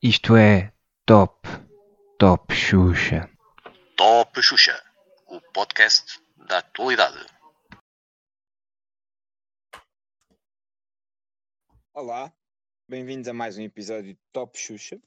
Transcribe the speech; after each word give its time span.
Isto 0.00 0.36
é 0.36 0.72
Top, 1.04 1.48
Top 2.16 2.54
Xuxa. 2.54 3.28
Top 3.96 4.40
Xuxa, 4.40 4.80
o 5.26 5.40
podcast 5.52 6.22
da 6.46 6.58
atualidade. 6.58 7.26
Olá, 11.92 12.32
bem-vindos 12.88 13.26
a 13.26 13.32
mais 13.32 13.58
um 13.58 13.62
episódio 13.62 14.14
de 14.14 14.20
Top 14.32 14.56
Xuxa. 14.56 15.00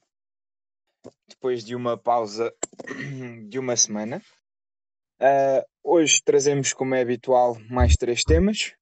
Depois 1.26 1.64
de 1.64 1.74
uma 1.74 1.96
pausa 1.96 2.54
de 3.48 3.58
uma 3.58 3.74
semana, 3.74 4.22
ah, 5.18 5.66
hoje 5.82 6.22
trazemos, 6.22 6.74
como 6.74 6.94
é 6.94 7.00
habitual, 7.00 7.58
mais 7.70 7.96
três 7.96 8.22
temas. 8.22 8.74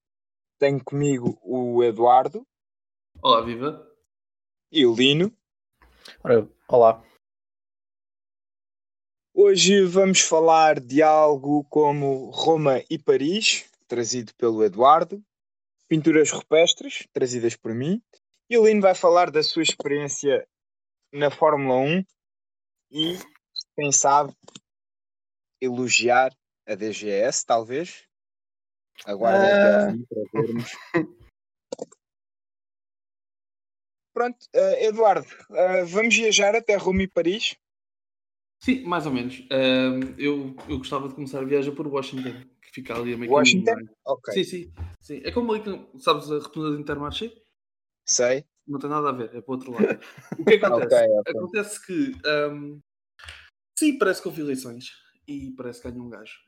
Tenho 0.63 0.81
comigo 0.85 1.37
o 1.43 1.83
Eduardo 1.83 2.47
Olá, 3.21 3.41
viva. 3.41 3.85
e 4.71 4.87
o 4.87 4.95
Lino. 4.95 5.37
Olá. 6.69 7.03
Hoje 9.35 9.85
vamos 9.85 10.21
falar 10.21 10.79
de 10.79 11.03
algo 11.03 11.65
como 11.65 12.31
Roma 12.31 12.81
e 12.89 12.97
Paris, 12.97 13.69
trazido 13.89 14.33
pelo 14.37 14.63
Eduardo, 14.63 15.21
pinturas 15.89 16.31
rupestres, 16.31 17.09
trazidas 17.13 17.57
por 17.57 17.75
mim, 17.75 18.01
e 18.49 18.57
o 18.57 18.65
Lino 18.65 18.83
vai 18.83 18.95
falar 18.95 19.33
da 19.33 19.43
sua 19.43 19.65
experiência 19.65 20.47
na 21.13 21.29
Fórmula 21.29 21.75
1 21.75 22.05
e, 22.93 23.19
quem 23.75 23.91
sabe, 23.91 24.33
elogiar 25.61 26.33
a 26.65 26.77
DGS, 26.77 27.45
talvez. 27.45 28.12
Agora 29.07 29.37
Ah. 29.37 29.91
até 29.91 30.25
para 30.33 30.43
vermos. 30.43 30.71
Pronto, 34.15 34.47
eh, 34.53 34.87
Eduardo, 34.89 35.27
eh, 35.53 35.85
vamos 35.85 36.15
viajar 36.15 36.55
até 36.55 36.77
Roma 36.77 37.03
e 37.03 37.09
Paris. 37.09 37.57
Sim, 38.63 38.85
mais 38.85 39.07
ou 39.07 39.13
menos. 39.13 39.43
Ahm, 39.51 40.15
eu, 40.19 40.55
eu 40.69 40.79
gostava 40.79 41.09
de 41.09 41.15
começar 41.15 41.41
a 41.41 41.45
viagem 41.45 41.75
por 41.75 41.87
Washington, 41.87 42.47
que 42.61 42.71
fica 42.73 42.95
ali 42.95 43.15
a 43.15 43.17
meio 43.17 43.33
Washington? 43.33 43.73
caminho, 43.75 43.91
Ok, 44.05 44.31
é? 44.33 44.35
Sim, 44.35 44.45
sim, 44.45 44.73
sim. 45.01 45.21
É 45.25 45.33
como 45.33 45.51
ali, 45.53 45.63
que- 45.63 45.99
sabes, 46.01 46.31
a 46.31 46.39
rotunda 46.39 46.77
de 46.77 46.83
Intermarché? 46.83 47.33
sei. 48.07 48.45
Não 48.67 48.79
tem 48.79 48.89
nada 48.91 49.09
a 49.09 49.13
ver, 49.13 49.35
é 49.35 49.41
para 49.41 49.51
o 49.51 49.55
outro 49.57 49.73
lado. 49.73 49.99
O 50.39 50.45
que 50.45 50.55
acontece? 50.63 50.95
Ok, 50.95 51.09
ok. 51.19 51.35
Acontece 51.35 51.87
que, 51.87 52.13
ahm, 52.29 52.79
sim, 53.77 53.99
parece 53.99 54.23
que 54.23 54.29
houve 54.29 54.43
eleições 54.43 54.91
e 55.27 55.51
parece 55.57 55.83
que 55.83 55.91
ganhou 55.91 56.07
um 56.07 56.11
gajo. 56.11 56.39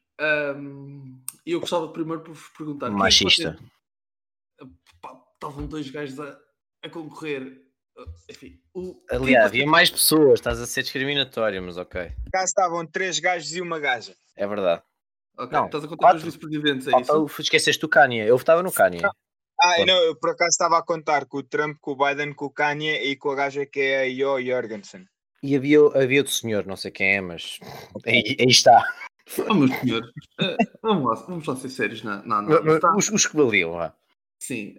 E 1.46 1.52
eu 1.52 1.60
gostava 1.60 1.88
primeiro 1.88 2.22
por 2.22 2.34
vos 2.34 2.48
perguntar. 2.56 2.86
é 2.86 2.90
Machista. 2.90 3.58
Estavam 5.34 5.66
dois 5.66 5.90
gajos 5.90 6.18
a, 6.20 6.38
a 6.82 6.88
concorrer. 6.88 7.60
Ah, 7.98 8.04
Enfim, 8.30 8.58
o, 8.74 9.00
Aliás, 9.10 9.46
havia 9.46 9.66
mais 9.66 9.90
pessoas, 9.90 10.34
estás 10.40 10.60
a 10.60 10.66
ser 10.66 10.82
discriminatório, 10.82 11.62
mas 11.62 11.76
ok. 11.76 12.10
Cá 12.32 12.44
estavam 12.44 12.86
três 12.86 13.18
gajos 13.18 13.54
e 13.54 13.60
uma 13.60 13.78
gaja. 13.78 14.14
É 14.36 14.46
verdade. 14.46 14.82
Ok, 15.36 15.52
Não, 15.52 15.66
estás 15.66 15.84
a 15.84 15.88
contar 15.88 16.00
quatro. 16.06 16.18
os 16.18 16.24
vice-presidentes, 16.24 16.86
é 16.88 16.90
Falta 16.92 17.12
isso? 17.12 17.22
o- 17.22 17.42
esqueceste 17.42 17.84
o 17.84 17.88
Kanye. 17.88 18.20
Eu 18.26 18.38
votava 18.38 18.62
no 18.62 18.72
Kanye. 18.72 19.02
Ah, 19.60 19.84
não, 19.86 19.96
eu 20.02 20.16
por 20.16 20.30
acaso 20.30 20.50
estava 20.50 20.78
a 20.78 20.82
contar 20.82 21.26
com 21.26 21.38
o 21.38 21.42
Trump, 21.42 21.76
com 21.80 21.92
o 21.92 21.96
Biden, 21.96 22.32
com 22.32 22.46
o 22.46 22.50
Kanye 22.50 23.02
e 23.02 23.16
com 23.16 23.30
a 23.30 23.34
gaja 23.34 23.64
que 23.66 23.80
é 23.80 23.98
a 24.00 24.04
Yo 24.04 24.40
Jorgensen. 24.42 25.06
E 25.42 25.54
havia, 25.56 25.78
havia 25.94 26.20
outro 26.20 26.32
senhor, 26.32 26.66
não 26.66 26.76
sei 26.76 26.90
quem 26.90 27.16
é, 27.16 27.20
mas 27.20 27.58
aí, 28.06 28.36
aí 28.40 28.46
está. 28.48 28.84
Oh, 29.48 29.54
meus 29.54 29.70
senhores, 29.80 30.10
eh, 30.40 30.56
vamos, 30.82 31.04
lá, 31.20 31.26
vamos 31.26 31.46
lá 31.46 31.56
ser 31.56 31.70
sérios 31.70 32.02
na, 32.02 32.22
na 32.24 32.38
análise, 32.38 32.80
tá? 32.80 32.94
Os, 32.94 33.08
os 33.08 33.26
que 33.26 33.36
valiam, 33.36 33.72
vá. 33.72 33.94
Sim, 34.38 34.76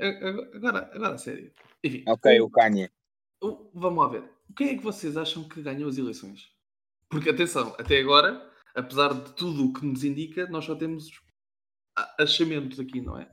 agora, 0.54 0.90
agora 0.94 1.16
a 1.16 1.18
sério. 1.18 1.52
Enfim, 1.84 2.04
Ok, 2.08 2.40
o- 2.42 2.50
Kanye. 2.50 2.92
vamos 3.74 3.98
lá 4.04 4.08
ver. 4.10 4.24
Quem 4.56 4.70
é 4.70 4.76
que 4.78 4.84
vocês 4.84 5.18
acham 5.18 5.44
que 5.50 5.62
ganhou 5.62 5.90
as 5.90 5.98
eleições? 5.98 6.52
Porque, 7.10 7.30
atenção, 7.30 7.76
até 7.80 8.00
agora, 8.00 8.48
apesar 8.76 9.14
de 9.14 9.34
tudo 9.34 9.66
o 9.66 9.74
que 9.74 9.86
nos 9.86 10.04
indica, 10.04 10.46
nós 10.48 10.66
só 10.66 10.76
temos 10.76 11.10
achamentos 12.20 12.80
aqui, 12.80 13.02
não 13.02 13.18
é? 13.20 13.30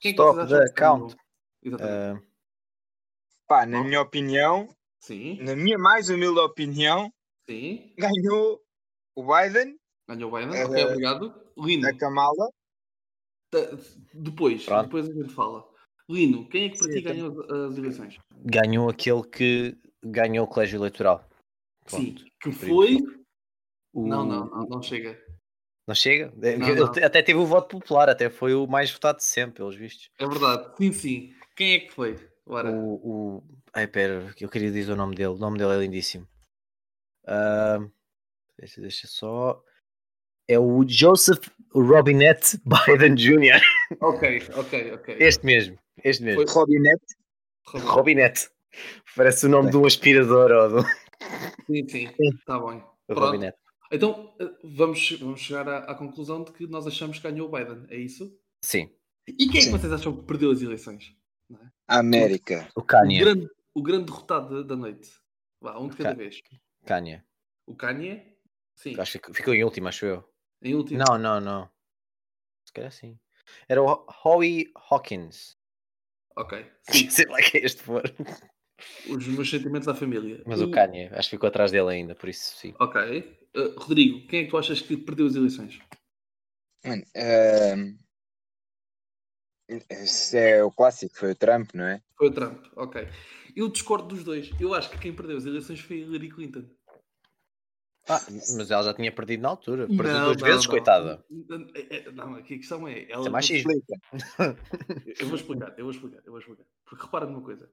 Quem 0.00 0.10
é 0.12 0.14
que 0.14 0.20
Stop 0.20 0.36
vocês 0.36 0.48
the 0.50 0.56
acham 0.56 0.74
que 0.74 0.80
ganhou? 0.80 0.98
count. 1.08 1.16
Exatamente. 1.62 2.22
Ah, 2.24 2.32
Pá, 3.46 3.66
na 3.66 3.82
minha 3.84 4.00
opinião, 4.00 4.68
Sim, 5.00 5.42
na 5.42 5.56
minha 5.56 5.78
mais 5.78 6.08
humilde 6.08 6.38
opinião, 6.40 7.12
sim. 7.48 7.94
ganhou 7.98 8.62
o 9.14 9.24
Biden, 9.26 9.78
Ganhou 10.14 10.30
o 10.30 10.36
Biden, 10.36 10.62
ok, 10.62 10.84
obrigado. 10.84 11.34
Lino, 11.56 11.88
a 11.88 11.96
Kamala. 11.96 12.50
ta- 13.50 13.78
depois, 14.12 14.64
Pronto. 14.66 14.84
depois 14.84 15.08
a 15.08 15.12
gente 15.12 15.32
fala. 15.32 15.66
Lino, 16.08 16.46
quem 16.50 16.64
é 16.64 16.68
que 16.68 16.78
para 16.78 16.88
Sim, 16.88 16.98
ti 16.98 17.00
ganhou 17.00 17.40
as, 17.44 17.50
as 17.50 17.78
eleições? 17.78 18.18
ganhou 18.44 18.90
aquele 18.90 19.22
que 19.22 19.78
ganhou 20.04 20.44
o 20.44 20.48
colégio 20.48 20.78
eleitoral. 20.78 21.26
Sim, 21.86 22.16
que 22.40 22.52
foi... 22.52 22.98
O- 23.94 24.06
Não, 24.06 24.24
não, 24.26 24.46
não, 24.46 24.66
não 24.66 24.82
chega. 24.82 25.18
Não 25.86 25.94
chega? 25.94 26.32
É, 26.46 26.56
Não, 26.56 26.68
ele 26.68 26.80
não. 26.80 26.86
Até 26.86 27.22
teve 27.22 27.38
o 27.38 27.46
voto 27.46 27.78
popular, 27.78 28.08
até 28.10 28.28
foi 28.28 28.54
o 28.54 28.66
mais 28.66 28.90
votado 28.90 29.18
de 29.18 29.24
sempre, 29.24 29.56
pelos 29.56 29.76
vistos. 29.76 30.10
É 30.18 30.26
verdade, 30.26 30.76
sim, 30.76 30.92
sim. 30.92 31.34
Quem 31.56 31.74
é 31.74 31.78
que 31.80 31.90
foi? 31.92 32.16
Ora, 32.46 32.70
O, 32.70 33.36
o... 33.38 33.44
Ai, 33.72 33.86
pera, 33.86 34.34
eu 34.40 34.48
queria 34.48 34.70
dizer 34.70 34.92
o 34.92 34.96
nome 34.96 35.14
dele. 35.14 35.28
O 35.30 35.38
nome 35.38 35.58
dele 35.58 35.72
é 35.74 35.78
lindíssimo. 35.78 36.26
Ah, 37.26 37.78
deixa, 38.58 38.80
deixa 38.80 39.06
só. 39.06 39.62
É 40.52 40.58
o 40.58 40.84
Joseph 40.86 41.48
Robinette 41.74 42.60
Biden 42.66 43.14
Jr. 43.14 43.62
ok, 44.02 44.42
ok, 44.54 44.92
ok. 44.92 45.16
Este 45.18 45.46
mesmo. 45.46 45.78
Este 46.04 46.22
mesmo. 46.22 46.46
Foi- 46.46 46.54
Robinette. 46.54 47.14
Robinette. 47.66 48.50
Parece 49.16 49.46
o 49.46 49.48
nome 49.48 49.70
de 49.70 49.78
um 49.78 49.86
aspirador 49.86 50.50
ou 50.50 50.68
do 50.82 50.88
Sim, 51.66 51.88
sim, 51.88 52.08
está 52.38 52.58
bem. 52.60 52.84
Robinette. 53.08 53.56
Então, 53.90 54.34
eh, 54.38 54.50
vamos, 54.62 55.10
vamos 55.20 55.40
chegar 55.40 55.66
à, 55.66 55.78
à 55.78 55.94
conclusão 55.94 56.44
de 56.44 56.52
que 56.52 56.66
nós 56.66 56.86
achamos 56.86 57.18
que 57.18 57.30
ganhou 57.30 57.48
o 57.48 57.50
Biden, 57.50 57.86
é 57.88 57.96
isso? 57.96 58.30
Sim. 58.62 58.90
E 59.26 59.48
quem 59.48 59.60
é 59.62 59.64
que 59.64 59.70
vocês 59.70 59.92
acham 59.92 60.14
que 60.14 60.24
perdeu 60.26 60.50
as 60.50 60.60
eleições? 60.60 61.14
A 61.88 61.98
América. 62.00 62.68
O 62.76 62.80
O 62.80 62.84
Kanye. 62.84 63.20
grande, 63.20 63.48
o 63.74 63.82
grande 63.82 64.04
derrotado 64.04 64.62
da, 64.64 64.76
noite. 64.76 65.10
Vá, 65.62 65.78
um 65.78 65.88
de 65.88 65.96
cada 65.96 66.14
vez. 66.14 66.42
Kanye. 66.84 67.22
O 67.66 67.74
Kanye? 67.74 68.22
Sim, 68.74 68.98
Acho 68.98 69.18
que 69.18 69.32
ficou 69.32 69.54
em 69.54 69.64
último, 69.64 69.88
acho 69.88 70.04
eu. 70.04 70.31
Em 70.62 70.74
último. 70.74 71.02
Não, 71.06 71.18
não, 71.18 71.40
não. 71.40 71.70
Se 72.66 72.72
calhar 72.72 72.92
sim. 72.92 73.18
Era 73.68 73.82
o 73.82 74.06
Howie 74.24 74.72
Hawkins. 74.90 75.56
Ok, 76.36 76.64
sim. 76.82 77.10
Sei 77.10 77.26
lá 77.26 77.38
que 77.38 77.58
é 77.58 77.64
este 77.64 77.82
for. 77.82 78.02
Os 79.08 79.26
meus 79.28 79.48
sentimentos 79.48 79.86
à 79.86 79.94
família. 79.94 80.42
Mas 80.46 80.60
o 80.60 80.70
Kanye, 80.70 81.08
acho 81.12 81.28
que 81.28 81.36
ficou 81.36 81.48
atrás 81.48 81.70
dele 81.70 81.90
ainda, 81.90 82.14
por 82.14 82.28
isso 82.28 82.56
sim. 82.56 82.74
Ok. 82.80 83.00
Eh, 83.54 83.74
Rodrigo, 83.76 84.26
quem 84.26 84.40
é 84.40 84.44
que 84.44 84.50
tu 84.50 84.58
achas 84.58 84.80
que 84.80 84.96
perdeu 84.96 85.26
as 85.26 85.36
eleições? 85.36 85.78
Mano, 86.84 87.04
ehm, 87.14 87.96
esse 89.88 90.36
é 90.36 90.64
o 90.64 90.70
clássico, 90.70 91.16
foi 91.16 91.32
o 91.32 91.36
Trump, 91.36 91.70
não 91.74 91.84
é? 91.84 92.02
Foi 92.16 92.28
o 92.28 92.32
Trump, 92.32 92.66
ok. 92.76 93.06
Eu 93.54 93.68
discordo 93.68 94.08
dos 94.08 94.24
dois. 94.24 94.50
Eu 94.58 94.74
acho 94.74 94.90
que 94.90 94.98
quem 94.98 95.14
perdeu 95.14 95.36
as 95.36 95.44
eleições 95.44 95.80
foi 95.80 95.98
Hillary 95.98 96.30
Clinton. 96.30 96.64
Ah, 98.08 98.20
mas 98.28 98.70
ela 98.70 98.82
já 98.82 98.94
tinha 98.94 99.12
perdido 99.12 99.42
na 99.42 99.50
altura. 99.50 99.86
Perdeu 99.86 100.12
Não, 100.12 100.24
duas 100.24 100.36
não, 100.36 100.46
vezes, 100.46 100.64
não. 100.64 100.70
coitada. 100.70 101.24
Não, 102.14 102.34
aqui 102.34 102.54
a 102.54 102.58
questão 102.58 102.88
é. 102.88 103.10
Ela 103.10 103.26
é 103.26 103.30
machismo. 103.30 103.70
Explica. 103.70 104.58
Eu 105.20 105.26
vou 105.28 105.36
explicar, 105.36 105.74
eu 105.78 105.84
vou 105.84 105.90
explicar, 105.92 106.22
eu 106.24 106.32
vou 106.32 106.40
explicar. 106.40 106.64
Porque 106.84 107.04
repara 107.04 107.26
numa 107.26 107.42
coisa: 107.42 107.70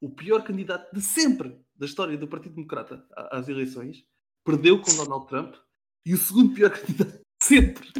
o 0.00 0.10
pior 0.10 0.42
candidato 0.44 0.92
de 0.94 1.00
sempre 1.00 1.58
da 1.74 1.86
história 1.86 2.16
do 2.16 2.28
Partido 2.28 2.54
Democrata 2.54 3.04
às 3.30 3.48
eleições 3.48 4.04
perdeu 4.44 4.80
com 4.80 4.94
Donald 4.96 5.26
Trump 5.26 5.54
e 6.04 6.14
o 6.14 6.18
segundo 6.18 6.54
pior 6.54 6.70
candidato 6.78 7.12
de 7.12 7.44
sempre 7.44 7.90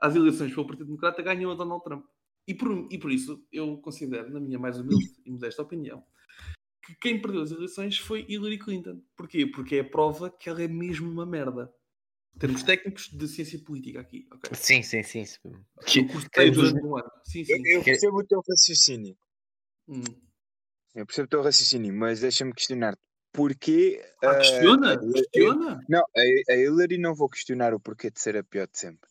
às 0.00 0.14
eleições 0.14 0.52
pelo 0.52 0.66
Partido 0.66 0.86
Democrata 0.86 1.22
ganhou 1.22 1.52
a 1.52 1.54
Donald 1.54 1.82
Trump. 1.84 2.04
E 2.46 2.54
por, 2.54 2.88
e 2.90 2.98
por 2.98 3.10
isso 3.12 3.46
eu 3.52 3.78
considero, 3.78 4.30
na 4.30 4.40
minha 4.40 4.58
mais 4.58 4.76
humilde 4.78 5.14
e 5.24 5.30
modesta 5.30 5.62
opinião, 5.62 6.04
que 6.84 6.94
quem 6.96 7.20
perdeu 7.20 7.42
as 7.42 7.50
eleições 7.50 7.98
foi 7.98 8.24
Hillary 8.28 8.58
Clinton. 8.58 9.00
Porquê? 9.16 9.46
Porque 9.46 9.76
é 9.76 9.80
a 9.80 9.84
prova 9.84 10.30
que 10.30 10.48
ela 10.48 10.62
é 10.62 10.68
mesmo 10.68 11.10
uma 11.10 11.24
merda. 11.26 11.72
Termos 12.38 12.62
técnicos 12.62 13.08
de 13.08 13.28
ciência 13.28 13.58
política 13.62 14.00
aqui, 14.00 14.26
ok? 14.32 14.50
Sim, 14.54 14.82
sim, 14.82 15.02
sim. 15.02 15.24
sim. 15.26 15.38
Eu 15.44 16.06
cursei 16.08 16.50
durante 16.50 16.82
um 16.82 16.96
ano. 16.96 17.10
Sim, 17.24 17.44
sim. 17.44 17.52
Eu, 17.52 17.58
eu 17.76 17.78
Que- 17.80 17.90
percebo 17.90 18.18
o 18.20 18.24
teu 18.26 18.40
raciocínio. 18.48 19.16
Hum. 19.88 20.02
Eu 20.94 21.04
percebo 21.06 21.26
o 21.26 21.28
teu 21.28 21.42
raciocínio, 21.42 21.92
mas 21.94 22.20
deixa-me 22.20 22.52
questionar-te. 22.54 23.00
Porquê. 23.32 24.02
Ah, 24.22 24.26
eh, 24.32 24.38
questiona, 24.38 24.92
a- 24.94 24.98
questiona. 25.12 25.80
Não, 25.88 26.00
a, 26.00 26.52
a 26.52 26.56
Hillary 26.56 26.98
não 26.98 27.14
vou 27.14 27.28
questionar 27.28 27.72
o 27.74 27.80
porquê 27.80 28.10
de 28.10 28.20
ser 28.20 28.36
a 28.36 28.42
pior 28.44 28.66
de 28.66 28.78
sempre. 28.78 29.08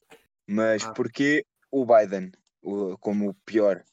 Mas 0.48 0.84
Ah. 0.84 0.92
porquê 0.94 1.46
o 1.72 1.86
Biden 1.86 2.32
o- 2.62 2.98
como 2.98 3.30
o 3.30 3.34
pior? 3.46 3.84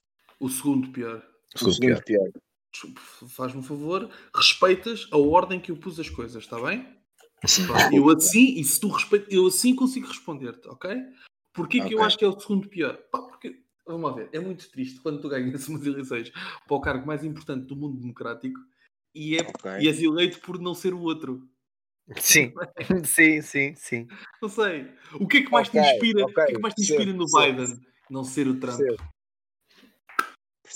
O 0.40 0.48
segundo 0.48 0.90
pior. 0.92 1.18
O 1.54 1.58
Segundo 1.58 1.74
segundo 1.74 2.02
pior. 2.04 2.24
Desculpe, 2.24 2.40
Faz-me 3.28 3.60
um 3.60 3.62
favor, 3.62 4.10
respeitas 4.34 5.08
a 5.10 5.16
ordem 5.18 5.60
que 5.60 5.70
eu 5.70 5.76
pus 5.76 5.98
as 5.98 6.08
coisas, 6.08 6.42
está 6.44 6.60
bem? 6.60 6.86
Eu 7.92 8.08
assim, 8.10 8.58
e 8.58 8.64
se 8.64 8.80
tu 8.80 8.88
respeitas, 8.88 9.32
eu 9.32 9.46
assim 9.46 9.74
consigo 9.74 10.06
responder-te, 10.08 10.68
ok? 10.68 10.90
Porquê 11.52 11.80
que 11.80 11.94
eu 11.94 12.02
acho 12.02 12.18
que 12.18 12.24
é 12.24 12.28
o 12.28 12.38
segundo 12.38 12.68
pior? 12.68 12.96
Pá, 13.10 13.22
porque 13.22 13.62
vamos 13.86 14.10
lá 14.10 14.16
ver, 14.16 14.28
é 14.32 14.38
muito 14.38 14.70
triste 14.70 15.00
quando 15.00 15.20
tu 15.20 15.28
ganhas 15.28 15.66
umas 15.68 15.84
eleições 15.86 16.30
para 16.30 16.76
o 16.76 16.80
cargo 16.80 17.06
mais 17.06 17.24
importante 17.24 17.66
do 17.66 17.76
mundo 17.76 17.98
democrático 17.98 18.60
e, 19.14 19.36
é, 19.36 19.40
Ok. 19.40 19.70
e 19.80 19.88
és 19.88 20.02
eleito 20.02 20.40
por 20.40 20.60
não 20.60 20.74
ser 20.74 20.94
o 20.94 21.00
outro. 21.00 21.48
Sim, 22.16 22.52
sim, 23.04 23.42
sim, 23.42 23.74
sim. 23.74 24.06
Não 24.40 24.48
sei. 24.48 24.92
O 25.14 25.26
que 25.26 25.38
é 25.38 25.42
que 25.42 25.50
mais 25.50 25.68
Ok, 25.68 25.80
te 25.80 25.86
inspira? 25.86 26.24
o 26.24 26.32
que 26.32 26.40
é 26.40 26.46
que 26.46 26.58
mais 26.60 26.74
te 26.74 26.82
inspira 26.82 27.12
no. 27.12 27.26
Biden? 27.26 27.80
Não 28.10 28.24
ser 28.24 28.48
o 28.48 28.58
Trump. 28.58 28.80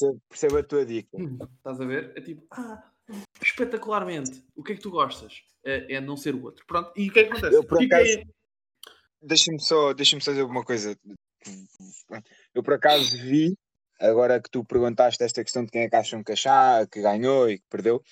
Percebo. 0.03 0.21
Percebo, 0.29 0.59
a 0.59 0.63
tua 0.63 0.85
dica. 0.87 1.17
Hum, 1.17 1.39
Estás 1.57 1.81
a 1.81 1.85
ver? 1.85 2.13
É 2.17 2.21
tipo, 2.21 2.47
ah, 2.51 2.93
espetacularmente. 3.43 4.45
O 4.55 4.63
que 4.63 4.73
é 4.73 4.75
que 4.77 4.83
tu 4.83 4.91
gostas? 4.91 5.43
É, 5.65 5.95
é 5.95 6.01
não 6.01 6.17
ser 6.17 6.35
o 6.35 6.43
outro. 6.45 6.65
Pronto. 6.67 6.93
E 6.97 7.09
o 7.09 7.13
que 7.13 7.21
é 7.21 7.25
que 7.25 7.31
acontece? 7.33 7.55
Eu, 7.57 7.65
por 7.65 7.79
Fica 7.79 7.97
acaso, 7.97 8.19
aí- 8.19 8.27
Deixa-me 9.25 9.61
só, 9.61 9.93
deixa 9.93 10.19
só 10.21 10.33
dizer 10.33 10.43
uma 10.43 10.65
coisa. 10.65 10.99
Eu 12.53 12.63
por 12.63 12.75
acaso 12.75 13.17
vi, 13.19 13.57
agora 14.01 14.41
que 14.43 14.51
tu 14.51 14.65
perguntaste 14.65 15.23
esta 15.23 15.45
questão 15.45 15.65
de 15.65 15.71
quem 15.71 15.83
é 15.83 15.89
que 15.89 15.95
acham 15.95 16.25
que, 16.25 16.33
achar, 16.33 16.89
que 16.89 17.01
ganhou 17.01 17.49
e 17.49 17.59
que 17.59 17.65
perdeu, 17.71 18.03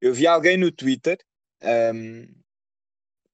eu 0.00 0.14
vi 0.14 0.26
alguém 0.28 0.56
no 0.56 0.70
Twitter 0.70 1.18
ahm, 1.60 2.24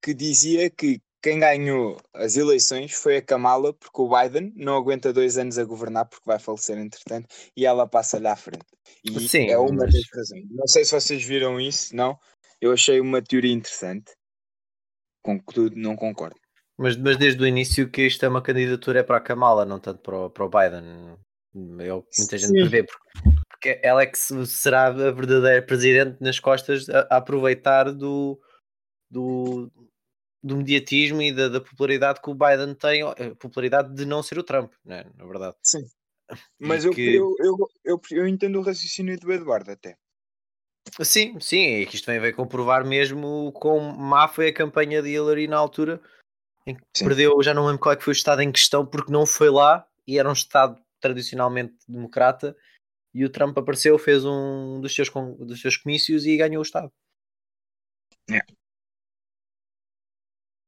que 0.03 0.15
dizia 0.15 0.71
que 0.71 0.99
quem 1.27 1.41
ganhou 1.41 2.01
as 2.15 2.37
eleições 2.37 2.93
foi 2.93 3.17
a 3.17 3.23
Kamala, 3.23 3.75
porque 3.75 4.01
o 4.01 4.09
Biden 4.09 4.53
não 4.55 4.77
aguenta 4.77 5.13
dois 5.13 5.37
anos 5.37 5.59
a 5.59 5.65
governar 5.65 6.05
porque 6.05 6.23
vai 6.25 6.39
falecer 6.39 6.79
entretanto 6.79 7.27
e 7.57 7.67
ela 7.67 7.85
passa-lhe 7.85 8.29
à 8.29 8.37
frente. 8.37 8.65
E 9.03 9.29
Sim, 9.29 9.49
é 9.51 9.59
uma 9.59 9.75
mas- 9.85 9.93
das 9.93 10.05
razões. 10.15 10.45
Não 10.49 10.69
sei 10.69 10.85
se 10.85 10.93
vocês 10.93 11.25
viram 11.25 11.61
isso, 11.61 11.97
não. 11.97 12.17
Eu 12.61 12.71
achei 12.73 13.01
uma 13.01 13.21
teoria 13.21 13.53
interessante. 13.53 14.13
Com 15.21 15.37
que 15.41 15.53
tu 15.53 15.69
não 15.75 15.97
concordo. 15.97 16.37
Mas, 16.79 16.97
mas 16.97 17.17
desde 17.17 17.43
o 17.43 17.47
início 17.47 17.91
que 17.91 18.03
isto 18.07 18.25
é 18.25 18.29
uma 18.29 18.41
candidatura 18.41 19.01
é 19.01 19.03
para 19.03 19.17
a 19.17 19.21
Kamala, 19.21 19.65
não 19.65 19.81
tanto 19.81 20.01
para 20.03 20.17
o, 20.17 20.31
para 20.31 20.45
o 20.45 20.49
Biden. 20.49 21.19
É 21.85 21.93
o 21.93 22.03
que 22.03 22.21
muita 22.21 22.39
gente 22.39 22.53
prevê, 22.53 22.85
porque, 22.85 23.31
porque 23.51 23.81
ela 23.83 24.03
é 24.03 24.07
que 24.07 24.17
se- 24.17 24.47
será 24.47 24.87
a 24.87 24.91
verdadeira 24.93 25.61
presidente 25.61 26.19
nas 26.21 26.39
costas 26.39 26.89
a, 26.89 27.01
a 27.11 27.17
aproveitar 27.17 27.91
do, 27.93 28.41
do, 29.11 29.73
do 30.43 30.57
mediatismo 30.57 31.21
e 31.23 31.33
da, 31.33 31.49
da 31.49 31.61
popularidade 31.61 32.21
que 32.21 32.31
o 32.31 32.35
Biden 32.35 32.75
tem, 32.75 33.03
a 33.03 33.15
popularidade 33.39 33.95
de 33.95 34.05
não 34.05 34.23
ser 34.23 34.39
o 34.39 34.45
Trump, 34.45 34.73
né, 34.85 35.05
na 35.17 35.25
verdade. 35.25 35.57
Sim. 35.63 35.85
Mas 36.59 36.85
E 36.85 36.89
eu, 36.89 36.95
que- 36.95 37.17
eu, 37.17 37.35
eu, 37.39 37.57
eu, 37.85 38.01
eu 38.13 38.29
entendo 38.29 38.59
o 38.59 38.63
raciocínio 38.63 39.19
do 39.19 39.33
Eduardo 39.33 39.71
até. 39.71 39.97
Sim, 41.03 41.39
sim, 41.41 41.83
é 41.83 41.85
que 41.87 41.97
isto 41.97 42.07
vem, 42.07 42.21
vem 42.21 42.33
comprovar 42.33 42.87
mesmo 42.87 43.53
quão 43.53 43.81
má 43.97 44.29
foi 44.29 44.49
a 44.49 44.55
campanha 44.55 45.03
de 45.03 45.11
Hillary 45.11 45.49
na 45.49 45.57
altura 45.57 46.01
em 46.67 46.75
que 46.75 46.83
Sim. 46.97 47.05
perdeu, 47.07 47.43
já 47.43 47.53
não 47.53 47.67
lembro 47.67 47.81
qual 47.81 47.93
é 47.93 47.97
que 47.97 48.05
foi 48.05 48.13
o 48.13 48.17
estado 48.17 48.41
em 48.41 48.53
questão, 48.53 48.87
porque 48.87 49.13
não 49.13 49.27
foi 49.27 49.51
lá 49.51 49.87
e 50.07 50.19
era 50.19 50.29
um 50.29 50.33
estado 50.33 50.81
tradicionalmente 51.01 51.75
democrata 51.89 52.57
e 53.13 53.25
o 53.25 53.31
Trump 53.31 53.57
apareceu, 53.59 53.99
fez 53.99 54.25
um 54.25 54.81
dos 54.81 54.95
seus, 54.95 55.09
dos 55.11 55.61
seus 55.61 55.77
comícios 55.77 56.25
e 56.25 56.37
ganhou 56.37 56.61
o 56.61 56.63
estado. 56.63 56.93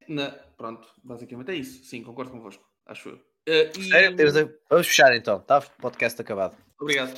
Na- 0.09 0.31
Pronto, 0.57 0.89
basicamente 1.05 1.51
é 1.51 1.55
isso. 1.57 1.85
Sim, 1.85 2.03
concordo 2.03 2.31
convosco. 2.33 2.65
Acho 2.87 3.11
eu. 3.11 3.21
Eh, 3.47 3.71
e- 3.79 4.49
Vamos 4.71 4.87
fechar 4.87 5.15
então, 5.15 5.39
está? 5.39 5.61
Podcast 5.61 6.21
acabado. 6.21 6.57
Obrigado. 6.81 7.15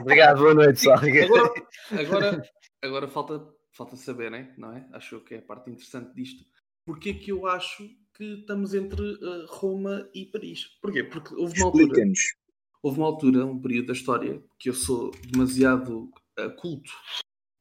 Obrigado, 0.00 0.38
boa 0.38 0.54
noite, 0.54 0.76
pessoal. 0.78 0.98
Agora, 0.98 1.52
agora, 2.00 2.42
agora 2.82 3.08
falta, 3.08 3.46
falta 3.72 3.96
saberem, 3.96 4.52
não 4.56 4.72
é? 4.72 4.86
Acho 4.92 5.16
eu 5.16 5.20
que 5.24 5.34
é 5.34 5.38
a 5.38 5.42
parte 5.42 5.70
interessante 5.70 6.14
disto. 6.14 6.44
Porque 6.84 7.10
é 7.10 7.14
que 7.14 7.30
eu 7.30 7.46
acho 7.46 7.88
que 8.16 8.24
estamos 8.40 8.74
entre 8.74 9.12
eh, 9.12 9.44
Roma 9.48 10.08
e 10.14 10.26
Paris? 10.26 10.66
Porquê? 10.80 11.04
Porque 11.04 11.34
houve 11.34 11.58
uma 11.60 11.66
altura, 11.66 12.02
houve 12.82 12.98
uma 12.98 13.06
altura, 13.06 13.46
um 13.46 13.60
período 13.60 13.86
da 13.86 13.92
história, 13.92 14.42
que 14.58 14.68
eu 14.68 14.74
sou 14.74 15.10
demasiado 15.30 16.10
eh, 16.38 16.48
culto 16.50 16.90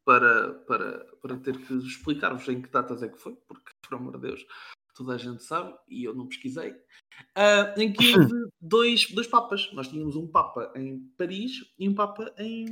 para, 0.06 0.53
para, 0.65 1.06
para 1.21 1.38
ter 1.38 1.57
que 1.57 1.74
explicar-vos 1.75 2.48
em 2.50 2.62
que 2.62 2.69
datas 2.69 3.03
é 3.03 3.09
que 3.09 3.18
foi, 3.18 3.36
porque, 3.48 3.71
por 3.81 3.95
amor 3.95 4.13
de 4.19 4.27
Deus, 4.27 4.45
toda 4.95 5.13
a 5.13 5.18
gente 5.18 5.44
sabe, 5.44 5.74
e 5.88 6.03
eu 6.03 6.13
não 6.13 6.27
pesquisei, 6.27 6.75
ah, 7.36 7.74
em 7.77 7.92
que 7.94 8.18
houve 8.18 8.31
dois, 8.59 9.09
dois 9.12 9.27
papas. 9.27 9.71
Nós 9.74 9.88
tínhamos 9.88 10.15
um 10.15 10.27
papa 10.27 10.71
em 10.75 11.00
Paris 11.18 11.53
e 11.77 11.88
um 11.88 11.94
papa 11.95 12.33
em, 12.38 12.65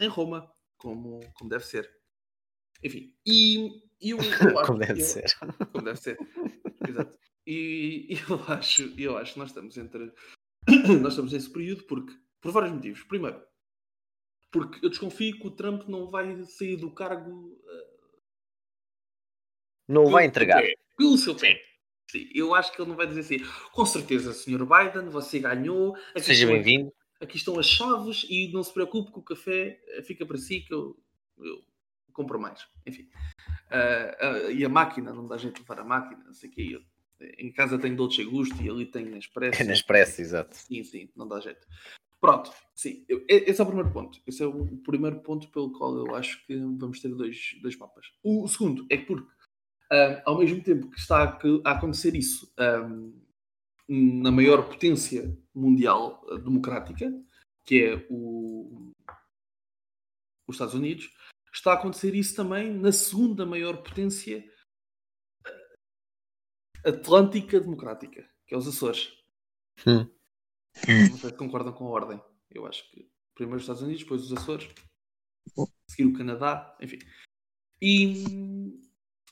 em 0.00 0.08
Roma, 0.08 0.50
como, 0.78 1.20
como 1.34 1.50
deve 1.50 1.64
ser. 1.66 1.88
Enfim, 2.82 3.14
e 3.26 3.82
e 4.00 4.10
eu, 4.10 4.18
eu 4.50 4.58
acho- 4.58 4.66
Como 4.66 4.78
deve 4.78 5.00
eu- 5.00 5.04
ser. 5.04 5.24
como 5.72 5.84
deve 5.84 6.00
ser. 6.00 6.18
Exato. 6.88 7.16
E 7.46 8.06
e 8.14 8.18
eu 8.30 8.42
acho, 8.48 8.82
eu 9.00 9.16
acho 9.18 9.32
que 9.34 9.38
nós 9.38 9.48
estamos 9.50 9.76
entre. 9.76 10.12
nós 11.02 11.12
estamos 11.12 11.32
nesse 11.32 11.50
período 11.52 11.84
porque. 11.84 12.12
Por 12.40 12.50
vários 12.50 12.72
motivos. 12.72 13.04
Primeiro, 13.04 13.40
porque 14.52 14.84
eu 14.84 14.90
desconfio 14.90 15.38
que 15.40 15.46
o 15.46 15.50
Trump 15.50 15.88
não 15.88 16.08
vai 16.08 16.44
sair 16.44 16.76
do 16.76 16.90
cargo. 16.90 17.58
eh, 17.68 17.86
Não 19.88 20.04
o 20.04 20.10
vai 20.10 20.26
entregar. 20.26 20.60
pé. 20.62 20.74
Pelo 20.96 21.16
seu 21.16 21.34
pé. 21.34 21.60
Sim, 22.10 22.28
eu 22.34 22.54
acho 22.54 22.70
que 22.72 22.80
ele 22.80 22.90
não 22.90 22.96
vai 22.96 23.06
dizer 23.06 23.20
assim. 23.20 23.38
Com 23.72 23.86
certeza, 23.86 24.32
Sr. 24.34 24.66
Biden, 24.66 25.08
você 25.08 25.38
ganhou. 25.38 25.96
Seja 26.18 26.46
bem-vindo. 26.46 26.92
Aqui 27.20 27.36
estão 27.36 27.58
as 27.58 27.66
chaves 27.66 28.26
e 28.28 28.52
não 28.52 28.62
se 28.62 28.72
preocupe 28.74 29.12
que 29.12 29.18
o 29.18 29.22
café 29.22 29.80
eh, 29.88 30.02
fica 30.02 30.26
para 30.26 30.36
si 30.36 30.60
que 30.60 30.74
eu, 30.74 30.96
eu 31.38 31.64
compro 32.12 32.38
mais. 32.38 32.66
Enfim. 32.86 33.08
Ah, 33.70 34.16
ah, 34.20 34.50
e 34.50 34.64
a 34.64 34.68
máquina, 34.68 35.12
não 35.14 35.26
dá 35.26 35.38
jeito 35.38 35.54
de 35.54 35.60
levar 35.62 35.80
a 35.80 35.84
máquina, 35.84 36.22
não 36.24 36.34
sei 36.34 36.50
o 36.50 36.52
quê. 36.52 36.68
Eu, 36.72 36.82
em 37.38 37.50
casa 37.52 37.78
tenho 37.78 37.96
Dolce 37.96 38.22
Gusto 38.24 38.60
e 38.60 38.68
ali 38.68 38.84
tenho 38.84 39.08
Nespresso. 39.10 39.52
É 39.62 39.64
na 39.64 39.72
Expresso, 39.72 40.20
exato. 40.20 40.54
Sim, 40.56 40.82
sim, 40.84 41.08
não 41.16 41.26
dá 41.26 41.40
jeito. 41.40 41.66
Pronto, 42.22 42.52
sim, 42.72 43.04
esse 43.28 43.60
é 43.60 43.64
o 43.64 43.66
primeiro 43.66 43.92
ponto. 43.92 44.22
Esse 44.24 44.44
é 44.44 44.46
o 44.46 44.64
primeiro 44.84 45.20
ponto 45.22 45.48
pelo 45.48 45.72
qual 45.72 46.06
eu 46.06 46.14
acho 46.14 46.46
que 46.46 46.54
vamos 46.56 47.00
ter 47.00 47.12
dois, 47.12 47.58
dois 47.60 47.74
papas. 47.74 48.06
O 48.22 48.46
segundo 48.46 48.86
é 48.88 48.96
porque, 48.96 49.28
ah, 49.90 50.22
ao 50.24 50.38
mesmo 50.38 50.62
tempo 50.62 50.88
que 50.88 51.00
está 51.00 51.24
a, 51.24 51.72
acontecer 51.72 52.14
isso 52.14 52.54
ah, 52.56 52.88
na 53.88 54.30
maior 54.30 54.68
potência 54.68 55.36
mundial 55.52 56.24
ah, 56.30 56.36
democrática, 56.36 57.12
que 57.64 57.82
é 57.82 58.06
o, 58.08 58.92
os 60.46 60.54
Estados 60.54 60.74
Unidos, 60.74 61.12
está 61.52 61.72
a 61.72 61.74
acontecer 61.74 62.14
isso 62.14 62.36
também 62.36 62.72
na 62.72 62.92
segunda 62.92 63.44
maior 63.44 63.82
potência 63.82 64.48
atlântica 66.86 67.58
democrática, 67.58 68.30
que 68.46 68.54
é 68.54 68.56
os 68.56 68.68
Açores. 68.68 69.12
Hum. 69.84 70.21
Não 71.10 71.18
sei 71.18 71.30
se 71.30 71.36
concordam 71.36 71.72
com 71.72 71.86
a 71.86 71.90
ordem. 71.90 72.20
Eu 72.50 72.66
acho 72.66 72.88
que 72.90 73.08
primeiro 73.34 73.56
os 73.56 73.62
Estados 73.62 73.82
Unidos, 73.82 74.02
depois 74.02 74.22
os 74.22 74.32
Açores, 74.32 74.68
a 75.58 75.64
seguir 75.88 76.06
o 76.08 76.12
Canadá, 76.16 76.76
enfim. 76.80 76.98
E, 77.80 78.24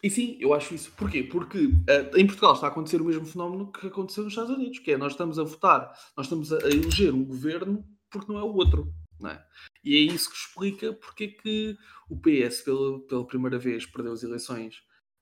e 0.02 0.11
sim, 0.11 0.37
eu 0.40 0.52
acho 0.54 0.75
isso. 0.75 0.92
Porquê? 0.92 1.23
Porque 1.23 1.70
eh, 1.88 2.11
em 2.16 2.26
Portugal 2.26 2.54
está 2.54 2.66
a 2.66 2.70
acontecer 2.70 3.00
o 3.00 3.04
mesmo 3.04 3.26
fenómeno 3.26 3.70
que 3.70 3.87
aconteceu 3.87 4.25
nos 4.25 4.32
Estados 4.32 4.54
Unidos, 4.56 4.78
que 4.78 4.92
é 4.92 4.97
nós 4.97 5.12
estamos 5.12 5.38
a 5.38 5.44
votar, 5.44 5.92
nós 6.16 6.26
estamos 6.26 6.52
a, 6.52 6.59
a 6.59 6.68
eleger 6.68 7.14
um 7.14 7.25
governo 7.25 7.85
porque 8.11 8.32
não 8.32 8.38
é 8.38 8.42
o 8.42 8.54
outro. 8.54 8.92
Não 9.20 9.30
é? 9.30 9.47
E 9.85 9.97
é 9.97 10.00
isso 10.00 10.30
que 10.30 10.37
explica 10.37 10.92
porque 10.94 11.25
é 11.25 11.28
que 11.28 11.76
o 12.09 12.18
PS 12.18 12.62
pela, 12.62 13.00
pela 13.06 13.26
primeira 13.26 13.59
vez 13.59 13.85
perdeu 13.85 14.12
as 14.12 14.23
eleições 14.23 14.76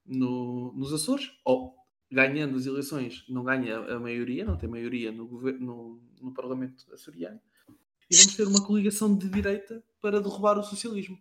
no- 0.07 0.73
nos 0.77 0.93
Açores, 0.93 1.31
ou 1.45 1.75
ganhando 2.11 2.57
as 2.57 2.67
eleições 2.67 3.25
não 3.29 3.45
ganha 3.45 3.79
a 3.79 4.01
maioria, 4.01 4.45
não 4.45 4.57
tem 4.57 4.69
maioria 4.69 5.13
no, 5.13 5.27
governo, 5.27 5.61
no, 5.61 6.03
no 6.21 6.35
Parlamento 6.35 6.85
açoriano, 6.93 7.41
e 8.11 8.17
vamos 8.17 8.37
ter 8.37 8.47
uma 8.47 8.65
coligação 8.65 9.15
de 9.17 9.29
direita 9.29 9.85
para 10.01 10.21
derrubar 10.21 10.59
o 10.59 10.63
socialismo. 10.63 11.21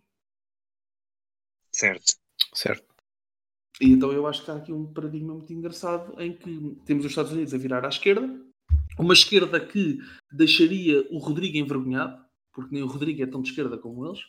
Certo. 1.70 2.16
Certo. 2.54 2.86
E 3.80 3.90
então 3.92 4.10
eu 4.10 4.26
acho 4.26 4.44
que 4.44 4.50
há 4.50 4.56
aqui 4.56 4.72
um 4.72 4.92
paradigma 4.92 5.34
muito 5.34 5.52
engraçado 5.52 6.20
em 6.20 6.36
que 6.36 6.76
temos 6.84 7.04
os 7.04 7.12
Estados 7.12 7.32
Unidos 7.32 7.54
a 7.54 7.58
virar 7.58 7.84
à 7.84 7.88
esquerda, 7.88 8.28
uma 8.98 9.12
esquerda 9.12 9.64
que 9.64 9.98
deixaria 10.32 11.06
o 11.10 11.18
Rodrigo 11.18 11.56
envergonhado, 11.56 12.24
porque 12.52 12.74
nem 12.74 12.82
o 12.82 12.88
Rodrigo 12.88 13.22
é 13.22 13.26
tão 13.26 13.40
de 13.40 13.50
esquerda 13.50 13.78
como 13.78 14.06
eles. 14.06 14.20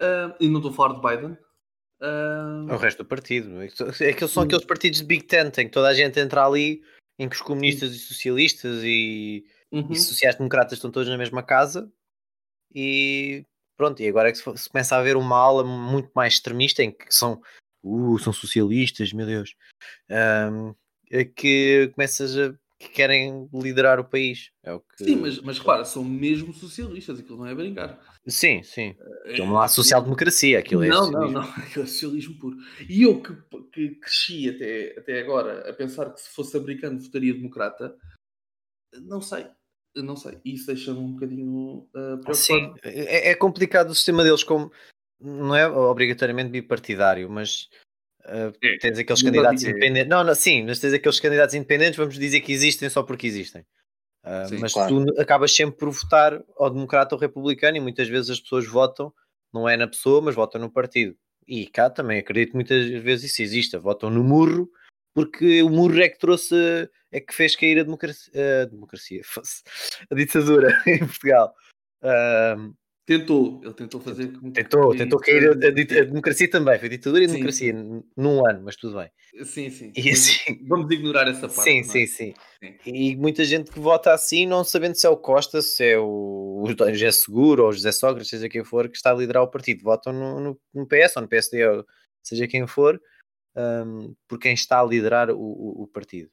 Ah, 0.00 0.34
e 0.40 0.48
não 0.48 0.60
estou 0.60 0.72
a 0.72 0.74
falar 0.74 0.94
de 0.94 1.00
Biden. 1.00 1.36
É 2.02 2.74
o 2.74 2.78
resto 2.78 3.02
do 3.02 3.08
partido. 3.08 3.62
É 3.62 3.68
que 3.68 4.04
é 4.04 4.12
que 4.12 4.28
são 4.28 4.42
aqueles 4.42 4.64
partidos 4.64 5.00
de 5.00 5.06
Big 5.06 5.24
Tent 5.24 5.58
em 5.58 5.66
que 5.66 5.72
toda 5.72 5.88
a 5.88 5.94
gente 5.94 6.18
entra 6.18 6.46
ali, 6.46 6.82
em 7.18 7.28
que 7.28 7.36
os 7.36 7.42
comunistas 7.42 7.92
e 7.92 7.98
socialistas 7.98 8.82
e, 8.82 9.44
uhum. 9.70 9.90
e 9.90 9.96
sociais-democratas 9.96 10.74
estão 10.74 10.90
todos 10.90 11.08
na 11.08 11.18
mesma 11.18 11.42
casa 11.42 11.90
e 12.74 13.44
pronto, 13.76 14.02
e 14.02 14.08
agora 14.08 14.28
é 14.28 14.32
que 14.32 14.38
se, 14.38 14.56
se 14.56 14.68
começa 14.68 14.94
a 14.94 14.98
haver 14.98 15.16
uma 15.16 15.36
ala 15.36 15.64
muito 15.64 16.10
mais 16.14 16.34
extremista 16.34 16.82
em 16.82 16.90
que 16.90 17.06
são, 17.08 17.40
uh, 17.82 18.18
são 18.18 18.32
socialistas, 18.32 19.12
meu 19.12 19.26
Deus, 19.26 19.54
é 21.10 21.24
que 21.24 21.90
começas 21.94 22.36
a 22.36 22.54
que 22.80 22.88
querem 22.88 23.46
liderar 23.52 24.00
o 24.00 24.04
país. 24.04 24.50
É 24.64 24.72
o 24.72 24.80
que... 24.80 25.04
Sim, 25.04 25.16
mas, 25.16 25.38
mas 25.42 25.58
repara, 25.58 25.84
são 25.84 26.02
mesmo 26.02 26.54
socialistas, 26.54 27.20
aquilo 27.20 27.36
não 27.36 27.46
é 27.46 27.54
brincar. 27.54 28.00
Sim, 28.26 28.62
sim. 28.62 28.96
Aquilo 29.26 29.48
não 29.48 29.60
há 29.60 29.68
social-democracia, 29.68 30.58
aquilo 30.58 30.82
é 30.82 30.88
não, 30.88 31.10
não, 31.10 31.28
socialismo. 31.28 31.40
não, 31.40 31.42
aquilo 31.62 31.84
é 31.84 31.86
socialismo 31.86 32.38
puro. 32.38 32.56
E 32.88 33.02
eu 33.02 33.22
que, 33.22 33.36
que 33.70 33.94
cresci 33.96 34.48
até, 34.48 34.98
até 34.98 35.20
agora 35.20 35.68
a 35.68 35.74
pensar 35.74 36.10
que 36.10 36.22
se 36.22 36.30
fosse 36.30 36.56
americano 36.56 36.98
votaria 36.98 37.34
democrata, 37.34 37.94
não 39.02 39.20
sei. 39.20 39.46
Não 39.94 40.16
sei, 40.16 40.38
isso 40.44 40.68
deixa-me 40.68 41.00
um 41.00 41.12
bocadinho 41.14 41.88
uh, 41.88 42.20
preocupado. 42.22 42.36
Sim, 42.36 42.72
é, 42.84 43.30
é 43.30 43.34
complicado 43.34 43.90
o 43.90 43.94
sistema 43.94 44.22
deles, 44.22 44.44
como 44.44 44.70
não 45.20 45.54
é 45.54 45.66
obrigatoriamente 45.68 46.50
bipartidário, 46.50 47.28
mas 47.28 47.68
uh, 48.26 48.52
É, 48.62 48.78
tens 48.78 48.98
aqueles 48.98 49.22
candidatos 49.22 49.62
independentes. 49.62 50.08
Não, 50.08 50.24
não, 50.24 50.34
sim, 50.34 50.64
mas 50.64 50.78
tens 50.78 50.92
aqueles 50.92 51.20
candidatos 51.20 51.54
independentes, 51.54 51.96
vamos 51.96 52.18
dizer 52.18 52.40
que 52.40 52.52
existem 52.52 52.88
só 52.88 53.02
porque 53.02 53.26
existem. 53.26 53.64
Uh, 54.24 54.48
Sim, 54.48 54.58
mas 54.58 54.74
claro. 54.74 55.06
tu 55.06 55.20
acabas 55.20 55.54
sempre 55.54 55.78
por 55.78 55.90
votar 55.90 56.42
ou 56.56 56.70
democrata 56.70 57.14
ou 57.14 57.20
republicano 57.20 57.78
e 57.78 57.80
muitas 57.80 58.06
vezes 58.06 58.30
as 58.30 58.40
pessoas 58.40 58.66
votam, 58.66 59.12
não 59.52 59.66
é 59.66 59.76
na 59.76 59.88
pessoa, 59.88 60.20
mas 60.20 60.34
votam 60.34 60.60
no 60.60 60.70
partido. 60.70 61.16
E 61.48 61.66
cá 61.66 61.88
também 61.88 62.18
acredito 62.18 62.54
muitas 62.54 62.86
vezes 62.86 63.32
isso 63.32 63.42
exista, 63.42 63.78
votam 63.78 64.10
no 64.10 64.22
murro, 64.22 64.70
porque 65.14 65.62
o 65.62 65.70
murro 65.70 66.00
é 66.00 66.08
que 66.08 66.18
trouxe, 66.18 66.54
é 67.10 67.18
que 67.18 67.34
fez 67.34 67.56
cair 67.56 67.80
a 67.80 67.82
democracia, 67.82 68.30
a, 68.62 68.64
democracia, 68.70 69.22
fosse, 69.24 69.62
a 70.10 70.14
ditadura 70.14 70.80
em 70.86 70.98
Portugal. 70.98 71.54
Uh, 72.02 72.74
Tentou, 73.10 73.60
ele 73.64 73.74
tentou 73.74 74.00
fazer. 74.00 74.28
que- 74.28 74.50
Tentou, 74.52 74.94
tentou 74.94 75.18
cair 75.18 75.48
a, 75.48 75.50
a 75.50 76.04
democracia 76.04 76.48
também, 76.48 76.78
foi 76.78 76.88
ditadura 76.88 77.24
e 77.24 77.26
Sim, 77.26 77.32
democracia 77.32 77.72
num 78.16 78.46
ano, 78.48 78.62
mas 78.62 78.76
tudo 78.76 78.98
bem. 78.98 79.10
Sim, 79.44 79.68
sim. 79.68 79.92
E 79.96 80.10
assim- 80.10 80.64
Vamos 80.68 80.88
ignorar 80.92 81.26
essa 81.26 81.48
parte. 81.48 81.64
sim, 81.64 81.80
é? 81.80 81.82
sim, 81.82 82.06
sim, 82.06 82.34
Sim. 82.60 82.76
E 82.86 83.16
muita 83.16 83.44
gente 83.44 83.72
que 83.72 83.80
vota 83.80 84.12
assim, 84.14 84.46
não 84.46 84.62
sabendo 84.62 84.94
se 84.94 85.08
é 85.08 85.10
o 85.10 85.16
Costa, 85.16 85.60
se 85.60 85.84
é 85.84 85.98
o, 85.98 86.62
o 86.62 86.66
José 86.92 87.10
Seguro 87.10 87.64
ou 87.64 87.70
o 87.70 87.72
José 87.72 87.90
Sócrates, 87.90 88.30
seja 88.30 88.48
quem 88.48 88.62
for, 88.62 88.88
que 88.88 88.96
está 88.96 89.10
a 89.10 89.14
liderar 89.14 89.42
o 89.42 89.50
partido, 89.50 89.82
votam 89.82 90.12
no, 90.12 90.38
no, 90.38 90.60
no 90.72 90.86
PS 90.86 91.14
ou 91.16 91.22
no 91.22 91.28
PSD, 91.28 91.66
ou 91.68 91.84
seja 92.22 92.46
quem 92.46 92.64
for, 92.68 93.00
hum, 93.56 94.14
por 94.28 94.38
quem 94.38 94.54
está 94.54 94.80
a 94.80 94.84
liderar 94.84 95.30
o, 95.32 95.36
o, 95.40 95.82
o 95.82 95.88
partido. 95.88 96.30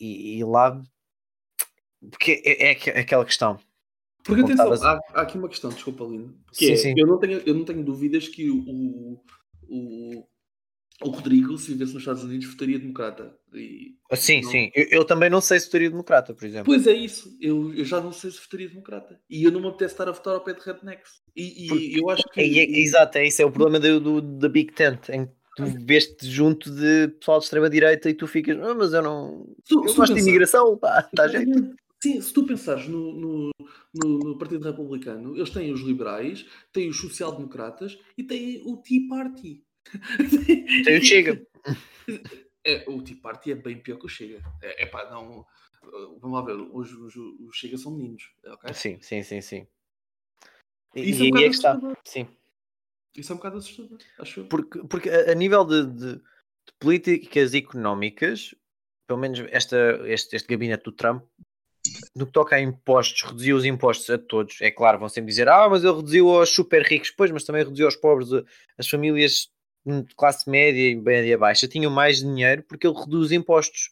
E, 0.00 0.38
e 0.38 0.44
lá, 0.44 0.82
porque 2.10 2.42
é, 2.42 2.68
é 2.68 2.70
aqu- 2.70 2.98
aquela 2.98 3.24
questão. 3.26 3.58
Porque 4.24 4.42
atenção, 4.42 4.72
há, 4.72 5.00
há 5.14 5.20
aqui 5.22 5.38
uma 5.38 5.48
questão, 5.48 5.70
desculpa, 5.70 6.04
Lino. 6.04 6.34
Sim, 6.52 6.66
Que 6.66 6.72
é, 6.72 6.76
sim. 6.76 6.94
Eu, 6.96 7.06
não 7.06 7.18
tenho, 7.18 7.42
eu 7.46 7.54
não 7.54 7.64
tenho 7.64 7.82
dúvidas 7.84 8.28
que 8.28 8.50
o, 8.50 9.22
o, 9.68 10.26
o 11.02 11.08
Rodrigo, 11.10 11.56
se 11.56 11.72
vivesse 11.72 11.94
nos 11.94 12.02
Estados 12.02 12.22
Unidos, 12.24 12.46
votaria 12.50 12.78
democrata. 12.78 13.34
E, 13.54 13.94
Ah, 14.10 14.16
Sim, 14.16 14.42
não- 14.42 14.50
sim, 14.50 14.70
eu, 14.74 14.86
eu 14.90 15.04
também 15.04 15.30
não 15.30 15.40
sei 15.40 15.58
se 15.58 15.70
teria 15.70 15.88
democrata, 15.90 16.34
por 16.34 16.44
exemplo. 16.44 16.66
Pois 16.66 16.86
é 16.86 16.92
isso, 16.92 17.34
eu, 17.40 17.72
eu 17.74 17.84
já 17.84 18.00
não 18.00 18.12
sei 18.12 18.30
se 18.30 18.40
votaria 18.40 18.68
democrata. 18.68 19.18
E 19.30 19.42
eu 19.44 19.50
não 19.50 19.60
me 19.60 19.68
apetece 19.68 19.94
estar 19.94 20.08
a 20.08 20.12
votar 20.12 20.34
ao 20.34 20.44
pé 20.44 20.52
de 20.52 20.60
rednecks. 20.60 21.10
E, 21.34 21.64
e 21.64 21.68
Porque- 21.68 22.00
eu 22.00 22.10
acho 22.10 22.24
que. 22.30 22.40
É, 22.40 22.44
é, 22.64 22.78
exato, 22.80 23.18
é 23.18 23.26
isso, 23.26 23.40
é 23.40 23.44
o 23.46 23.50
problema 23.50 23.80
do, 23.80 23.98
do, 24.00 24.20
da 24.20 24.48
Big 24.48 24.72
Tent, 24.74 25.08
em 25.08 25.24
que 25.26 25.32
tu 25.56 25.64
vês-te 25.86 26.28
junto 26.28 26.70
de 26.70 27.08
pessoal 27.18 27.38
de 27.38 27.44
extrema-direita 27.44 28.10
e 28.10 28.14
tu 28.14 28.26
ficas, 28.26 28.58
ah, 28.60 28.74
mas 28.74 28.92
eu 28.92 29.02
não. 29.02 29.46
Se- 29.64 29.74
Eu 29.74 29.80
tu 29.82 29.94
gosto 29.94 30.14
de 30.14 30.20
imigração, 30.20 30.76
pá, 30.76 31.08
está 31.10 31.24
a 31.24 31.28
jeito. 31.28 31.74
Sim, 32.02 32.20
se 32.20 32.32
tu 32.32 32.46
pensares 32.46 32.88
no, 32.88 33.12
no, 33.12 33.50
no- 33.94 34.18
no 34.20 34.38
Partido 34.38 34.64
Republicano, 34.64 35.36
eles 35.36 35.50
têm 35.50 35.72
os 35.72 35.80
liberais, 35.82 36.46
têm 36.72 36.88
os 36.88 36.98
social-democratas 36.98 37.98
e 38.16 38.24
têm 38.24 38.62
o 38.64 38.78
Tea 38.78 39.06
Party. 39.08 39.62
Tem 40.84 40.98
o 40.98 41.02
Chega. 41.02 41.46
É, 42.64 42.88
o 42.88 43.02
Tea 43.02 43.16
Party 43.20 43.52
é 43.52 43.54
bem 43.54 43.78
pior 43.78 43.98
que 43.98 44.06
o 44.06 44.08
Chega. 44.08 44.42
É, 44.62 44.86
pá, 44.86 45.10
não. 45.10 45.44
Vamos 46.20 46.32
lá 46.38 46.42
ver, 46.44 46.56
os, 46.56 46.92
os, 46.92 47.16
os 47.16 47.56
Chega 47.56 47.76
são 47.78 47.92
meninos, 47.96 48.30
ok? 48.46 48.72
Sim, 48.74 48.98
sim, 49.00 49.22
sim, 49.22 49.40
sim. 49.40 49.66
E, 50.94 51.10
Isso 51.10 51.22
é 51.22 51.26
um 51.26 51.38
e 51.38 51.44
é 51.44 51.48
que 51.48 51.54
está. 51.54 51.78
Sim. 52.04 52.26
Isso 53.16 53.32
é 53.32 53.34
um 53.34 53.38
bocado 53.38 53.58
assustador, 53.58 53.98
acho. 54.18 54.44
Porque, 54.44 54.78
porque 54.86 55.08
a, 55.10 55.32
a 55.32 55.34
nível 55.34 55.64
de, 55.64 55.86
de- 55.86 56.14
de 56.16 56.72
políticas 56.78 57.54
económicas, 57.54 58.54
pelo 59.06 59.18
menos 59.20 59.40
esta, 59.50 59.76
este, 60.06 60.36
este 60.36 60.46
gabinete 60.48 60.84
do 60.84 60.92
Trump, 60.92 61.24
no 62.14 62.26
que 62.26 62.32
toca 62.32 62.56
a 62.56 62.60
impostos, 62.60 63.22
reduziu 63.22 63.56
os 63.56 63.64
impostos 63.64 64.10
a 64.10 64.18
todos. 64.18 64.60
É 64.60 64.70
claro, 64.70 64.98
vão 64.98 65.08
sempre 65.08 65.28
dizer, 65.30 65.48
ah, 65.48 65.68
mas 65.68 65.84
ele 65.84 65.94
reduziu 65.94 66.28
aos 66.28 66.50
super 66.50 66.82
ricos, 66.82 67.10
pois, 67.10 67.30
mas 67.30 67.44
também 67.44 67.62
reduziu 67.62 67.86
aos 67.86 67.96
pobres, 67.96 68.32
a- 68.32 68.42
as 68.78 68.88
famílias 68.88 69.48
de 69.86 70.14
classe 70.14 70.48
média 70.50 70.90
e 70.90 70.94
média 70.94 71.38
baixa 71.38 71.66
tinham 71.66 71.90
mais 71.90 72.18
dinheiro 72.18 72.62
porque 72.68 72.86
ele 72.86 72.98
reduz 72.98 73.32
impostos. 73.32 73.90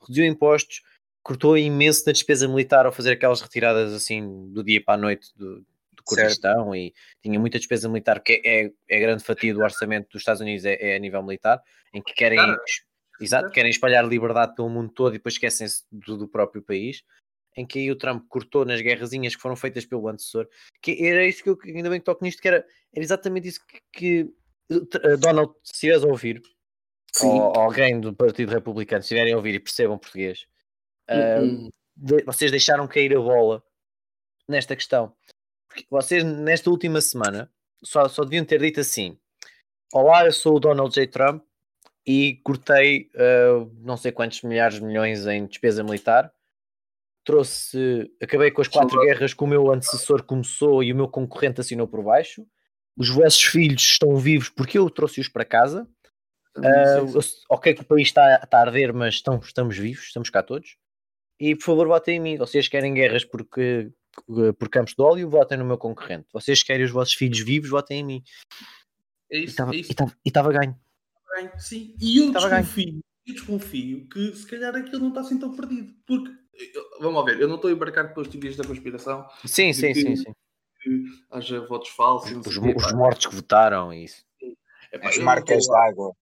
Reduziu 0.00 0.24
impostos, 0.24 0.82
cortou 1.22 1.56
imenso 1.56 2.04
na 2.06 2.12
despesa 2.12 2.48
militar 2.48 2.86
ao 2.86 2.92
fazer 2.92 3.12
aquelas 3.12 3.40
retiradas 3.40 3.92
assim 3.92 4.50
do 4.52 4.64
dia 4.64 4.82
para 4.82 4.94
a 4.94 4.98
noite 4.98 5.28
do, 5.36 5.64
do 5.92 6.02
Kurdistão 6.04 6.74
e 6.74 6.92
tinha 7.22 7.38
muita 7.38 7.58
despesa 7.58 7.88
militar, 7.88 8.20
que 8.20 8.42
é, 8.44 8.70
é 8.88 9.00
grande 9.00 9.22
fatia 9.22 9.54
do 9.54 9.60
orçamento 9.60 10.08
dos 10.10 10.22
Estados 10.22 10.40
Unidos 10.40 10.64
é, 10.64 10.76
é 10.80 10.96
a 10.96 10.98
nível 10.98 11.22
militar, 11.22 11.62
em 11.92 12.02
que 12.02 12.12
querem, 12.14 12.38
Cara, 12.38 12.58
exato, 13.20 13.50
querem 13.50 13.70
espalhar 13.70 14.06
liberdade 14.06 14.54
pelo 14.54 14.70
mundo 14.70 14.90
todo 14.92 15.10
e 15.14 15.18
depois 15.18 15.34
esquecem-se 15.34 15.84
do, 15.90 16.16
do 16.16 16.28
próprio 16.28 16.62
país, 16.62 17.02
em 17.56 17.66
que 17.66 17.78
aí 17.80 17.90
o 17.90 17.96
Trump 17.96 18.26
cortou 18.28 18.64
nas 18.64 18.80
guerrazinhas 18.80 19.34
que 19.34 19.42
foram 19.42 19.56
feitas 19.56 19.84
pelo 19.84 20.08
antecessor, 20.08 20.48
que 20.80 21.04
era 21.06 21.24
isso 21.26 21.42
que 21.42 21.50
eu 21.50 21.58
ainda 21.64 21.90
bem 21.90 21.98
que 21.98 22.04
toco 22.06 22.24
nisto, 22.24 22.40
que 22.40 22.48
era, 22.48 22.58
era 22.94 23.04
exatamente 23.04 23.48
isso 23.48 23.60
que, 23.66 23.80
que 23.92 24.34
eh, 24.70 25.16
Donald, 25.16 25.52
se 25.64 25.72
estiveres 25.74 26.04
a 26.04 26.06
ouvir, 26.06 26.40
Sim. 27.12 27.26
ou 27.40 27.56
alguém 27.58 28.00
do 28.00 28.14
Partido 28.14 28.52
Republicano, 28.52 29.02
se 29.02 29.06
estiverem 29.06 29.32
a 29.32 29.36
ouvir 29.36 29.54
e 29.54 29.60
percebam 29.60 29.98
português, 29.98 30.46
eh, 31.08 31.40
Hum, 31.40 31.68
de- 31.96 32.22
vocês 32.24 32.50
deixaram 32.50 32.86
cair 32.86 33.16
a 33.16 33.20
bola 33.20 33.62
nesta 34.48 34.76
questão. 34.76 35.12
Porque 35.68 35.84
vocês, 35.90 36.22
nesta 36.24 36.70
última 36.70 37.00
semana, 37.00 37.50
só, 37.82 38.08
só 38.08 38.22
deviam 38.24 38.44
ter 38.44 38.60
dito 38.60 38.80
assim: 38.80 39.18
Olá, 39.92 40.24
eu 40.24 40.32
sou 40.32 40.56
o 40.56 40.60
Donald 40.60 40.94
J. 40.94 41.06
Trump 41.08 41.44
e 42.06 42.36
cortei 42.44 43.10
uh, 43.14 43.70
não 43.80 43.96
sei 43.96 44.10
quantos 44.12 44.42
milhares 44.42 44.76
de 44.76 44.84
milhões 44.84 45.26
em 45.26 45.46
despesa 45.46 45.82
militar. 45.84 46.32
Trouxe, 47.24 48.10
acabei 48.20 48.50
com 48.50 48.62
as 48.62 48.68
quatro 48.68 49.00
guerras 49.02 49.34
que 49.34 49.44
o 49.44 49.46
meu 49.46 49.70
antecessor 49.70 50.22
começou 50.24 50.82
e 50.82 50.92
o 50.92 50.96
meu 50.96 51.06
concorrente 51.08 51.60
assinou 51.60 51.86
por 51.86 52.02
baixo. 52.02 52.46
Os 52.96 53.08
vossos 53.08 53.42
filhos 53.42 53.82
estão 53.82 54.16
vivos 54.16 54.48
porque 54.48 54.78
eu 54.78 54.88
trouxe-os 54.90 55.28
para 55.28 55.44
casa. 55.44 55.86
Sim, 56.56 56.62
sim. 57.12 57.16
eu- 57.16 57.22
ok 57.50 57.74
que 57.74 57.82
o 57.82 57.84
país 57.84 58.08
está, 58.08 58.40
está 58.42 58.58
a 58.58 58.62
arder, 58.62 58.92
mas 58.92 59.14
estão- 59.14 59.38
estamos 59.38 59.76
vivos, 59.76 60.04
estamos 60.06 60.30
cá 60.30 60.42
todos. 60.42 60.76
E 61.38 61.54
por 61.54 61.64
favor 61.64 61.86
votem 61.88 62.16
em 62.16 62.20
mim. 62.20 62.36
Vocês 62.36 62.66
querem 62.68 62.92
guerras 62.92 63.24
porque, 63.24 63.90
por 64.58 64.68
campos 64.68 64.94
de 64.94 65.02
óleo, 65.02 65.30
votem 65.30 65.56
no 65.58 65.64
meu 65.64 65.78
concorrente. 65.78 66.26
Vocês 66.32 66.62
querem 66.62 66.84
os 66.84 66.90
vossos 66.90 67.14
filhos 67.14 67.38
vivos, 67.40 67.70
votem 67.70 68.00
em 68.00 68.04
mim. 68.04 68.22
É 69.30 69.36
E 69.38 69.40
isso, 69.44 69.50
estava 69.50 69.74
é 69.74 69.78
e 69.78 69.84
estava 70.26 70.52
ganho. 70.52 70.76
Bem, 71.36 71.50
Sim, 71.58 71.94
e 72.00 72.18
eu 72.18 72.32
ganho. 72.32 72.48
desconfio, 72.62 73.00
eu 73.26 73.34
desconfio 73.34 74.08
que 74.08 74.34
se 74.36 74.46
calhar 74.46 74.74
aquilo 74.74 74.98
não 75.00 75.08
está 75.10 75.20
assim 75.20 75.38
tão 75.38 75.54
perdido. 75.54 75.94
Porque, 76.04 76.30
vamos 77.00 77.14
lá 77.18 77.24
ver, 77.24 77.40
eu 77.40 77.48
não 77.48 77.56
estou 77.56 77.68
a 77.70 77.72
embarcar 77.72 78.12
pelas 78.14 78.28
teorias 78.28 78.56
da 78.56 78.64
conspiração, 78.64 79.26
Sim, 79.44 79.72
sim, 79.72 79.92
que- 79.92 80.00
sim. 80.02 80.16
sim. 80.16 80.32
que 80.82 81.04
haja 81.30 81.60
votos 81.66 81.90
falsos. 81.90 82.30
Os, 82.46 82.56
os 82.56 82.92
mortos 82.94 83.26
que 83.26 83.34
votaram 83.34 83.92
e 83.92 84.04
isso. 84.04 84.24
Epá, 84.92 85.08
As 85.08 85.18
marcas 85.18 85.66
d'água. 85.68 86.12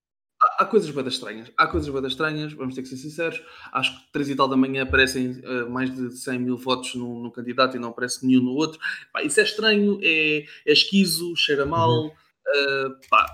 há, 0.42 0.62
há 0.62 0.66
coisas 0.66 0.90
bem 0.90 1.06
estranhas. 1.06 1.50
Há 1.56 1.66
coisas 1.68 1.88
bem 1.92 2.06
estranhas, 2.06 2.52
vamos 2.52 2.74
ter 2.74 2.82
que 2.82 2.88
ser 2.88 2.96
sinceros. 2.96 3.40
Acho 3.72 3.96
que 4.04 4.12
três 4.12 4.28
e 4.28 4.34
tal 4.36 4.48
da 4.48 4.56
manhã 4.56 4.82
aparecem 4.82 5.40
eh, 5.42 5.64
mais 5.64 5.94
de 5.94 6.10
100 6.16 6.38
mil 6.40 6.56
votos 6.56 6.94
num, 6.96 7.20
num 7.20 7.30
candidato 7.30 7.76
e 7.76 7.80
não 7.80 7.90
aparece 7.90 8.26
nenhum 8.26 8.42
no 8.42 8.50
outro. 8.52 8.78
Pá, 9.12 9.22
isso 9.22 9.38
é 9.40 9.44
estranho, 9.44 9.98
é, 10.02 10.38
é 10.66 10.72
esquizo, 10.72 11.34
cheira 11.36 11.64
mal. 11.64 12.04
Uhum. 12.06 12.10
eh, 12.46 12.88
pá, 13.08 13.26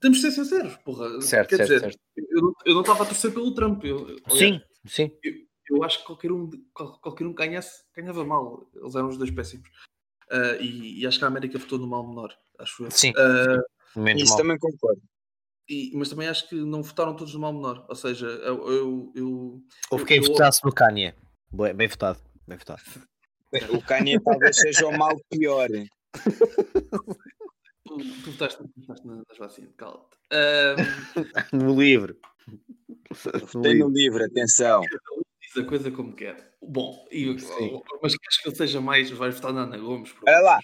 temos 0.00 0.18
de 0.18 0.22
ser 0.22 0.30
sinceros, 0.32 0.76
porra. 0.84 1.20
Certo, 1.22 1.48
Quer 1.48 1.56
certo, 1.56 1.68
dizer, 1.68 1.80
certo. 1.80 1.98
Eu, 2.16 2.42
não- 2.42 2.54
eu 2.66 2.74
não 2.74 2.80
estava 2.82 3.02
a 3.02 3.06
torcer 3.06 3.32
pelo 3.32 3.54
Trump. 3.54 3.82
Eu, 3.84 4.00
aliás, 4.26 4.38
Sim, 4.38 4.60
sim. 4.86 5.10
eu 5.22 5.32
acho 5.84 5.98
que 6.00 6.04
qualquer 6.06 6.30
um, 6.32 6.50
qual- 6.72 6.98
qualquer 7.00 7.26
um 7.26 7.32
ganhasse, 7.32 7.82
ganhava 7.94 8.24
mal. 8.24 8.68
Eles 8.74 8.94
eram 8.94 9.08
os 9.08 9.16
dois 9.18 9.30
péssimos. 9.30 9.68
Ah, 10.30 10.56
e, 10.60 11.00
e 11.00 11.06
acho 11.06 11.18
que 11.18 11.24
a 11.24 11.28
América 11.28 11.58
votou 11.58 11.78
no 11.78 11.86
mal 11.86 12.06
menor, 12.06 12.34
acho 12.58 12.84
eu. 12.84 12.90
Sim. 12.90 13.12
Ah, 13.16 13.62
Menos 14.00 14.22
Isso 14.22 14.32
mal. 14.32 14.38
também 14.38 14.58
concordo. 14.58 15.00
e- 15.68 15.92
mas 15.94 16.08
também 16.08 16.26
acho 16.28 16.48
que 16.48 16.54
não 16.56 16.82
votaram 16.82 17.14
todos 17.16 17.32
no 17.34 17.40
mal 17.40 17.52
menor. 17.52 17.86
Ou 17.88 17.94
seja, 17.94 18.26
eu. 18.26 18.68
eu, 18.70 19.12
eu 19.14 19.62
Houve 19.90 20.04
quem 20.04 20.16
eu- 20.18 20.24
votasse 20.24 20.60
no 20.64 20.72
Kanye. 20.72 21.14
Bem, 21.52 21.72
bem 21.74 21.88
votado. 21.88 22.18
Bem 22.46 22.58
votado. 22.58 22.82
O 23.72 23.80
Kanye 23.82 24.18
talvez 24.20 24.56
seja 24.56 24.86
o 24.88 24.98
mal 24.98 25.16
pior. 25.30 25.68
tu, 27.84 27.96
tu 28.24 28.30
votaste, 28.32 28.58
tu 28.62 28.70
votaste 28.80 29.06
na- 29.06 29.22
nas 29.28 29.38
vacinas, 29.38 29.72
cala-te. 29.76 30.16
Ah, 30.32 30.74
No 31.52 31.80
livro. 31.80 32.16
Tem 33.62 33.78
no 33.78 33.88
livro, 33.88 34.24
atenção. 34.24 34.82
Diz 35.54 35.64
a 35.64 35.64
coisa 35.64 35.90
como 35.90 36.14
quer. 36.14 36.56
Bom, 36.60 37.06
e, 37.10 37.26
mas 38.02 38.16
queres 38.16 38.42
que 38.42 38.48
eu 38.48 38.54
seja 38.54 38.80
mais. 38.80 39.10
Vais 39.10 39.36
votar 39.36 39.52
na 39.52 39.62
Ana 39.62 39.78
Gomes? 39.78 40.12
por 40.12 40.28
Olha 40.28 40.40
lá. 40.40 40.60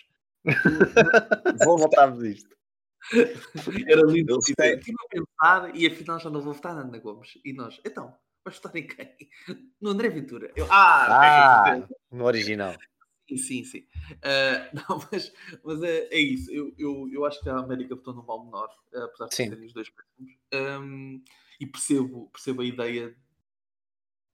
Vou 1.64 1.78
votar. 1.78 2.08
Voltava 2.10 2.22
disto. 2.22 2.56
Era 3.88 4.02
lindo. 4.02 4.34
Eu 4.34 4.42
sei. 4.42 4.74
Estive 4.74 4.96
a 5.00 5.08
pensar 5.08 5.76
e 5.76 5.86
afinal 5.86 6.18
já 6.18 6.30
não 6.30 6.40
vou 6.40 6.52
votar 6.52 6.74
na 6.74 6.82
Ana 6.82 6.98
Gomes. 6.98 7.38
E 7.44 7.52
nós, 7.52 7.80
então, 7.84 8.16
vais 8.44 8.56
votar 8.56 8.76
em 8.76 8.86
quem? 8.86 9.16
No 9.80 9.90
André 9.90 10.08
Ventura. 10.08 10.52
Eu, 10.56 10.66
ah, 10.70 11.20
Ah, 11.22 11.88
no 12.10 12.24
original. 12.24 12.74
sim, 13.28 13.36
sim, 13.36 13.64
sim. 13.64 13.86
Ah, 14.22 14.70
não, 14.88 15.00
mas, 15.10 15.32
mas 15.62 15.82
é, 15.82 16.08
é 16.10 16.18
isso. 16.18 16.50
Eu, 16.50 16.74
eu, 16.78 17.08
eu 17.12 17.24
acho 17.24 17.40
que 17.40 17.48
a 17.48 17.58
América 17.58 17.94
votou 17.94 18.14
no 18.14 18.24
mal 18.24 18.44
menor, 18.44 18.68
ah, 18.94 19.04
apesar 19.04 19.26
de 19.26 19.34
Sim. 19.34 19.48
serem 19.50 19.66
os 19.66 19.72
dois 19.72 19.88
péssimos. 19.88 20.38
Ahm, 20.52 21.22
e 21.60 21.66
percebo, 21.66 22.28
percebo 22.32 22.62
a 22.62 22.64
ideia 22.64 23.14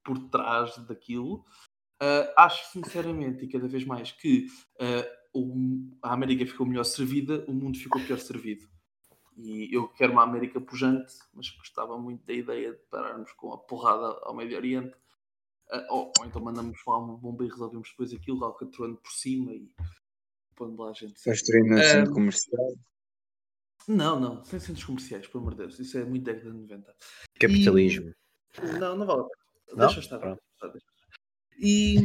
por 0.07 0.17
trás 0.29 0.77
daquilo. 0.87 1.43
Uh, 2.01 2.31
acho 2.37 2.71
sinceramente 2.71 3.43
e 3.43 3.49
cada 3.49 3.67
vez 3.67 3.83
mais 3.83 4.11
que 4.13 4.47
uh, 4.79 5.37
o- 5.37 5.91
a 6.01 6.13
América 6.13 6.45
ficou 6.45 6.65
melhor 6.65 6.85
servida, 6.85 7.43
o 7.47 7.53
mundo 7.53 7.77
ficou 7.77 8.01
pior 8.01 8.17
servido. 8.19 8.65
E 9.35 9.75
eu 9.75 9.87
quero 9.89 10.13
uma 10.13 10.23
América 10.23 10.61
pujante, 10.61 11.13
mas 11.33 11.49
gostava 11.49 11.97
muito 11.99 12.25
da 12.25 12.33
ideia 12.33 12.71
de 12.71 12.79
pararmos 12.89 13.31
com 13.33 13.51
a 13.51 13.57
porrada 13.57 14.17
ao 14.23 14.33
Médio 14.33 14.57
Oriente. 14.57 14.95
Uh, 15.69 15.83
ou, 15.89 16.13
ou 16.19 16.25
então 16.25 16.41
mandamos 16.41 16.79
lá 16.87 16.97
uma 16.97 17.17
bomba 17.17 17.43
e 17.43 17.49
resolvemos 17.49 17.89
depois 17.89 18.13
aquilo, 18.13 18.45
alcatroando 18.45 18.95
por 18.97 19.11
cima 19.11 19.51
e 19.51 19.69
pondo 20.55 20.81
lá 20.81 20.91
a 20.91 20.93
gente. 20.93 21.21
Construindo 21.21 21.73
um 21.73 21.77
Ah, 21.79 21.83
centro 21.83 22.13
comercial. 22.13 22.73
Não, 23.87 24.19
não, 24.19 24.43
sem 24.45 24.59
centros 24.59 24.85
comerciais, 24.85 25.27
pelo 25.27 25.41
amor 25.43 25.51
de 25.55 25.57
Deus. 25.59 25.79
Isso 25.79 25.97
é 25.97 26.03
muito 26.05 26.23
década 26.23 26.51
de 26.51 26.57
90. 26.57 26.95
Capitalismo. 27.39 28.13
Não, 28.79 28.95
não 28.97 29.05
vale 29.05 29.21
a 29.21 29.23
pena. 29.23 29.46
Não? 29.75 29.85
Deixa 29.87 29.99
estar. 29.99 30.19
Pronto. 30.19 30.41
E, 31.59 31.95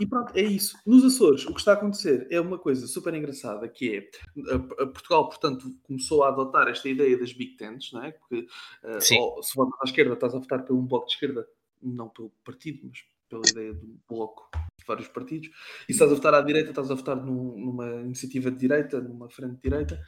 e 0.00 0.06
pronto, 0.06 0.32
é 0.36 0.42
isso. 0.42 0.78
Nos 0.86 1.04
Açores, 1.04 1.44
o 1.44 1.52
que 1.52 1.58
está 1.58 1.72
a 1.72 1.74
acontecer 1.74 2.28
é 2.30 2.40
uma 2.40 2.58
coisa 2.58 2.86
super 2.86 3.12
engraçada, 3.12 3.68
que 3.68 3.96
é 3.96 4.10
a- 4.52 4.82
a 4.84 4.86
Portugal, 4.86 5.28
portanto, 5.28 5.74
começou 5.82 6.22
a 6.22 6.28
adotar 6.28 6.68
esta 6.68 6.88
ideia 6.88 7.18
das 7.18 7.32
Big 7.32 7.56
Tents, 7.56 7.90
não 7.92 8.04
é? 8.04 8.12
Porque 8.12 8.46
eh, 8.84 9.00
Sim. 9.00 9.18
ou, 9.18 9.42
se 9.42 9.54
votas 9.56 9.80
à 9.80 9.84
esquerda, 9.84 10.14
estás 10.14 10.32
a 10.34 10.38
votar 10.38 10.64
pelo 10.64 10.78
um 10.78 10.86
bloco 10.86 11.06
de 11.06 11.14
esquerda, 11.14 11.44
não 11.82 12.08
pelo 12.08 12.30
partido, 12.44 12.86
mas 12.88 12.98
pela 13.28 13.42
ideia 13.50 13.74
de 13.74 13.84
um 13.84 13.98
bloco 14.08 14.48
de 14.78 14.84
vários 14.86 15.08
partidos. 15.08 15.48
E 15.48 15.52
se 15.86 15.92
estás 15.92 16.12
a 16.12 16.14
votar 16.14 16.34
à 16.34 16.40
direita, 16.40 16.70
estás 16.70 16.88
a 16.90 16.94
votar 16.94 17.16
num- 17.16 17.58
numa 17.58 17.90
iniciativa 18.02 18.48
de 18.48 18.58
direita, 18.58 19.00
numa 19.00 19.28
frente 19.28 19.56
de 19.56 19.62
direita. 19.62 20.00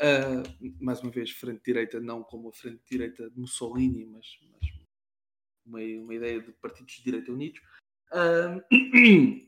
Ah, 0.00 0.42
mais 0.80 1.00
uma 1.02 1.10
vez, 1.12 1.30
frente 1.30 1.58
de 1.58 1.64
direita, 1.66 2.00
não 2.00 2.24
como 2.24 2.48
a 2.48 2.52
frente 2.52 2.78
de 2.78 2.90
direita 2.90 3.30
de 3.30 3.38
Mussolini, 3.38 4.06
mas, 4.06 4.26
mas 4.52 4.59
uma, 5.70 6.02
uma 6.02 6.14
ideia 6.14 6.40
de 6.40 6.52
partidos 6.52 6.92
de 6.94 7.02
direita 7.02 7.32
unidos. 7.32 7.60
Ah, 8.12 8.60
e, 8.70 9.40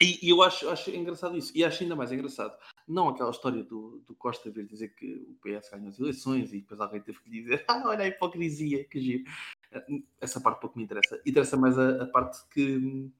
e 0.00 0.28
eu 0.28 0.42
acho, 0.42 0.68
acho 0.68 0.90
engraçado 0.90 1.36
isso. 1.36 1.52
E 1.54 1.64
acho 1.64 1.82
ainda 1.82 1.94
mais 1.94 2.10
engraçado, 2.10 2.56
não 2.88 3.08
aquela 3.08 3.30
história 3.30 3.62
do, 3.62 4.02
do 4.06 4.14
Costa 4.14 4.50
vir 4.50 4.66
dizer 4.66 4.94
que 4.94 5.14
o 5.28 5.36
PS 5.42 5.70
ganhou 5.70 5.88
as 5.88 5.98
eleições 5.98 6.52
e 6.52 6.60
depois 6.60 6.80
alguém 6.80 7.00
teve 7.00 7.20
que 7.20 7.30
lhe 7.30 7.42
dizer 7.42 7.64
ah, 7.68 7.82
olha 7.86 8.04
a 8.04 8.08
hipocrisia, 8.08 8.84
que 8.84 9.00
giro. 9.00 9.24
Ah, 9.72 9.84
Essa 10.20 10.40
parte 10.40 10.60
pouco 10.60 10.78
me 10.78 10.84
interessa. 10.84 11.20
Interessa 11.26 11.56
mais 11.56 11.78
a, 11.78 12.02
a 12.02 12.06
parte 12.06 12.38
que 12.50 13.10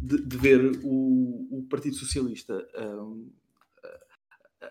de, 0.00 0.20
de 0.26 0.36
ver 0.36 0.80
o, 0.82 1.58
o 1.58 1.66
Partido 1.70 1.94
Socialista 1.94 2.68
ah, 2.74 3.42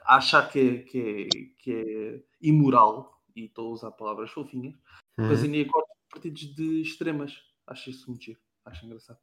a 0.05 0.17
achar 0.17 0.49
que 0.49 0.59
é, 0.59 0.77
que, 0.83 0.99
é, 0.99 1.27
que 1.57 1.71
é 1.73 2.23
imoral, 2.41 3.21
e 3.35 3.45
estou 3.45 3.69
a 3.69 3.71
usar 3.71 3.91
palavras 3.91 4.31
fofinhas, 4.31 4.75
Uhum. 5.17 5.25
acordos 5.25 5.67
com 5.67 5.90
partidos 6.11 6.53
de 6.55 6.81
extremas. 6.81 7.33
Acho 7.65 7.89
isso 7.89 8.09
muito 8.09 8.23
giro. 8.25 8.39
Acho 8.65 8.85
engraçado. 8.85 9.19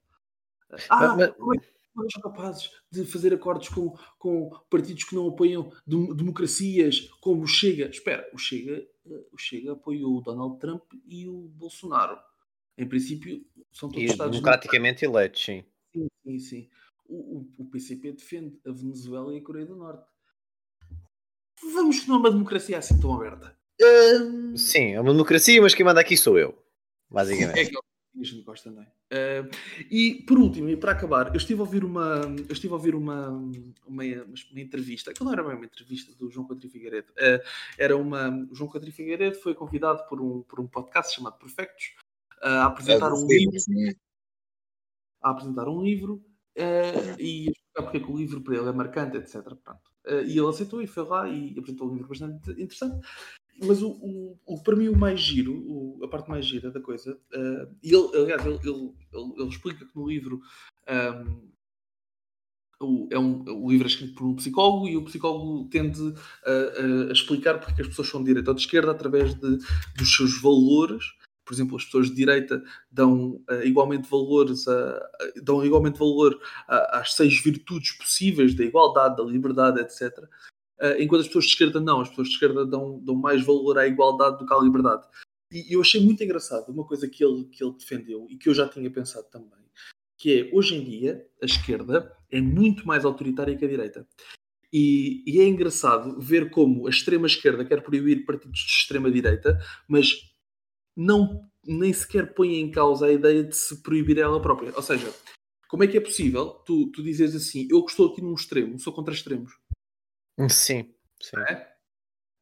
Ah, 0.91 1.17
mas- 1.17 1.31
como 1.37 1.55
é 1.55 1.59
que 1.59 2.13
são 2.13 2.23
capazes 2.23 2.71
de 2.93 3.05
fazer 3.05 3.33
acordos 3.35 3.69
com, 3.69 3.97
com 4.19 4.51
partidos 4.71 5.05
que 5.05 5.15
não 5.15 5.29
apoiam 5.29 5.73
dem- 5.87 6.15
democracias 6.15 7.09
como 7.21 7.43
o 7.43 7.47
Chega? 7.47 7.89
Espera, 7.89 8.29
o 8.35 8.39
Chega, 8.39 8.87
eh, 9.07 9.27
o 9.33 9.39
Chega 9.39 9.73
apoiou 9.73 10.19
o 10.19 10.21
Donald 10.21 10.59
Trump 10.61 10.83
e 11.07 11.27
o 11.29 11.49
Bolsonaro. 11.49 12.19
Em 12.77 12.87
princípio, 12.89 13.45
são 13.73 13.89
todos 13.89 14.05
E 14.09 14.13
Estados 14.13 14.37
democraticamente 14.37 15.05
eleitos, 15.05 15.43
sim. 15.43 15.65
Sim, 15.93 16.07
sim, 16.25 16.39
sim. 16.39 16.71
O, 17.07 17.39
o, 17.39 17.55
o 17.59 17.65
PCP 17.65 18.13
defende 18.13 18.61
a 18.67 18.71
Venezuela 18.71 19.35
e 19.35 19.39
a 19.39 19.43
Coreia 19.43 19.67
do 19.67 19.75
Norte. 19.77 20.07
Vamos 21.73 22.01
que 22.01 22.09
não 22.09 22.17
é 22.17 22.19
uma 22.21 22.31
democracia 22.31 22.79
assim 22.79 23.01
tão 23.01 23.15
aberta. 23.15 23.57
Hum, 23.81 24.57
Sim, 24.57 24.93
é 24.95 25.01
uma 25.01 25.13
democracia, 25.13 25.61
mas 25.63 25.75
quem 25.75 25.85
manda 25.85 26.01
aqui 26.01 26.17
sou 26.17 26.39
eu. 26.39 26.57
É 27.11 27.15
Basicamente. 27.15 27.61
aquilo 27.61 27.83
que 28.15 28.43
gosta, 28.43 28.71
não 28.71 28.83
é? 28.83 28.87
Ah, 29.13 29.49
e 29.91 30.25
por 30.27 30.39
último, 30.39 30.69
e 30.69 30.77
para 30.77 30.93
acabar, 30.93 31.29
eu 31.29 31.37
estive 31.37 31.61
a 31.61 31.65
ouvir 31.65 31.85
uma, 31.85 32.21
eu 32.49 32.53
estive 32.53 32.73
a 32.73 32.77
ouvir 32.77 32.95
uma, 32.95 33.29
uma, 33.87 34.03
uma 34.05 34.61
entrevista, 34.61 35.13
que 35.13 35.23
não 35.23 35.33
era 35.33 35.43
bem 35.43 35.55
uma 35.55 35.65
entrevista 35.65 36.15
do 36.15 36.31
João 36.31 36.47
Coutinho 36.47 36.73
Figueiredo, 36.73 37.13
ah, 37.19 37.41
era 37.79 37.97
uma. 37.97 38.29
O 38.51 38.55
João 38.55 38.71
Coutinho 38.71 38.93
Figueiredo 38.93 39.37
foi 39.37 39.55
convidado 39.55 40.07
por 40.09 40.21
um, 40.21 40.43
por 40.43 40.61
um 40.61 40.67
podcast 40.67 41.15
chamado 41.15 41.39
Perfectos 41.39 41.95
a 42.41 42.67
apresentar 42.67 43.13
um 43.13 43.27
livro 43.27 43.57
a 45.21 45.31
apresentar 45.31 45.69
um 45.69 45.83
livro 45.83 46.25
e 47.19 47.51
explicar 47.51 47.83
porque 47.83 47.97
é 47.97 48.01
que 48.01 48.11
o 48.11 48.17
livro 48.17 48.41
para 48.41 48.57
ele 48.57 48.69
é 48.69 48.73
marcante, 48.73 49.17
etc. 49.17 49.43
Pronto. 49.43 49.91
E 50.27 50.39
ele 50.39 50.49
aceitou 50.49 50.81
e 50.81 50.87
foi 50.87 51.05
lá 51.05 51.29
e 51.29 51.57
apresentou 51.59 51.89
um 51.89 51.95
livro 51.95 52.09
bastante 52.09 52.51
interessante. 52.53 53.07
Mas 53.61 53.83
o, 53.83 53.89
o, 53.91 54.39
o- 54.47 54.63
para 54.63 54.77
mim 54.77 54.89
o 54.89 54.97
mais 54.97 55.19
giro, 55.21 55.53
o- 55.53 56.01
a 56.05 56.09
parte 56.09 56.29
mais 56.31 56.47
gira 56.47 56.71
da 56.71 56.81
coisa, 56.81 57.19
e 57.83 57.93
ele, 57.95 58.09
aliás, 58.17 58.45
ele, 58.47 58.59
ele, 58.63 58.93
ele- 59.13 59.33
ele 59.39 59.49
explica 59.49 59.85
que 59.85 59.97
no 59.97 60.09
livro 60.09 60.41
ahm, 60.87 61.49
o, 62.81 63.09
é 63.11 63.19
um, 63.19 63.43
o 63.65 63.71
livro 63.71 63.87
é 63.87 63.91
escrito 63.91 64.15
por 64.15 64.25
um 64.27 64.37
psicólogo 64.37 64.87
e 64.87 64.97
o 64.97 65.05
psicólogo 65.05 65.69
tende 65.69 66.01
a, 66.47 67.13
explicar 67.13 67.59
porque 67.59 67.81
é 67.81 67.85
as 67.85 67.89
pessoas 67.89 68.09
são 68.09 68.21
de 68.23 68.29
direita 68.29 68.51
ou 68.51 68.55
de 68.55 68.61
esquerda 68.61 68.93
através 68.93 69.35
de, 69.35 69.59
dos 69.97 70.17
seus 70.17 70.41
valores. 70.41 71.05
Por 71.45 71.55
exemplo, 71.55 71.77
as 71.77 71.85
pessoas 71.87 72.09
de 72.11 72.15
direita 72.15 72.63
dão 72.93 73.43
eh, 73.49 73.67
igualmente 73.67 74.09
valores 74.09 74.69
a, 74.69 74.97
a- 74.99 75.09
dão 75.43 75.65
igualmente 75.65 75.99
valor 75.99 76.39
a- 76.69 77.01
às 77.01 77.15
seis 77.15 77.41
virtudes 77.43 77.93
possíveis 77.93 78.55
da 78.55 78.63
igualdade, 78.65 79.17
da 79.17 79.25
liberdade, 79.25 79.81
etc. 79.81 80.13
Eh, 80.81 81.03
enquanto 81.03 81.23
as 81.23 81.27
pessoas 81.27 81.45
de 81.47 81.51
esquerda 81.53 81.81
não, 81.81 82.01
as 82.01 82.09
pessoas 82.09 82.29
de 82.29 82.35
esquerda 82.35 82.65
dão, 82.65 83.01
dão 83.01 83.15
mais 83.15 83.45
valor 83.45 83.79
à 83.79 83.87
igualdade 83.87 84.39
do 84.39 84.47
que 84.47 84.55
à 84.55 84.59
liberdade. 84.59 85.07
E 85.53 85.75
eu 85.75 85.81
achei 85.81 86.01
muito 86.01 86.23
engraçado 86.23 86.71
uma 86.71 86.87
coisa 86.87 87.09
que 87.09 87.25
ele, 87.25 87.45
que 87.47 87.65
ele 87.65 87.75
defendeu 87.77 88.27
e 88.31 88.37
que 88.37 88.49
eu 88.49 88.55
já 88.55 88.69
tinha 88.69 88.91
pensado 88.91 89.27
também, 89.31 89.65
que 90.17 90.41
é 90.41 90.51
hoje 90.55 90.77
em 90.77 90.85
dia 90.85 91.27
a 91.43 91.47
esquerda 91.47 92.15
é 92.31 92.41
muito 92.41 92.87
mais 92.87 93.05
autoritária 93.05 93.57
que 93.57 93.65
a 93.65 93.69
direita. 93.69 94.07
E, 94.73 95.25
e 95.27 95.41
é 95.41 95.49
engraçado 95.49 96.21
ver 96.21 96.51
como 96.51 96.87
a 96.87 96.91
extrema 96.91 97.27
esquerda 97.27 97.65
quer 97.65 97.83
proibir 97.83 98.27
partidos 98.27 98.61
de 98.61 98.71
extrema 98.71 99.11
direita, 99.11 99.59
mas 99.89 100.31
não 100.95 101.49
nem 101.67 101.93
sequer 101.93 102.35
põe 102.35 102.57
em 102.57 102.71
causa 102.71 103.07
a 103.07 103.13
ideia 103.13 103.43
de 103.43 103.57
se 103.57 103.83
proibir 103.83 104.19
ela 104.19 104.43
própria. 104.43 104.73
Ou 104.77 104.83
seja, 104.83 105.11
como 105.69 105.85
é 105.85 105.87
que 105.87 105.97
é 105.97 106.01
possível 106.01 106.51
tu, 106.67 106.91
tu 106.91 107.03
dizes 107.03 107.35
assim, 107.35 107.67
eu 107.71 107.85
estou 107.87 108.13
aqui 108.13 108.21
num 108.21 108.35
extremo, 108.35 108.79
sou 108.79 108.93
contra 108.93 109.15
extremos? 109.15 109.53
Sim, 110.49 110.95
sim. 111.21 111.41
É? 111.49 111.69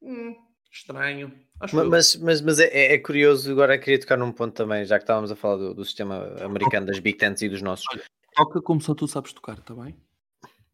Hum, 0.03 0.37
estranho. 0.71 1.33
Acho 1.61 1.79
eu. 1.81 1.89
Mas, 1.91 2.17
mas, 2.17 2.41
mas 2.41 2.59
é, 2.59 2.67
é- 2.67 2.95
é 2.95 2.99
curioso, 2.99 3.51
agora 3.51 3.79
queria 3.79 3.99
tocar 3.99 4.17
num 4.17 4.31
ponto 4.33 4.53
também, 4.55 4.85
já 4.85 4.99
que 4.99 5.05
estávamos 5.05 5.31
a 5.33 5.37
falar 5.37 5.57
do, 5.57 5.75
do 5.75 5.85
sistema 5.85 6.37
americano 6.43 6.87
das 6.87 6.99
Big 6.99 7.17
Tents 7.19 7.43
e 7.43 7.49
dos 7.49 7.63
nossos. 7.63 7.87
Toca 8.35 8.61
como 8.61 8.81
só 8.81 8.95
tu 8.95 9.09
sabes 9.09 9.33
tocar, 9.33 9.59
está 9.59 9.75
bem? 9.75 9.97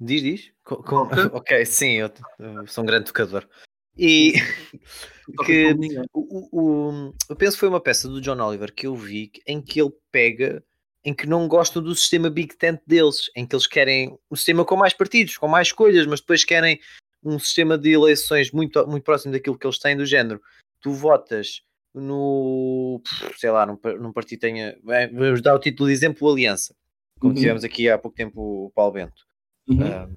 Diz, 0.00 0.22
diz? 0.22 0.52
Co- 0.64 0.82
com- 0.82 1.08
Ok. 1.36 1.64
sim, 1.64 1.92
eu, 1.92 2.10
eu 2.40 2.66
sou 2.66 2.82
um 2.82 2.86
grande 2.86 3.06
tocador. 3.06 3.48
E 3.96 4.32
que 5.46 5.74
o- 6.12 6.48
o- 6.52 7.14
eu 7.28 7.36
penso 7.36 7.52
que 7.56 7.60
foi 7.60 7.68
uma 7.68 7.80
peça 7.80 8.08
do 8.08 8.20
John 8.20 8.40
Oliver 8.40 8.72
que 8.74 8.86
eu 8.86 8.96
vi 8.96 9.30
em 9.46 9.60
que 9.62 9.80
ele 9.80 9.92
pega 10.10 10.64
em 11.04 11.12
que 11.14 11.26
não 11.26 11.46
gostam 11.48 11.82
do 11.82 11.94
sistema 11.94 12.30
Big 12.30 12.56
Tent 12.56 12.80
deles, 12.86 13.28
em 13.36 13.44
que 13.46 13.54
eles 13.54 13.66
querem 13.66 14.16
um 14.30 14.36
sistema 14.36 14.64
com 14.64 14.76
mais 14.76 14.94
partidos, 14.94 15.36
com 15.36 15.48
mais 15.48 15.68
escolhas, 15.68 16.06
mas 16.06 16.20
depois 16.20 16.44
querem 16.44 16.80
um 17.22 17.38
sistema 17.38 17.78
de 17.78 17.90
eleições 17.92 18.50
muito, 18.50 18.86
muito 18.86 19.04
próximo 19.04 19.32
daquilo 19.32 19.58
que 19.58 19.66
eles 19.66 19.78
têm 19.78 19.96
do 19.96 20.04
género. 20.06 20.40
Tu 20.80 20.92
votas 20.92 21.62
no 21.94 23.02
sei 23.36 23.50
lá, 23.50 23.66
num, 23.66 23.78
num 24.00 24.12
partido 24.12 24.40
tenha. 24.40 24.76
bem, 24.82 25.08
Vamos 25.12 25.42
dar 25.42 25.54
o 25.54 25.58
título 25.58 25.88
de 25.88 25.94
exemplo 25.94 26.28
Aliança, 26.30 26.74
como 27.20 27.34
Uhum. 27.34 27.38
tivemos 27.40 27.64
aqui 27.64 27.88
há 27.88 27.98
pouco 27.98 28.16
tempo 28.16 28.66
o 28.66 28.70
Paulo 28.70 28.92
Bento. 28.92 29.22
Uhum. 29.68 30.16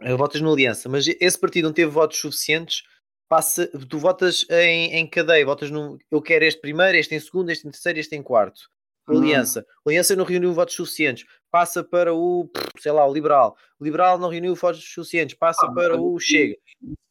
Ah, 0.00 0.14
votas 0.16 0.40
no 0.40 0.52
Aliança, 0.52 0.88
mas 0.88 1.06
esse 1.06 1.38
partido 1.38 1.66
não 1.66 1.72
teve 1.72 1.90
votos 1.90 2.18
suficientes, 2.18 2.82
passa, 3.28 3.66
tu 3.88 3.98
votas 3.98 4.44
em, 4.50 4.92
em 4.94 5.06
cadeia, 5.06 5.46
votas 5.46 5.70
no 5.70 5.96
eu 6.10 6.20
quero 6.20 6.44
este 6.44 6.60
primeiro, 6.60 6.98
este 6.98 7.14
em 7.14 7.20
segundo, 7.20 7.50
este 7.50 7.66
em 7.66 7.70
terceiro, 7.70 7.98
este 7.98 8.14
em 8.14 8.22
quarto. 8.22 8.68
Ah. 9.08 9.12
Aliança. 9.12 9.64
O 9.84 9.88
Aliança 9.88 10.16
não 10.16 10.24
reuniu 10.24 10.52
votos 10.52 10.74
suficientes, 10.74 11.24
passa 11.56 11.82
para 11.82 12.14
o, 12.14 12.50
sei 12.78 12.92
lá, 12.92 13.06
o 13.06 13.14
Liberal. 13.14 13.56
O 13.80 13.84
Liberal 13.84 14.18
não 14.18 14.28
reuniu 14.28 14.54
votos 14.54 14.84
suficientes, 14.84 15.34
passa 15.34 15.64
Ah, 15.64 15.72
para 15.72 15.98
o 15.98 16.18
Chega. 16.20 16.54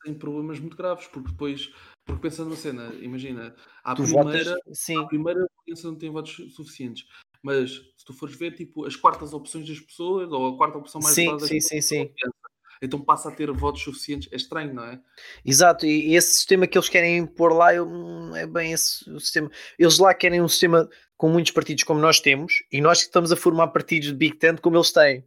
Tem 0.04 0.14
problemas 0.14 0.60
muito 0.60 0.78
graves, 0.78 1.08
porque 1.08 1.32
depois, 1.32 1.74
porque 2.06 2.22
pensando 2.22 2.52
na 2.52 2.56
cena, 2.56 2.94
imagina, 3.02 3.56
à 3.84 3.96
Tu 3.96 4.04
primeira, 4.04 4.52
votas, 4.52 4.78
sim, 4.78 5.00
a 5.00 5.06
primeira 5.08 5.48
aliança 5.64 5.88
não 5.88 5.96
tem 5.96 6.12
votos 6.12 6.54
suficientes. 6.56 7.08
Mas 7.42 7.72
se 7.98 8.06
tu 8.06 8.14
fores 8.14 8.36
ver, 8.36 8.52
tipo, 8.52 8.86
as 8.86 8.96
quartas 8.96 9.34
opções 9.34 9.68
das 9.68 9.80
pessoas, 9.80 10.32
ou 10.32 10.54
a 10.54 10.58
quarta 10.58 10.78
opção 10.78 11.02
mais 11.02 11.16
sim, 11.16 11.26
votada 11.26 11.48
sim, 11.48 11.60
sim, 11.60 11.82
sim. 11.82 12.12
então 12.84 13.02
passa 13.02 13.30
a 13.30 13.32
ter 13.32 13.52
votos 13.52 13.82
suficientes. 13.82 14.30
É 14.32 14.36
estranho, 14.36 14.76
não 14.76 14.84
é? 14.84 15.02
Exato, 15.44 15.88
e 15.88 16.14
esse 16.14 16.36
sistema 16.36 16.68
que 16.68 16.78
eles 16.78 16.90
querem 16.90 17.18
impor 17.18 17.52
lá 17.52 17.74
eu, 17.74 17.88
não 17.88 18.36
é 18.36 18.46
bem 18.46 18.74
esse 18.74 19.10
o 19.10 19.20
sistema. 19.20 19.50
Eles 19.80 19.98
lá 19.98 20.14
querem 20.14 20.40
um 20.40 20.48
sistema 20.48 20.88
com 21.17 21.30
muitos 21.30 21.51
partidos 21.51 21.84
como 21.84 21.99
nós 21.99 22.19
temos 22.19 22.63
e 22.71 22.82
nós 22.82 22.99
que 22.99 23.06
estamos 23.06 23.32
a 23.32 23.36
formar 23.36 23.67
partidos 23.69 24.10
de 24.10 24.15
Big 24.15 24.38
Tent 24.38 24.60
como 24.60 24.75
eles 24.78 24.91
têm. 24.91 25.25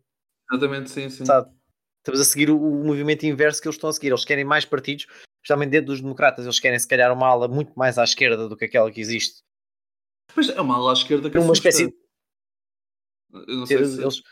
Exatamente, 0.52 0.90
sim, 0.90 1.08
sim. 1.08 1.24
Sabe? 1.24 1.50
Estamos 1.98 2.20
a 2.20 2.24
seguir 2.24 2.50
o, 2.50 2.56
o 2.58 2.84
movimento 2.84 3.24
inverso 3.26 3.60
que 3.60 3.68
eles 3.68 3.76
estão 3.76 3.90
a 3.90 3.92
seguir. 3.92 4.08
Eles 4.08 4.24
querem 4.24 4.44
mais 4.44 4.64
partidos, 4.64 5.06
especialmente 5.42 5.70
dentro 5.70 5.88
dos 5.88 6.00
democratas. 6.00 6.44
Eles 6.44 6.58
querem, 6.60 6.78
se 6.78 6.88
calhar, 6.88 7.12
uma 7.12 7.26
ala 7.26 7.48
muito 7.48 7.72
mais 7.76 7.98
à 7.98 8.04
esquerda 8.04 8.48
do 8.48 8.56
que 8.56 8.64
aquela 8.64 8.90
que 8.90 9.00
existe. 9.00 9.42
Mas 10.36 10.48
é 10.48 10.60
uma 10.60 10.76
ala 10.76 10.90
à 10.90 10.92
esquerda 10.94 11.28
que 11.30 11.36
Uma 11.38 11.52
assusta. 11.52 11.68
espécie 11.68 11.94
Eu 13.32 13.56
não 13.56 13.66
sei 13.66 13.76
Eles, 13.78 13.90
se... 13.90 14.00
eles- 14.02 14.22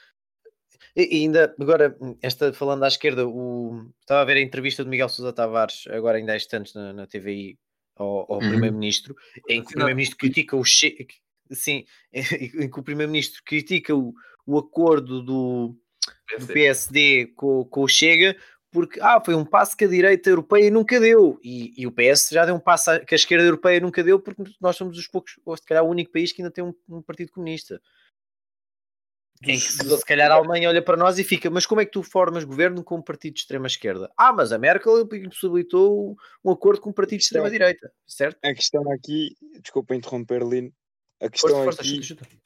E 0.95 1.17
ainda, 1.23 1.55
agora, 1.61 1.97
esta, 2.23 2.53
falando 2.53 2.85
à 2.85 2.89
esquerda, 2.89 3.27
o, 3.27 3.91
estava 4.01 4.23
a 4.23 4.25
ver 4.25 4.37
a 4.39 4.41
entrevista 4.41 4.83
do 4.85 4.89
Miguel 4.91 5.09
Sousa 5.11 5.33
Tavares, 5.33 5.85
agora 5.89 6.17
ainda 6.19 6.33
há 6.33 6.37
instantes 6.37 6.73
na, 6.75 6.93
na 6.95 7.07
TVI, 7.07 7.59
ao, 7.97 8.33
ao 8.33 8.41
Uhum. 8.41 8.49
Primeiro-Ministro, 8.49 9.15
em 9.49 9.61
que 9.63 9.67
o 9.69 9.71
Primeiro-Ministro 9.73 10.17
critica 10.19 10.57
o 10.57 10.65
Che... 10.65 11.07
Sim, 11.51 11.85
em 12.13 12.71
que 12.71 12.81
o 12.81 12.83
Primeiro-Ministro 12.83 13.43
critica 13.45 13.95
o, 13.95 14.15
o 14.47 14.59
acordo 14.59 15.23
do, 15.23 15.77
do 16.39 16.47
PSD 16.47 17.33
com, 17.37 17.65
com 17.65 17.83
o 17.83 17.89
Chega, 17.89 18.37
porque 18.71 19.01
ah, 19.01 19.21
foi 19.25 19.35
um 19.35 19.45
passo 19.45 19.77
que 19.77 19.85
a 19.85 19.89
direita 19.89 20.29
europeia 20.29 20.71
nunca 20.71 21.01
deu. 21.01 21.41
E, 21.43 21.73
e 21.81 21.87
o 21.87 21.93
PS 21.93 22.31
já 22.31 22.45
deu 22.45 22.55
um 22.55 22.61
passo 22.61 23.01
que 23.07 23.15
a 23.15 23.17
esquerda 23.17 23.45
europeia 23.45 23.81
nunca 23.81 24.03
deu, 24.03 24.21
porque 24.21 24.43
nós 24.61 24.77
somos 24.77 24.99
os 24.99 25.07
poucos, 25.07 25.41
ou 25.45 25.57
se 25.57 25.65
calhar 25.65 25.85
o 25.85 25.89
único 25.89 26.13
país 26.13 26.33
que 26.33 26.43
ainda 26.43 26.53
tem 26.53 26.63
um, 26.63 26.75
um 26.89 27.03
partido 27.03 27.33
comunista. 27.33 27.81
Em 29.43 29.59
que 29.59 29.61
se, 29.61 30.05
calhar 30.05 30.31
a 30.31 30.35
Alemanha 30.35 30.69
olha 30.69 30.83
para 30.83 30.97
nós 30.97 31.19
e 31.19 31.25
fica, 31.25 31.51
mas 31.51 31.67
como 31.67 31.81
é 31.81 31.85
que 31.85 31.91
tu 31.91 32.03
formas 32.03 32.43
governo 32.43 32.83
com 32.83 32.97
um 32.97 33.03
partido 33.03 33.35
de 33.35 33.41
extrema 33.41 33.67
esquerda? 33.67 34.11
Ah, 34.17 34.33
mas 34.33 34.51
a 34.51 34.59
Merkel 34.59 35.01
impossibilitou 35.01 36.17
um 36.43 36.51
acordo 36.51 36.81
com 36.81 36.91
um 36.91 36.93
partido 36.93 37.19
de 37.19 37.25
é- 37.25 37.27
extrema 37.27 37.51
direita, 37.51 37.93
certo? 38.07 38.39
A 38.43 38.55
questão 38.55 38.91
aqui, 38.93 39.37
desculpa 39.61 39.95
interromper, 39.95 40.43
Lino. 40.43 40.73
A 41.21 41.25
Força, 41.25 41.31
questão 41.31 41.65
força, 41.65 41.81
aqui, 41.83 42.03
chuta, 42.03 42.25
chuta. 42.25 42.37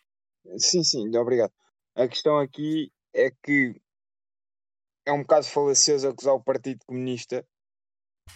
sim, 0.59 0.85
sim, 0.85 1.16
obrigado. 1.16 1.52
A 1.96 2.06
questão 2.06 2.38
aqui 2.38 2.92
é 3.12 3.30
que 3.42 3.74
é 5.04 5.12
um 5.12 5.22
bocado 5.22 5.46
falacioso 5.46 6.09
acusar 6.09 6.35
o 6.35 6.42
Partido 6.42 6.85
Comunista 6.87 7.44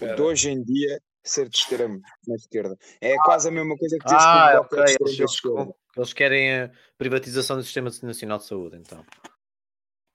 de 0.00 0.20
hoje 0.22 0.50
em 0.50 0.62
dia 0.62 1.00
ser 1.22 1.48
de 1.48 1.56
extremo 1.56 2.00
na 2.26 2.34
esquerda. 2.34 2.76
É 3.00 3.14
quase 3.18 3.48
a 3.48 3.50
mesma 3.50 3.76
coisa 3.76 3.96
que 3.98 4.04
dizer 4.04 4.16
Ah, 4.18 4.50
que 4.50 4.56
o 4.56 4.60
ok, 4.60 4.78
Bloco 4.78 5.04
de 5.04 5.22
eles, 5.22 5.40
eles- 5.44 5.74
eles 5.96 6.12
querem 6.12 6.62
a 6.62 6.72
privatização 6.98 7.56
do 7.56 7.62
Sistema 7.62 7.90
Nacional 8.02 8.38
de 8.38 8.46
Saúde, 8.46 8.76
então. 8.76 9.04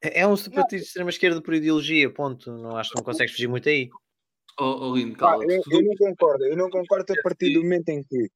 É 0.02 0.22
é 0.22 0.28
um 0.28 0.36
partido 0.36 0.80
de 0.80 0.86
extrema 0.86 1.10
esquerda 1.10 1.42
por 1.42 1.54
ideologia, 1.54 2.14
ponto. 2.14 2.52
Não 2.52 2.78
acho 2.78 2.92
que 2.92 2.98
não 2.98 3.04
consegues 3.04 3.32
fugir 3.32 3.48
muito 3.48 3.68
aí. 3.68 3.90
Oh, 4.58 4.92
oh, 4.94 5.16
cala-te. 5.18 5.52
eu, 5.54 5.62
eu 5.72 5.82
não- 5.82 5.90
não 5.90 5.96
concordo, 5.96 6.46
eu 6.46 6.58
não 6.58 6.70
concordo 6.70 7.14
a 7.14 7.22
partir 7.22 7.54
do 7.54 7.64
momento 7.64 7.90
em 7.90 8.04
que 8.04 8.30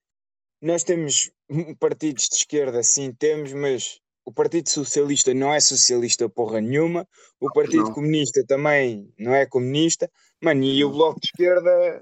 nós 0.64 0.84
temos 0.84 1.30
partidos 1.80 2.30
de 2.30 2.36
esquerda, 2.38 2.82
sim, 2.82 3.12
temos, 3.12 3.52
mas 3.52 4.00
o 4.26 4.32
Partido 4.32 4.70
Socialista 4.70 5.34
não 5.34 5.54
é 5.54 5.60
socialista 5.60 6.30
porra 6.30 6.62
nenhuma, 6.62 7.06
o 7.40 7.52
Partido 7.52 7.84
não. 7.84 7.94
Comunista 7.94 8.46
também 8.48 9.14
não 9.20 9.36
é 9.36 9.46
comunista, 9.46 10.10
mano, 10.42 10.64
e 10.64 10.84
o 10.86 10.90
Bloco 10.90 11.20
de 11.20 11.28
Esquerda 11.28 12.02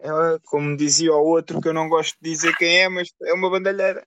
é, 0.00 0.08
como 0.44 0.74
dizia 0.74 1.12
o 1.12 1.24
outro, 1.24 1.60
que 1.60 1.68
eu 1.68 1.74
não 1.74 1.88
gosto 1.88 2.16
de 2.20 2.30
dizer 2.30 2.56
quem 2.56 2.78
é, 2.78 2.88
mas 2.88 3.08
é 3.22 3.34
uma 3.34 3.50
bandalheira. 3.50 4.06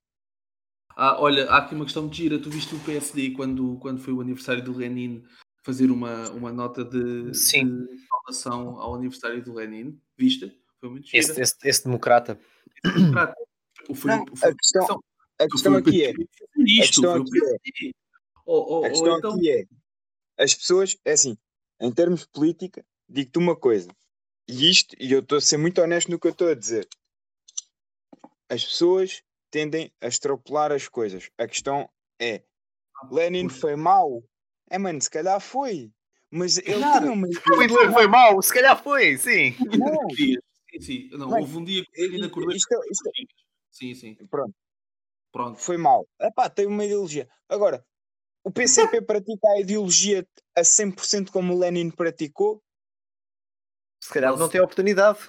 Ah, 0.95 1.21
olha, 1.21 1.49
há 1.49 1.58
aqui 1.58 1.75
uma 1.75 1.86
questão 1.86 2.08
de 2.08 2.17
gira. 2.17 2.39
Tu 2.39 2.49
viste 2.49 2.75
o 2.75 2.79
PSD 2.79 3.32
quando, 3.32 3.77
quando 3.77 4.01
foi 4.01 4.13
o 4.13 4.19
aniversário 4.19 4.63
do 4.63 4.75
Lenin 4.75 5.23
fazer 5.63 5.91
uma, 5.91 6.29
uma 6.32 6.51
nota 6.51 6.84
de, 6.84 7.34
Sim. 7.34 7.86
de 7.86 7.88
saudação 8.08 8.79
ao 8.79 8.95
aniversário 8.95 9.41
do 9.41 9.53
Lenin? 9.53 9.97
Viste? 10.17 10.60
Foi 10.79 10.89
muito 10.89 11.08
gira. 11.08 11.19
Esse, 11.19 11.39
esse, 11.39 11.55
esse 11.63 11.84
democrata. 11.86 12.38
Democrata. 12.84 13.36
Foi, 13.95 14.12
Não, 14.12 14.25
foi- 14.36 14.49
a 14.52 14.56
questão, 14.56 14.84
a 14.86 14.97
foi 15.39 15.47
questão 15.49 15.75
aqui 15.75 16.04
é, 16.06 16.10
isto, 16.12 17.02
questão 17.02 17.13
aqui 17.15 17.38
é- 17.38 17.41
PSD. 17.60 17.93
Ou- 18.45 18.69
ou- 18.71 18.86
A 18.86 18.89
questão 18.89 19.17
então- 19.17 19.32
aqui 19.36 19.52
é, 19.52 19.65
as 20.38 20.54
pessoas, 20.56 20.97
é 21.06 21.12
assim, 21.13 21.38
em 21.82 21.91
termos 21.91 22.21
de 22.21 22.28
política, 22.30 22.86
digo-te 23.08 23.38
uma 23.39 23.56
coisa, 23.56 23.89
e 24.47 24.69
isto, 24.69 24.95
e 24.99 25.12
eu 25.12 25.19
estou 25.19 25.38
a 25.38 25.41
ser 25.41 25.58
muito 25.58 25.82
honesto 25.82 26.10
no 26.12 26.19
que 26.19 26.28
eu 26.28 26.32
estou 26.32 26.49
a 26.49 26.54
dizer, 26.56 26.88
as 28.49 28.63
pessoas 28.65 29.21
tendem 29.52 29.91
a 30.02 30.08
extrapolar 30.08 30.71
as 30.71 30.88
coisas. 30.88 31.30
A 31.38 31.47
questão 31.47 31.89
é, 32.19 32.43
Lenin 33.12 33.49
foi 33.49 33.75
mau? 33.75 34.23
É, 34.69 34.78
mano, 34.78 35.02
se 35.02 35.10
calhar 35.10 35.39
foi, 35.39 35.91
mas 36.30 36.58
ele 36.60 36.73
Claro. 36.80 36.99
tinha 37.02 37.12
uma... 37.12 37.28
O 37.60 37.62
Hitler 37.62 37.91
foi 37.93 38.08
mau, 38.08 38.41
se 38.41 38.54
calhar 38.54 38.82
foi, 38.84 39.17
sim. 39.17 39.56
Não, 39.78 40.10
Sim, 40.15 40.36
sim. 40.82 41.10
Não, 41.13 41.30
Bem, 41.32 41.41
houve 41.41 41.58
um 41.58 41.63
dia 41.63 41.84
que 41.91 42.02
o 42.06 42.12
Lenin 42.12 42.25
acordou. 42.25 42.52
isto, 42.56 42.71
é- 42.73 42.88
isto, 42.91 43.10
Sim, 43.71 43.93
sim. 43.93 44.17
é- 44.19 44.25
pronto, 44.25 44.53
Pronto. 45.32 45.60
foi 45.60 45.77
mau. 45.77 46.08
Epá, 46.19 46.49
tem 46.49 46.65
uma 46.65 46.84
ideologia. 46.86 47.29
Agora, 47.47 47.86
o 48.43 48.51
PCP 48.51 49.01
pratica 49.05 49.47
a 49.49 49.60
ideologia 49.60 50.27
a 50.55 50.62
100% 50.63 51.32
como 51.32 51.53
o 51.53 51.60
Lenin 51.60 51.91
praticou? 51.91 52.62
Se 54.01 54.13
calhar 54.13 54.32
Nossa. 54.32 54.43
não 54.43 54.49
tem 54.49 54.62
oportunidade. 54.62 55.19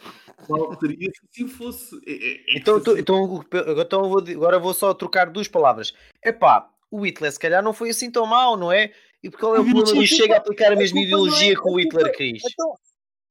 Qual 0.47 0.77
teria 0.77 1.11
se 1.33 1.49
fosse? 1.49 1.97
É- 2.07 2.13
é- 2.13 2.35
é 2.55 2.59
Então, 2.59 2.83
se- 2.83 2.99
então, 3.01 3.45
então, 3.79 4.09
vou, 4.09 4.19
agora 4.21 4.59
vou 4.59 4.73
só 4.73 4.95
trocar 4.95 5.29
duas 5.31 5.49
palavras. 5.49 5.93
Epá, 6.25 6.73
o 6.91 7.05
Hitler 7.05 7.31
se 7.33 7.39
calhar 7.39 7.63
não 7.63 7.73
foi 7.75 7.91
assim 7.91 8.11
tão 8.11 8.25
mau, 8.27 8.57
não 8.57 8.73
é? 8.73 8.93
E 9.23 9.31
qual 9.31 9.55
é 9.57 9.61
o 9.61 9.65
problema 9.85 10.01
do 10.01 10.07
Chega 10.07 10.35
a 10.37 10.39
aplicar 10.39 10.73
a 10.73 10.77
mesma 10.77 11.01
culpa 11.01 11.11
não 11.11 11.19
é- 11.19 11.27
ideologia 11.29 11.55
que 11.55 11.69
o 11.69 11.77
a 11.77 11.81
Hitler 11.81 12.17
quis? 12.17 12.43
Então, 12.53 12.75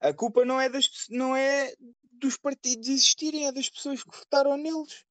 a 0.01 0.13
culpa 0.13 0.45
não 0.45 0.59
é, 0.61 0.69
das, 0.69 0.87
não 1.09 1.35
é 1.35 1.73
dos 2.19 2.37
partidos 2.37 2.87
existirem, 2.89 3.47
é 3.47 3.51
das 3.51 3.69
pessoas 3.69 4.03
que 4.03 4.15
votaram 4.17 4.55
neles. 4.57 5.05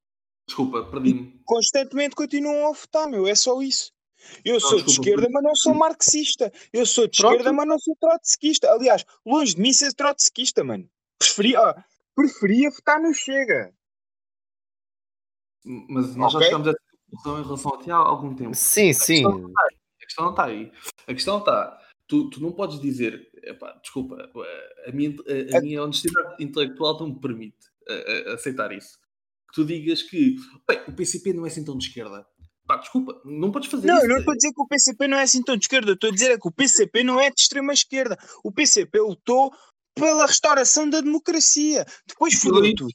Desculpa, 0.47 0.83
perdi-me. 0.85 1.39
Constantemente 1.45 2.15
continuam 2.15 2.67
a 2.67 2.71
votar, 2.73 3.07
meu, 3.07 3.27
é 3.27 3.35
só 3.35 3.61
isso. 3.61 3.91
Eu 4.43 4.59
sou 4.59 4.77
de 4.79 4.85
desculpa, 4.85 5.01
esquerda, 5.09 5.21
perdi- 5.21 5.33
mas 5.33 5.43
não 5.43 5.55
sou 5.55 5.73
marxista. 5.73 6.51
Eu 6.73 6.85
sou 6.85 7.07
de 7.07 7.17
Pronto. 7.17 7.31
esquerda, 7.35 7.53
mas 7.53 7.67
não 7.67 7.79
sou 7.79 7.95
trotskista. 7.99 8.71
Aliás, 8.71 9.05
longe 9.25 9.55
de 9.55 9.61
mim 9.61 9.71
ser 9.71 9.93
trotskista, 9.93 10.63
mano. 10.63 10.89
Preferia, 11.17 11.85
preferia 12.15 12.69
votar 12.69 12.99
no 13.01 13.13
Chega. 13.13 13.73
Mas 15.63 16.15
nós 16.15 16.33
Ok. 16.33 16.39
já 16.41 16.45
chegamos 16.47 16.67
a 16.67 16.71
essa 16.71 16.79
conclusão 17.11 17.39
em 17.39 17.43
relação 17.43 17.73
a 17.73 17.77
ti 17.83 17.91
há 17.91 17.95
algum 17.95 18.35
tempo. 18.35 18.55
Sim, 18.55 18.93
sim. 18.93 19.23
A 19.25 19.99
questão 20.05 20.25
não 20.25 20.31
está 20.31 20.45
aí. 20.45 20.71
A 21.07 21.13
questão 21.13 21.37
está. 21.39 21.79
Tu, 22.07 22.29
tu 22.29 22.41
não 22.41 22.51
podes 22.51 22.79
dizer. 22.79 23.28
Epá, 23.43 23.79
desculpa, 23.81 24.15
a 24.87 24.91
minha, 24.91 25.15
a, 25.53 25.57
a 25.57 25.61
minha 25.61 25.83
honestidade 25.83 26.43
intelectual 26.43 26.99
não 26.99 27.09
me 27.09 27.19
permite 27.19 27.57
a- 27.87 28.31
a- 28.31 28.33
aceitar 28.35 28.71
isso. 28.71 28.97
Que 29.49 29.55
tu 29.55 29.65
digas 29.65 30.01
que 30.03 30.35
bem, 30.67 30.79
o 30.87 30.93
PCP 30.93 31.33
não 31.33 31.45
é 31.45 31.49
assim 31.49 31.63
tão 31.65 31.77
de 31.77 31.85
esquerda. 31.87 32.25
Pá, 32.67 32.77
desculpa, 32.77 33.19
não 33.25 33.51
podes 33.51 33.69
fazer 33.69 33.87
Não, 33.87 33.95
isso. 33.95 34.05
eu 34.05 34.09
não 34.09 34.17
estou 34.19 34.31
a 34.33 34.35
dizer 34.37 34.53
que 34.53 34.61
o 34.61 34.67
PCP 34.67 35.07
não 35.07 35.17
é 35.17 35.23
assim 35.23 35.41
tão 35.41 35.57
de 35.57 35.63
esquerda. 35.65 35.91
Estou 35.93 36.09
a 36.09 36.13
dizer 36.13 36.31
é 36.31 36.37
que 36.37 36.47
o 36.47 36.51
PCP 36.51 37.03
não 37.03 37.19
é 37.19 37.29
de 37.31 37.41
extrema 37.41 37.73
esquerda. 37.73 38.15
O 38.43 38.51
PCP 38.51 38.99
lutou 38.99 39.51
pela 39.95 40.27
restauração 40.27 40.87
da 40.87 41.01
democracia. 41.01 41.83
Depois 42.07 42.35
fodeu 42.35 42.75
tudo. 42.75 42.93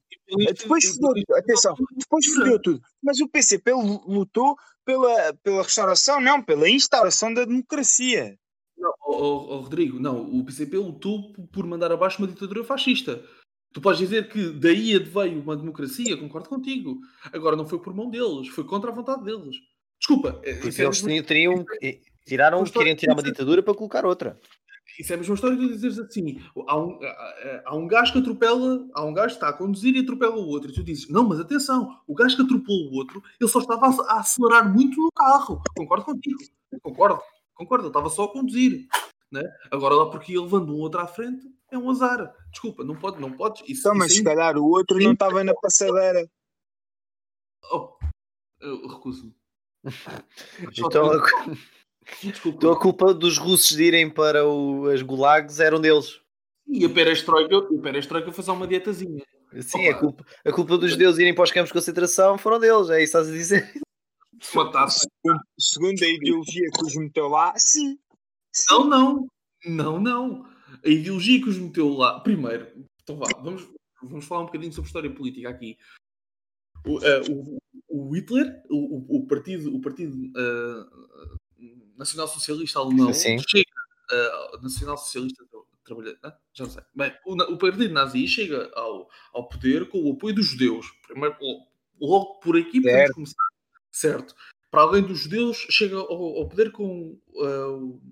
Depois 0.54 0.84
fodeu 0.86 1.24
tudo. 1.24 1.36
Atenção, 1.36 1.74
depois 1.96 2.26
fodeu 2.26 2.62
tudo. 2.62 2.80
Mas 3.02 3.20
o 3.20 3.28
PCP 3.28 3.72
lu- 3.72 4.04
lutou 4.06 4.56
pela, 4.84 5.34
pela 5.42 5.62
restauração, 5.64 6.20
não, 6.20 6.40
pela 6.40 6.68
instauração 6.70 7.34
da 7.34 7.44
democracia. 7.44 8.38
Oh, 9.06 9.46
oh, 9.48 9.56
Rodrigo, 9.60 9.98
não, 10.00 10.22
o 10.38 10.44
PCP 10.44 10.76
lutou 10.76 11.32
por 11.52 11.66
mandar 11.66 11.92
abaixo 11.92 12.18
uma 12.18 12.28
ditadura 12.28 12.64
fascista. 12.64 13.22
Tu 13.72 13.80
podes 13.80 13.98
dizer 13.98 14.28
que 14.28 14.50
daí 14.50 14.94
adveio 14.94 15.40
uma 15.40 15.56
democracia, 15.56 16.16
concordo 16.16 16.48
contigo. 16.48 16.98
Agora 17.32 17.56
não 17.56 17.66
foi 17.66 17.78
por 17.80 17.92
mão 17.94 18.08
deles, 18.10 18.48
foi 18.48 18.64
contra 18.64 18.90
a 18.90 18.94
vontade 18.94 19.24
deles. 19.24 19.56
Desculpa, 19.98 20.40
eh, 20.44 20.54
Porque 20.54 20.80
é, 20.80 20.84
eles 20.84 21.00
tinham, 21.02 21.24
teriam, 21.24 21.64
tiraram, 22.26 22.58
Uma 22.58 22.64
história 22.64 22.94
queriam 22.94 22.96
tirar 22.96 23.12
uma 23.14 23.22
ditadura 23.22 23.62
para 23.62 23.74
colocar 23.74 24.04
outra. 24.04 24.38
isso 24.98 25.12
é 25.12 25.16
a 25.16 25.18
mesma 25.18 25.34
história 25.34 25.56
de 25.56 25.66
tu 25.66 25.72
dizeres 25.72 25.98
assim: 25.98 26.40
há 26.68 26.78
um, 26.78 26.98
há- 27.02 27.62
há 27.66 27.74
um 27.76 27.86
gajo 27.88 28.12
que 28.12 28.18
atropela, 28.18 28.86
há 28.94 29.04
um 29.04 29.12
gajo 29.14 29.28
que 29.30 29.34
está 29.44 29.48
a 29.48 29.52
conduzir 29.52 29.94
e 29.96 30.00
atropela 30.00 30.36
o 30.36 30.46
outro. 30.46 30.70
E 30.70 30.74
tu 30.74 30.82
dizes: 30.84 31.08
Não, 31.08 31.24
mas 31.24 31.40
atenção, 31.40 31.98
o 32.06 32.14
gajo 32.14 32.36
que 32.36 32.42
atropelou 32.42 32.90
o 32.90 32.94
outro, 32.94 33.22
ele 33.40 33.50
só 33.50 33.58
estava 33.60 33.86
a, 33.86 34.12
a 34.16 34.20
acelerar 34.20 34.72
muito 34.72 35.00
no 35.00 35.10
carro. 35.12 35.60
Concordo 35.76 36.04
contigo, 36.04 36.38
concordo, 36.82 37.20
concordo, 37.54 37.84
ele 37.84 37.90
estava 37.90 38.08
só 38.10 38.24
a 38.24 38.32
conduzir. 38.32 38.86
Né? 39.32 39.42
Agora 39.70 39.94
lá 39.94 40.10
porque 40.10 40.32
ele 40.32 40.40
levando 40.42 40.72
um 40.74 40.78
outro 40.78 41.00
à 41.00 41.06
frente 41.06 41.44
é 41.72 41.76
um 41.78 41.90
azar. 41.90 42.32
Desculpa, 42.50 42.84
não 42.84 42.94
pode, 42.94 43.20
não 43.20 43.32
podes. 43.32 43.62
Isso, 43.68 43.80
Então, 43.80 43.94
mas 43.96 44.08
isso 44.10 44.18
se 44.18 44.24
calhar 44.24 44.56
o 44.56 44.64
outro 44.64 44.98
não 45.00 45.12
estava 45.12 45.42
na 45.42 45.54
passadeira. 45.54 46.28
Oh, 47.72 47.96
eu 48.60 48.86
recuso-me. 48.86 49.34
Então, 50.78 51.10
a, 51.12 51.18
Desculpa. 52.22 52.58
então 52.58 52.72
a 52.72 52.78
culpa 52.78 53.14
dos 53.14 53.38
russos 53.38 53.74
de 53.76 53.82
irem 53.84 54.10
para 54.10 54.46
o- 54.46 54.88
as 54.88 55.00
gulags 55.02 55.58
eram 55.58 55.80
deles. 55.80 56.20
E 56.66 56.84
a 56.84 56.90
perestroika, 56.90 57.56
a 57.56 57.82
perestroika 57.82 58.30
foi 58.32 58.44
só 58.44 58.52
uma 58.52 58.66
dietazinha. 58.66 59.24
Sim, 59.62 59.88
a 59.88 59.98
culpa, 59.98 60.24
a 60.44 60.52
culpa 60.52 60.76
dos 60.78 60.90
judeus 60.90 61.18
irem 61.18 61.34
para 61.34 61.44
os 61.44 61.50
campos 61.50 61.68
de 61.68 61.74
concentração 61.74 62.36
foram 62.38 62.58
deles, 62.58 62.90
é 62.90 63.02
isso 63.02 63.12
que 63.12 63.18
estás 63.18 63.28
a 63.28 63.32
dizer? 63.32 63.72
Uma 64.52 64.70
taça. 64.70 65.06
Segundo, 65.58 66.02
a 66.02 66.08
ideologia 66.08 66.70
que 66.76 66.84
os 66.84 66.96
meteu 66.96 67.28
lá, 67.28 67.54
sim. 67.56 67.98
Não, 68.70 68.84
não. 68.84 69.28
Não, 69.66 70.00
não. 70.00 70.46
A 70.84 70.88
ideologia 70.88 71.40
que 71.40 71.48
os 71.48 71.58
meteu 71.58 71.88
lá. 71.94 72.20
Primeiro, 72.20 72.66
então 73.02 73.16
vá, 73.16 73.26
vamos, 73.42 73.66
vamos 74.02 74.24
falar 74.24 74.42
um 74.42 74.46
bocadinho 74.46 74.72
sobre 74.72 74.88
história 74.88 75.12
política 75.14 75.48
aqui. 75.48 75.78
O, 76.86 77.00
eh, 77.02 77.22
o- 77.30 77.58
o 77.88 78.14
Hitler, 78.14 78.62
o, 78.68 79.16
o- 79.18 79.26
partido, 79.26 79.74
o 79.74 79.80
partido 79.80 80.30
eh, 80.36 80.86
Nacional 81.96 82.28
Socialista 82.28 82.78
Alemão, 82.80 83.12
Sim. 83.14 83.38
chega 83.38 83.70
uh, 84.12 84.62
Nacional 84.62 84.98
Socialista 84.98 85.44
Trabalhador, 85.84 86.18
ah, 86.22 86.36
já 86.52 86.64
não 86.64 86.70
sei. 86.70 86.82
Bem, 86.94 87.14
o, 87.26 87.34
o 87.34 87.58
partido 87.58 87.92
nazi 87.92 88.26
chega 88.26 88.70
ao, 88.74 89.08
ao 89.32 89.48
poder 89.48 89.88
com 89.90 90.02
o 90.02 90.12
apoio 90.14 90.34
dos 90.34 90.46
judeus. 90.46 90.86
Primeiro, 91.06 91.36
logo 92.00 92.34
por 92.40 92.56
aqui 92.56 92.80
podemos 92.80 93.10
começar. 93.12 93.44
Certo. 93.94 94.34
para 94.70 94.82
além 94.82 95.02
dos 95.04 95.20
judeus, 95.20 95.56
chega 95.70 95.96
ao, 95.96 96.12
ao 96.38 96.48
poder 96.48 96.72
com, 96.72 97.16
uh, 97.36 98.02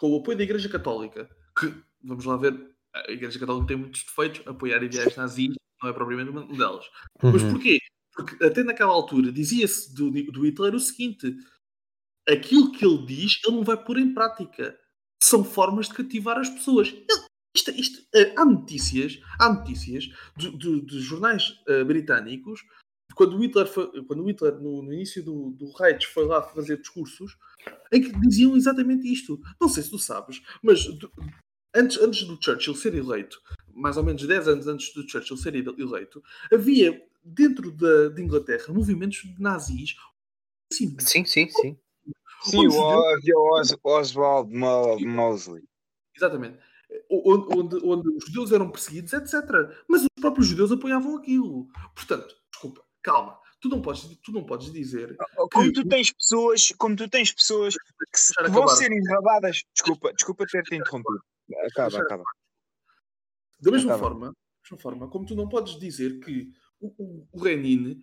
com 0.00 0.10
o 0.10 0.16
apoio 0.18 0.36
da 0.36 0.42
Igreja 0.42 0.68
Católica, 0.68 1.30
que, 1.56 1.72
vamos 2.02 2.24
lá 2.24 2.36
ver, 2.36 2.74
a 2.92 3.10
Igreja 3.12 3.38
Católica 3.38 3.68
tem 3.68 3.76
muitos 3.76 4.02
defeitos, 4.02 4.42
apoiar 4.46 4.82
ideais 4.82 5.14
nazis 5.16 5.54
não 5.80 5.88
é 5.88 5.92
propriamente 5.92 6.30
uma 6.30 6.44
delas. 6.56 6.84
Mas 7.22 7.42
Uhum. 7.42 7.52
porquê? 7.52 7.78
Porque 8.14 8.44
até 8.44 8.62
naquela 8.64 8.92
altura 8.92 9.30
dizia-se 9.32 9.94
do, 9.94 10.10
do 10.10 10.44
Hitler 10.44 10.74
o 10.74 10.80
seguinte: 10.80 11.36
aquilo 12.28 12.72
que 12.72 12.84
ele 12.84 13.06
diz, 13.06 13.38
ele 13.46 13.56
não 13.56 13.64
vai 13.64 13.76
pôr 13.82 13.98
em 13.98 14.12
prática. 14.12 14.78
São 15.22 15.44
formas 15.44 15.88
de 15.88 15.94
cativar 15.94 16.36
as 16.38 16.48
pessoas. 16.50 16.88
Ele- 16.88 17.06
isto, 17.54 17.70
isto, 17.70 18.06
eh, 18.14 18.34
há 18.36 18.44
notícias, 18.44 19.20
há 19.38 19.52
notícias 19.52 20.04
de, 20.36 20.50
de- 20.56 20.80
de 20.80 21.00
jornais 21.00 21.54
eh, 21.68 21.84
britânicos 21.84 22.60
quando 23.14 23.36
o 23.36 23.40
Hitler, 23.42 23.66
foi- 23.66 24.04
quando 24.04 24.22
o 24.22 24.26
Hitler 24.28 24.54
no, 24.60 24.82
no 24.82 24.92
início 24.92 25.22
do, 25.22 25.50
do 25.50 25.70
Reich 25.72 26.06
foi 26.06 26.24
lá 26.26 26.42
fazer 26.42 26.78
discursos 26.78 27.36
em 27.92 28.00
que 28.02 28.12
diziam 28.20 28.56
exatamente 28.56 29.10
isto. 29.12 29.40
Não 29.60 29.68
sei 29.68 29.82
se 29.82 29.90
tu 29.90 29.98
sabes, 29.98 30.42
mas 30.62 30.84
do- 30.86 31.10
antes, 31.74 31.98
antes 31.98 32.24
do 32.24 32.38
Churchill 32.42 32.74
ser 32.74 32.94
eleito, 32.94 33.40
mais 33.74 33.96
ou 33.96 34.04
menos 34.04 34.26
10 34.26 34.48
anos 34.48 34.66
antes 34.66 34.92
do 34.94 35.08
Churchill 35.08 35.36
ser 35.36 35.54
ele- 35.54 35.74
eleito, 35.82 36.22
havia 36.52 37.02
dentro 37.24 37.70
da, 37.72 38.08
de 38.08 38.22
Inglaterra 38.22 38.72
movimentos 38.72 39.22
nazis. 39.38 39.94
Sim, 40.72 40.96
Sim, 40.98 41.24
sim, 41.24 41.48
sim. 41.48 41.78
Sim, 42.42 42.66
havia 42.66 43.38
Os, 43.38 43.76
Oswald 43.84 44.52
Mo- 44.52 44.98
Mosley. 45.00 45.62
Exatamente. 46.16 46.58
Onde, 47.08 47.46
onde, 47.56 47.76
onde 47.86 48.08
os 48.10 48.24
judeus 48.26 48.50
eram 48.52 48.68
perseguidos, 48.70 49.12
etc. 49.12 49.32
Mas 49.88 50.02
os 50.02 50.08
próprios 50.20 50.46
judeus 50.48 50.72
apoiavam 50.72 51.16
aquilo. 51.16 51.68
Portanto, 51.94 52.34
calma. 53.02 53.38
Tu 53.60 53.68
não 53.68 53.80
podes, 53.80 54.02
tu 54.22 54.32
não 54.32 54.44
podes 54.44 54.72
dizer. 54.72 55.16
Como 55.52 55.72
tu 55.72 55.86
tens 55.88 56.12
pessoas, 56.12 56.72
como 56.76 56.96
tu 56.96 57.08
tens 57.08 57.32
pessoas 57.32 57.74
que, 58.12 58.18
se- 58.18 58.34
que 58.34 58.50
vão 58.50 58.66
ser 58.68 58.90
enrabadas. 58.90 59.62
Desculpa, 59.72 60.12
desculpa 60.12 60.44
ter-te 60.46 60.74
interrompido. 60.74 61.22
Acaba, 61.66 61.98
acaba. 61.98 62.24
Da 63.60 63.70
mesma 63.70 63.92
bem. 63.92 64.00
forma, 64.00 64.26
da 64.26 64.32
mesma 64.64 64.78
forma, 64.78 65.08
como 65.08 65.24
tu 65.26 65.36
não 65.36 65.48
podes 65.48 65.78
dizer 65.78 66.18
que 66.20 66.50
o, 66.80 66.88
o, 66.98 67.28
o 67.32 67.42
Lenin 67.44 68.00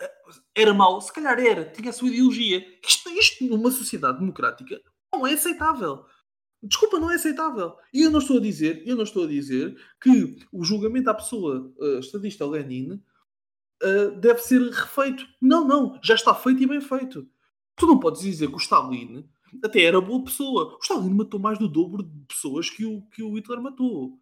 eh, 0.00 0.12
era 0.54 0.72
mau, 0.72 1.00
se 1.00 1.12
calhar 1.12 1.38
era, 1.40 1.64
tinha 1.64 1.90
a 1.90 1.92
sua 1.92 2.08
ideologia. 2.08 2.64
Isto, 2.86 3.08
isto 3.10 3.44
numa 3.46 3.72
sociedade 3.72 4.20
democrática 4.20 4.80
não 5.12 5.26
é 5.26 5.32
aceitável. 5.34 6.04
Desculpa, 6.62 7.00
não 7.00 7.10
é 7.10 7.16
aceitável. 7.16 7.74
E 7.92 8.02
eu 8.02 8.10
não 8.10 8.20
estou 8.20 8.36
a 8.36 8.40
dizer, 8.40 8.86
eu 8.86 8.94
não 8.94 9.02
estou 9.02 9.24
a 9.24 9.26
dizer 9.28 9.74
que 10.00 10.38
o 10.52 10.62
julgamento 10.62 11.10
à 11.10 11.14
pessoa 11.14 11.74
eh, 11.80 11.98
estadista 11.98 12.46
Lenin 12.46 13.02
eh, 13.82 14.10
deve 14.10 14.40
ser 14.40 14.60
refeito. 14.60 15.26
Não, 15.40 15.66
não, 15.66 15.98
já 16.02 16.14
está 16.14 16.34
feito 16.34 16.62
e 16.62 16.66
bem 16.66 16.80
feito. 16.80 17.28
Tu 17.76 17.86
não 17.86 17.98
podes 17.98 18.20
dizer 18.20 18.48
que 18.48 18.54
o 18.54 18.58
Stalin 18.58 19.28
até 19.64 19.82
era 19.82 20.00
boa 20.00 20.22
pessoa. 20.22 20.76
O 20.76 20.78
Stalin 20.82 21.14
matou 21.14 21.40
mais 21.40 21.58
do 21.58 21.68
dobro 21.68 22.02
de 22.02 22.26
pessoas 22.26 22.68
que 22.68 22.84
o, 22.84 23.02
que 23.08 23.22
o 23.22 23.34
Hitler 23.36 23.60
matou. 23.60 24.18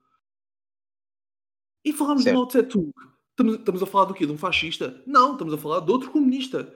E 1.85 1.93
falámos 1.93 2.23
de 2.23 2.31
Certo. 2.31 2.37
Mao 2.37 2.47
Tse 2.47 2.63
Tung. 2.63 2.93
Estamos, 3.31 3.55
estamos 3.55 3.83
a 3.83 3.87
falar 3.87 4.05
do 4.07 4.15
quê? 4.15 4.27
De 4.27 4.33
um 4.33 4.39
fascista? 4.39 5.03
Não, 5.07 5.33
estamos 5.33 5.55
a 5.55 5.59
falar 5.59 5.81
de 5.81 5.91
outro 5.91 6.11
comunista. 6.11 6.73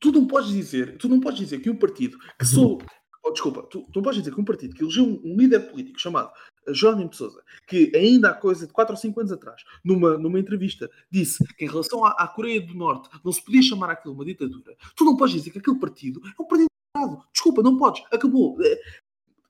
Tu 0.00 0.10
não 0.10 0.26
podes 0.26 0.50
dizer, 0.50 0.96
tu 0.96 1.08
não 1.08 1.20
podes 1.20 1.38
dizer 1.38 1.60
que 1.60 1.68
um 1.68 1.76
partido 1.76 2.18
que 2.38 2.46
sou. 2.46 2.78
oh, 3.22 3.30
desculpa, 3.30 3.62
tu, 3.64 3.82
tu 3.82 3.96
não 3.96 4.02
podes 4.02 4.20
dizer 4.20 4.34
que 4.34 4.40
um 4.40 4.44
partido 4.44 4.74
que 4.74 4.82
elegeu 4.82 5.04
um, 5.04 5.20
um 5.24 5.36
líder 5.36 5.70
político 5.70 6.00
chamado 6.00 6.32
Jerónimo 6.72 7.10
de 7.10 7.16
Souza, 7.16 7.42
que 7.66 7.92
ainda 7.94 8.30
há 8.30 8.34
coisa 8.34 8.66
de 8.66 8.72
4 8.72 8.94
ou 8.94 8.96
5 9.00 9.20
anos 9.20 9.32
atrás, 9.32 9.62
numa, 9.84 10.16
numa 10.18 10.38
entrevista, 10.38 10.90
disse 11.10 11.44
que 11.56 11.64
em 11.64 11.68
relação 11.68 12.04
à, 12.04 12.10
à 12.12 12.28
Coreia 12.28 12.60
do 12.60 12.74
Norte 12.74 13.08
não 13.24 13.32
se 13.32 13.42
podia 13.44 13.62
chamar 13.62 13.90
aquilo 13.90 14.14
uma 14.14 14.24
ditadura, 14.24 14.76
tu 14.96 15.04
não 15.04 15.16
podes 15.16 15.34
dizer 15.34 15.50
que 15.50 15.58
aquele 15.58 15.78
partido 15.78 16.20
é 16.24 16.42
um 16.42 16.46
partido 16.46 16.66
errado. 16.96 17.24
Desculpa, 17.32 17.62
não 17.62 17.76
podes. 17.76 18.02
Acabou. 18.12 18.56
Eh, 18.62 18.80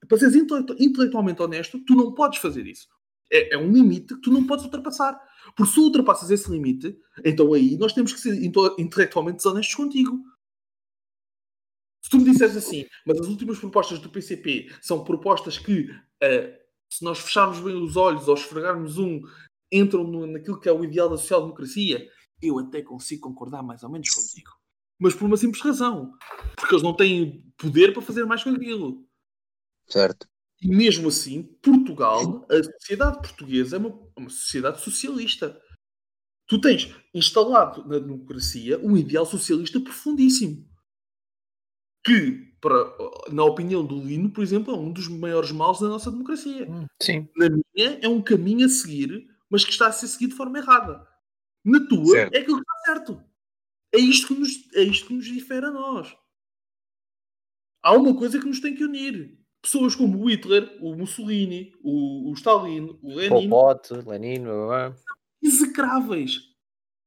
Para 0.09 0.19
seres 0.19 0.37
intele- 0.37 0.77
intelectualmente 0.79 1.43
honesto, 1.43 1.79
tu 1.85 1.95
não 1.95 2.13
podes 2.13 2.39
fazer 2.39 2.67
isso. 2.67 2.89
É, 3.33 3.55
é 3.55 3.59
um 3.59 3.73
limite 3.73 4.15
que 4.15 4.21
tu 4.21 4.31
não 4.33 4.47
podes 4.47 4.65
ultrapassar. 4.65 5.21
Porque 5.57 5.73
se 5.73 5.81
ultrapassas 5.81 6.31
esse 6.31 6.51
limite, 6.51 6.97
então 7.25 7.53
aí 7.53 7.77
nós 7.77 7.93
temos 7.93 8.13
que 8.13 8.21
ser 8.21 8.35
intelectualmente 8.79 9.39
desonestos 9.39 9.75
contigo. 9.75 10.21
Se 12.03 12.11
tu 12.11 12.19
me 12.19 12.25
disseres 12.31 12.57
assim, 12.57 12.87
mas 13.05 13.19
as 13.21 13.27
últimas 13.27 13.59
propostas 13.59 13.99
do 13.99 14.09
PCP 14.09 14.71
são 14.81 15.03
propostas 15.03 15.59
que, 15.59 15.89
eh, 16.23 16.61
se 16.91 17.05
nós 17.05 17.19
fecharmos 17.19 17.61
bem 17.61 17.75
os 17.75 17.97
olhos 17.97 18.29
ou 18.29 18.35
esfregarmos 18.35 18.99
um, 18.99 19.21
entram 19.71 20.05
no- 20.05 20.27
naquilo 20.27 20.61
que 20.61 20.69
é 20.69 20.73
o 20.73 20.85
ideal 20.85 21.09
da 21.09 21.17
social-democracia, 21.17 22.09
eu 22.41 22.59
até 22.59 22.83
consigo 22.83 23.23
concordar 23.23 23.63
mais 23.63 23.83
ou 23.83 23.91
menos 23.91 24.09
contigo. 24.11 24.51
Mas 24.99 25.15
por 25.15 25.25
uma 25.27 25.37
simples 25.37 25.63
razão. 25.63 26.13
Porque 26.57 26.75
eles 26.75 26.83
não 26.83 26.95
têm 26.95 27.53
poder 27.57 27.93
para 27.93 28.03
fazer 28.03 28.25
mais 28.25 28.43
com 28.43 28.51
aquilo. 28.51 29.07
Certo. 29.89 30.27
E 30.63 30.69
mesmo 30.69 31.09
assim, 31.09 31.43
Portugal, 31.63 32.47
a 32.51 32.63
sociedade 32.63 33.19
portuguesa 33.19 33.77
é 33.77 33.79
uma, 33.79 33.89
é 34.17 34.21
uma 34.21 34.31
sociedade 34.31 34.81
socialista. 34.81 35.61
Tu 36.47 36.61
tens 36.61 36.95
instalado 37.13 37.87
na 37.87 37.99
democracia 37.99 38.79
um 38.79 38.97
ideal 38.97 39.27
socialista 39.27 39.81
profundíssimo. 39.81 40.67
Que, 42.05 42.56
para, 42.67 43.33
na 43.33 43.45
opinião 43.45 43.85
do 43.87 44.01
Lino, 44.01 44.29
por 44.29 44.43
exemplo, 44.43 44.75
é 44.75 44.77
um 44.77 44.91
dos 44.91 45.07
maiores 45.07 45.53
males 45.53 45.79
da 45.79 45.87
nossa 45.89 46.11
democracia. 46.11 46.67
Sim. 47.01 47.29
Na 47.37 47.49
minha, 47.49 48.01
é 48.03 48.09
um 48.09 48.21
caminho 48.21 48.67
a 48.67 48.69
seguir, 48.69 49.25
mas 49.49 49.65
que 49.65 49.71
está 49.71 49.87
a 49.87 49.93
ser 49.93 50.09
seguido 50.09 50.33
de 50.33 50.37
forma 50.37 50.59
errada. 50.59 51.07
Na 51.65 51.79
tua, 51.87 52.07
Certo. 52.07 52.35
é 52.35 52.39
aquilo 52.39 52.57
que 52.57 52.63
está 52.63 52.93
certo. 52.93 53.25
É 53.95 53.99
isto 53.99 54.27
que 54.29 54.35
nos, 54.35 54.75
é 54.75 54.83
isto 54.83 55.07
que 55.07 55.15
nos 55.15 55.27
difere 55.27 55.67
a 55.67 55.71
nós. 55.71 56.17
Há 57.85 57.93
uma 57.93 58.17
coisa 58.17 58.41
que 58.41 58.47
nos 58.47 58.59
tem 58.61 58.75
que 58.75 58.85
unir. 58.85 59.39
Pessoas 59.63 59.95
como 59.95 60.19
o 60.19 60.29
Hitler, 60.29 60.77
o 60.81 60.97
Mussolini, 60.97 61.73
o, 61.85 62.31
o 62.31 62.35
Stalin, 62.35 62.99
o 63.01 63.15
Lenin, 63.15 63.49
Pol 63.49 63.75
Pot, 63.77 63.93
Lenin, 64.09 64.43
blá, 64.43 64.53
blá, 64.53 64.91
blá. 64.91 64.97
execráveis. 65.41 66.41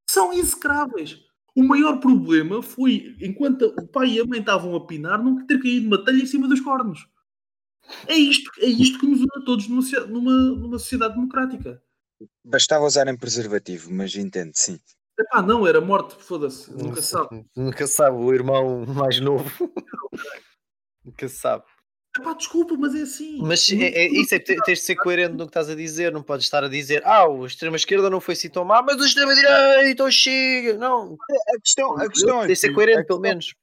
São 0.10 0.32
execráveis. 0.32 1.22
O 1.56 1.64
maior 1.64 2.00
problema 2.00 2.62
foi, 2.62 3.16
enquanto 3.20 3.74
o 3.78 3.88
pai 3.88 4.10
e 4.12 4.20
a 4.20 4.26
mãe 4.26 4.40
estavam 4.40 4.76
a 4.76 4.86
pinar, 4.86 5.22
não 5.24 5.46
ter 5.46 5.60
caído 5.60 5.88
uma 5.88 6.04
telha 6.04 6.22
em 6.22 6.26
cima 6.26 6.48
dos 6.48 6.62
cornos. 6.62 7.08
É 8.08 8.16
isto, 8.16 8.52
é 8.60 8.68
isto 8.68 9.00
que 9.00 9.08
nos 9.08 9.20
une 9.20 9.30
a 9.36 9.42
todos 9.42 9.68
numa, 9.68 9.82
numa, 10.08 10.32
numa 10.56 10.80
sociedade 10.80 11.16
democrática. 11.16 11.82
Bastava 12.44 12.86
usarem 12.86 13.18
preservativo, 13.18 13.92
mas 13.92 14.16
entendo, 14.16 14.52
sim. 14.54 14.80
Epá, 15.20 15.42
não, 15.42 15.68
era 15.68 15.82
morte, 15.82 16.16
foda-se, 16.24 16.72
nunca 16.72 17.02
sabe. 17.02 17.46
Nunca 17.56 17.88
sabe, 17.88 18.18
o 18.18 18.34
irmão 18.34 18.86
mais 18.86 19.20
novo. 19.20 19.50
Nunca 21.04 21.28
sabe. 21.28 21.64
Epá, 22.20 22.34
desculpa, 22.34 22.76
mas 22.78 22.94
é 22.96 23.02
assim. 23.02 23.38
Mas 23.42 23.72
é, 23.72 23.76
é- 23.86 24.08
isso 24.10 24.36
é, 24.36 24.40
te- 24.40 24.62
tens 24.64 24.80
de 24.80 24.86
ser 24.86 24.96
coerente 24.96 25.34
no 25.34 25.46
que 25.46 25.50
estás 25.52 25.70
a 25.70 25.76
dizer, 25.76 26.12
não 26.12 26.22
podes 26.22 26.46
estar 26.46 26.64
a 26.64 26.68
dizer, 26.68 27.02
ah, 27.06 27.28
o 27.28 27.46
extrema-esquerda 27.46 28.10
não 28.10 28.20
foi 28.20 28.34
assim 28.34 28.50
tão 28.50 28.66
má, 28.66 28.82
mas 28.82 28.98
o 29.02 29.06
extrema-direita 29.06 30.12
chega. 30.12 30.78
Não, 30.78 31.18
A 31.48 31.60
questão, 31.62 31.98
a 31.98 32.10
questão 32.10 32.40
tens 32.42 32.48
de 32.48 32.56
ser 32.58 32.74
coerente, 32.74 33.06
pelo 33.08 33.20
menos. 33.22 33.54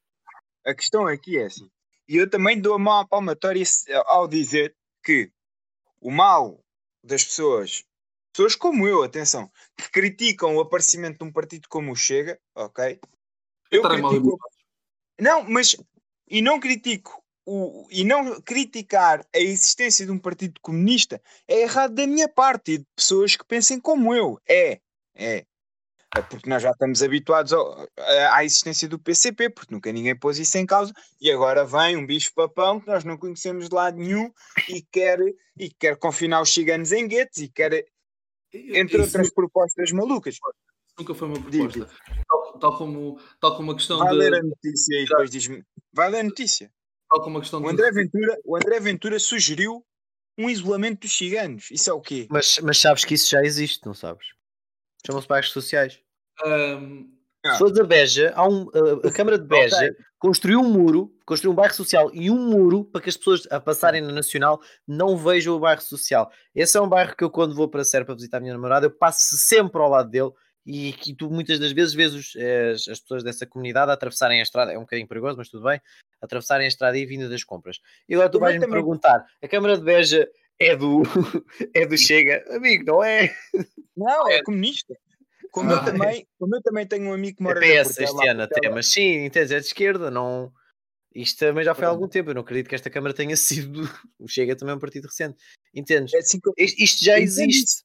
A 0.65 0.75
questão 0.75 1.07
aqui 1.07 1.37
é 1.39 1.45
assim. 1.47 1.69
E 2.09 2.17
eu 2.17 2.29
também 2.31 2.61
dou 2.61 2.75
a 2.75 2.79
mão 2.79 2.99
à 3.01 3.07
palmatória 3.07 3.65
ao 4.07 4.27
dizer 4.27 4.75
que 5.05 5.31
o 6.01 6.11
mal 6.11 6.61
das 7.05 7.25
pessoas, 7.25 7.85
pessoas 8.33 8.55
como 8.57 8.87
eu, 8.87 9.03
atenção, 9.03 9.51
que 9.77 9.91
criticam 9.91 10.57
o 10.57 10.61
aparecimento 10.61 11.19
de 11.19 11.25
um 11.25 11.33
partido 11.33 11.69
como 11.69 11.93
o 11.93 11.97
Chega, 11.97 12.39
ok? 12.55 12.99
Eu 13.71 13.83
Estarem 13.83 14.03
mal 14.03 14.13
critico, 14.13 14.39
não, 15.21 15.43
mas 15.45 15.77
e 16.29 16.41
não 16.41 16.59
critico 16.61 17.23
o, 17.47 17.87
e 17.91 18.03
não 18.05 18.41
criticar 18.43 19.25
a 19.35 19.39
existência 19.39 20.05
de 20.05 20.11
um 20.13 20.19
partido 20.19 20.61
comunista 20.61 21.23
é 21.47 21.63
errado 21.63 21.95
da 21.95 22.07
minha 22.07 22.29
parte 22.29 22.73
e 22.73 22.79
de 22.79 22.87
pessoas 22.97 23.37
que 23.37 23.45
pensem 23.47 23.79
como 23.81 24.13
eu. 24.15 24.39
É, 24.49 24.81
é. 25.15 25.47
É 26.17 26.23
Porque 26.23 26.49
nós 26.49 26.63
já 26.63 26.71
estamos 26.71 27.03
habituados 27.03 27.53
ao- 27.53 27.87
à 28.33 28.43
existência 28.45 28.89
do 28.89 28.99
PCP, 28.99 29.51
porque 29.51 29.75
nunca 29.75 29.93
ninguém 29.93 30.17
pôs 30.19 30.39
isso 30.39 30.57
em 30.57 30.65
causa, 30.65 30.93
e 31.21 31.31
agora 31.31 31.65
vem 31.65 31.97
um 31.97 32.07
bicho-papão 32.07 32.81
que 32.81 32.87
nós 32.87 33.05
não 33.05 33.19
conhecemos 33.19 33.69
de 33.69 33.75
lado 33.75 33.99
nenhum 33.99 34.33
e 34.69 34.83
quer, 34.91 35.19
e 35.59 35.69
quer 35.69 35.97
confinar 35.99 36.41
os 36.41 36.53
ciganos 36.55 36.91
em 36.93 37.07
guetos 37.07 37.39
e 37.39 37.49
quer, 37.49 37.85
entre 38.53 38.97
Isso 38.97 39.07
outras 39.09 39.31
propostas 39.31 39.93
malucas. 39.93 40.37
nunca 40.99 41.15
foi 41.15 41.29
uma 41.29 41.41
proposta. 41.43 41.91
Tal, 42.27 42.59
tal 42.61 42.79
como, 42.79 43.21
tal 43.39 43.57
como 43.57 43.73
a 43.73 43.75
questão 43.75 43.99
Vai 43.99 44.09
de. 44.09 44.15
ler 44.17 44.35
a 44.35 44.43
notícia 44.43 44.95
e 44.95 45.05
depois 45.05 45.31
diz-me. 45.31 45.63
Vai 45.93 46.09
ler 46.09 46.21
a 46.21 46.25
notícia. 46.25 46.73
Tal 47.11 47.23
como 47.23 47.39
a 47.39 47.41
questão 47.41 47.61
O 47.63 47.69
André 47.69 47.91
Ventura, 47.93 48.39
o 48.45 48.57
André 48.57 48.81
Ventura 48.81 49.19
sugeriu 49.19 49.85
um 50.39 50.51
isolamento 50.51 51.01
dos 51.03 51.17
ciganos. 51.17 51.71
Isso 51.71 51.89
é 51.89 51.93
o 51.93 52.01
quê? 52.01 52.27
Mas, 52.31 52.59
mas 52.63 52.79
sabes 52.79 53.05
que 53.05 53.15
isso 53.15 53.31
já 53.31 53.43
existe, 53.43 53.85
não 53.87 53.95
sabes? 53.95 54.27
Chamam-se 55.07 55.29
bairros 55.29 55.51
sociais. 55.51 56.01
Ahm, 56.45 57.07
Ah. 57.45 57.53
Se 57.53 57.59
fores 57.59 57.79
a 57.79 57.85
Beja, 57.85 58.33
há 58.35 58.47
um, 58.49 58.69
a, 58.75 59.09
a 59.09 59.13
Câmara 59.13 59.39
de 59.39 59.47
Beja 59.47 59.77
Ok. 59.77 59.91
construiu 60.19 60.59
um 60.59 60.69
muro, 60.69 61.15
construiu 61.25 61.53
um 61.53 61.55
bairro 61.55 61.75
social 61.75 62.11
e 62.13 62.29
um 62.29 62.51
muro 62.51 62.85
para 62.85 63.01
que 63.01 63.09
as 63.09 63.17
pessoas 63.17 63.47
a 63.53 63.61
passarem 63.61 64.01
na 64.03 64.11
Nacional 64.13 64.61
não 64.87 65.17
vejam 65.17 65.55
o 65.55 65.61
bairro 65.61 65.81
social. 65.81 66.29
Esse 66.53 66.77
é 66.77 66.81
um 66.81 66.89
bairro 66.89 67.15
que 67.17 67.23
eu, 67.23 67.31
quando 67.31 67.55
vou 67.55 67.69
para 67.69 67.85
Serra 67.85 68.05
para 68.05 68.17
visitar 68.17 68.39
a 68.39 68.41
minha 68.41 68.53
namorada, 68.53 68.87
eu 68.87 68.91
passo 68.91 69.37
sempre 69.39 69.81
ao 69.81 69.89
lado 69.89 70.11
dele 70.11 70.33
e 70.67 70.93
que 70.95 71.15
tu 71.15 71.31
muitas 71.31 71.61
das 71.61 71.71
vezes 71.73 71.95
vês 71.95 72.13
os- 72.13 72.35
as, 72.37 72.89
as 72.89 73.01
pessoas 73.01 73.23
dessa 73.23 73.47
comunidade 73.47 73.93
atravessarem 73.93 74.41
a 74.41 74.43
estrada, 74.43 74.73
é 74.73 74.77
um 74.79 74.81
bocadinho 74.83 75.07
perigoso, 75.07 75.37
mas 75.39 75.49
tudo 75.49 75.65
bem, 75.65 75.81
atravessarem 76.21 76.65
a 76.65 76.69
estrada 76.69 76.99
e 76.99 77.07
vindo 77.07 77.31
das 77.31 77.45
compras. 77.45 77.79
E 78.09 78.15
agora 78.15 78.29
tu 78.29 78.41
vais-me 78.41 78.67
perguntar, 78.67 79.25
a 79.41 79.49
Câmara 79.49 79.79
de 79.79 79.85
Beja 79.85 80.29
é 80.59 80.75
do, 80.75 81.03
é 81.75 81.87
do 81.87 81.97
Chega? 81.97 82.45
Amigo, 82.55 82.85
não 82.85 83.05
é? 83.05 83.33
Não, 83.97 84.29
é 84.29 84.43
comunista. 84.43 84.95
Como, 85.53 85.71
eu 85.71 85.79
Ah, 85.79 85.85
também, 85.85 86.27
como 86.39 86.57
eu 86.57 86.63
também 86.63 86.87
tenho 86.87 87.05
um 87.09 87.13
amigo 87.13 87.37
que 87.37 87.43
É 87.43 87.45
mora 87.45 87.61
na 87.61 87.67
PS 87.67 87.85
Portela, 87.85 88.09
este 88.11 88.29
ano 88.29 88.43
até, 88.43 88.69
mas 88.69 88.93
sim, 88.93 89.25
entendes, 89.25 89.53
é 89.53 89.61
de 89.61 89.67
esquerda, 89.67 90.11
não... 90.11 90.53
Isto 91.15 91.39
também 91.39 91.65
já 91.65 91.75
foi 91.75 91.87
há 91.87 91.89
algum 91.89 92.07
tempo, 92.09 92.29
eu 92.31 92.35
não 92.35 92.43
acredito 92.43 92.69
que 92.69 92.75
esta 92.75 92.91
Câmara 92.91 93.15
tenha 93.15 93.35
sido, 93.39 93.89
o 94.19 94.29
Chega 94.29 94.55
também 94.57 94.73
é 94.73 94.77
um 94.77 94.81
partido 94.81 95.07
recente, 95.07 95.39
entendes? 95.73 96.13
É 96.13 96.19
assim 96.19 96.39
que 96.41 96.49
eu- 96.49 96.55
Isto, 96.59 97.05
já 97.05 97.19
existe. 97.19 97.85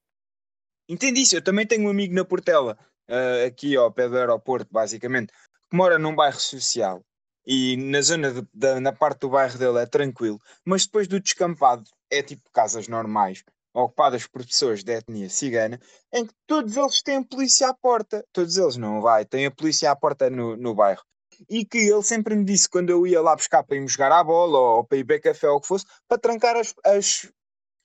Entendi 0.92 1.22
isso. 1.22 1.36
Eu 1.38 1.42
também 1.42 1.66
tenho 1.66 1.86
um 1.88 1.90
amigo 1.90 2.14
na 2.14 2.26
Portela, 2.26 2.78
ah, 3.08 3.46
aqui 3.48 3.76
ao 3.78 3.92
pé 3.92 4.10
do 4.10 4.18
aeroporto, 4.18 4.68
basicamente, 4.72 5.32
que 5.70 5.78
mora 5.78 5.98
num 5.98 6.14
bairro 6.14 6.40
social. 6.40 7.02
E 7.48 7.78
na 7.78 8.02
zona, 8.02 8.32
de- 8.32 8.48
da, 8.54 8.80
na 8.80 8.92
parte 8.92 9.22
do 9.22 9.30
bairro 9.30 9.58
dele 9.58 9.80
é 9.80 9.86
tranquilo, 9.86 10.38
mas 10.66 10.86
depois 10.86 11.08
do 11.08 11.20
descampado 11.20 11.84
é 12.10 12.22
tipo 12.22 12.44
casas 12.54 12.88
normais, 12.90 13.44
ocupadas 13.74 14.28
por 14.28 14.46
pessoas 14.46 14.84
de 14.84 14.92
etnia 14.92 15.30
cigana, 15.30 15.80
em 16.14 16.26
que 16.26 16.34
todos 16.46 16.76
eles 16.76 17.02
têm 17.02 17.24
polícia 17.24 17.70
à 17.70 17.74
porta. 17.74 18.24
Todos 18.34 18.58
eles 18.58 18.76
não 18.76 19.02
vai, 19.02 19.24
têm 19.26 19.46
a 19.46 19.52
polícia 19.52 19.90
à 19.90 19.96
porta 19.96 20.30
no, 20.30 20.58
no 20.58 20.76
bairro. 20.76 21.02
E 21.50 21.66
que 21.66 21.78
ele 21.78 22.04
sempre 22.04 22.36
me 22.36 22.44
disse 22.44 22.70
quando 22.70 22.90
eu 22.90 23.08
ia 23.08 23.22
lá 23.22 23.34
buscar 23.36 23.64
para 23.64 23.78
irmos 23.78 23.94
jogar 23.94 24.12
à 24.12 24.24
bola 24.24 24.60
ou 24.60 24.84
para 24.84 24.98
ir 24.98 25.04
beber 25.04 25.22
café 25.22 25.50
ou 25.50 25.58
o 25.58 25.62
que 25.62 25.68
fosse, 25.68 25.86
para 26.08 26.20
trancar 26.20 26.56
as, 26.58 26.76
as, 26.86 27.32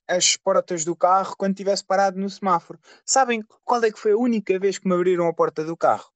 as 0.07 0.37
portas 0.37 0.85
do 0.85 0.95
carro 0.95 1.35
quando 1.37 1.51
estivesse 1.51 1.83
parado 1.83 2.19
no 2.19 2.29
semáforo. 2.29 2.79
Sabem 3.05 3.43
qual 3.63 3.83
é 3.83 3.91
que 3.91 3.99
foi 3.99 4.13
a 4.13 4.17
única 4.17 4.57
vez 4.59 4.77
que 4.77 4.87
me 4.87 4.95
abriram 4.95 5.27
a 5.27 5.33
porta 5.33 5.63
do 5.63 5.75
carro? 5.75 6.11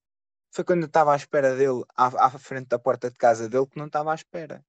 Foi 0.54 0.63
quando 0.63 0.82
eu 0.82 0.88
estava 0.88 1.13
à 1.13 1.15
espera 1.15 1.56
dele, 1.56 1.84
à, 1.95 2.25
à 2.25 2.30
frente 2.32 2.67
da 2.67 2.80
porta 2.80 3.10
de 3.10 3.17
casa 3.17 3.47
dele, 3.49 3.67
que 3.67 3.77
não 3.77 3.88
estava 3.88 4.12
à 4.12 4.15
espera 4.15 4.63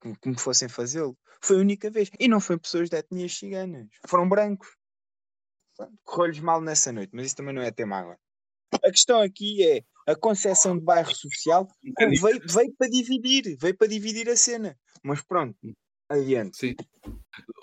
que, 0.00 0.20
que 0.20 0.28
me 0.28 0.38
fossem 0.38 0.68
fazê-lo. 0.68 1.16
Foi 1.40 1.56
a 1.56 1.60
única 1.60 1.90
vez. 1.90 2.10
E 2.18 2.28
não 2.28 2.40
foi 2.40 2.58
pessoas 2.58 2.88
de 2.88 2.96
etnias 2.96 3.36
ciganas. 3.36 3.88
Foram 4.06 4.28
brancos. 4.28 4.68
Correu-lhes 6.04 6.40
mal 6.40 6.60
nessa 6.60 6.90
noite, 6.92 7.10
mas 7.12 7.26
isso 7.26 7.36
também 7.36 7.54
não 7.54 7.62
é 7.62 7.70
tema 7.70 7.98
agora. 7.98 8.18
A 8.74 8.90
questão 8.90 9.20
aqui 9.20 9.62
é 9.66 9.82
a 10.10 10.16
concepção 10.16 10.76
de 10.76 10.84
bairro 10.84 11.14
social 11.14 11.68
veio, 11.98 12.40
veio 12.46 12.74
para 12.76 12.88
dividir, 12.88 13.56
veio 13.58 13.76
para 13.76 13.86
dividir 13.86 14.28
a 14.28 14.36
cena. 14.36 14.78
Mas 15.02 15.22
pronto, 15.22 15.56
adiante. 16.08 16.56
Sim. 16.56 16.74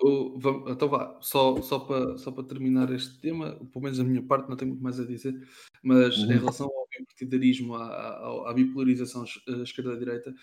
O- 0.04 0.38
vam- 0.40 0.66
então 0.70 0.88
vá, 0.88 1.18
só, 1.22 1.62
só, 1.62 1.80
para, 1.80 2.18
só 2.18 2.32
para 2.32 2.44
terminar 2.44 2.92
este 2.94 3.20
tema, 3.20 3.56
pelo 3.72 3.84
menos 3.84 3.98
da 3.98 4.04
minha 4.04 4.22
parte, 4.22 4.50
não 4.50 4.56
tenho 4.58 4.72
muito 4.72 4.84
mais 4.84 5.00
a 5.00 5.06
dizer, 5.06 5.34
mas 5.82 6.18
em 6.18 6.28
relação 6.38 6.68
ao 6.68 6.88
bipartidarismo, 6.92 7.76
à, 7.76 7.84
à, 7.88 8.52
à 8.52 8.54
bipolarização 8.54 9.24
eh, 9.48 9.62
esquerda-direita, 9.64 10.34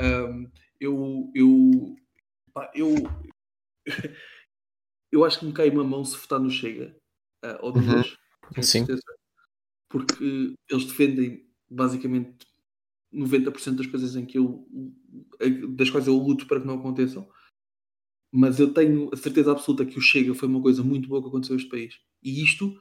hum, 0.00 0.50
eu, 0.80 1.30
eu, 1.34 1.96
pá, 2.52 2.70
eu, 2.74 2.94
eu 5.12 5.24
acho 5.24 5.40
que 5.40 5.46
me 5.46 5.52
cai 5.52 5.68
uma 5.70 5.84
mão 5.84 6.04
se 6.04 6.16
votar 6.16 6.40
no 6.40 6.50
Chega, 6.50 6.96
ah, 7.42 7.58
ou 7.62 7.72
dos 7.72 7.84
Uhum. 7.86 8.62
Sim. 8.62 8.86
certeza, 8.86 9.02
porque 9.90 10.54
eles 10.70 10.84
defendem 10.86 11.46
basicamente 11.70 12.46
90% 13.12 13.78
das 13.78 13.86
coisas 13.86 14.16
em 14.16 14.24
que 14.26 14.38
eu 14.38 14.66
das 15.76 15.90
quais 15.90 16.06
eu 16.06 16.14
luto 16.16 16.46
para 16.46 16.60
que 16.60 16.66
não 16.66 16.78
aconteçam 16.78 17.28
mas 18.32 18.60
eu 18.60 18.72
tenho 18.72 19.10
a 19.12 19.16
certeza 19.16 19.52
absoluta 19.52 19.86
que 19.86 19.98
o 19.98 20.02
Chega 20.02 20.34
foi 20.34 20.48
uma 20.48 20.60
coisa 20.60 20.82
muito 20.82 21.08
boa 21.08 21.22
que 21.22 21.28
aconteceu 21.28 21.54
a 21.54 21.58
este 21.58 21.68
país. 21.68 21.98
E 22.22 22.42
isto 22.42 22.80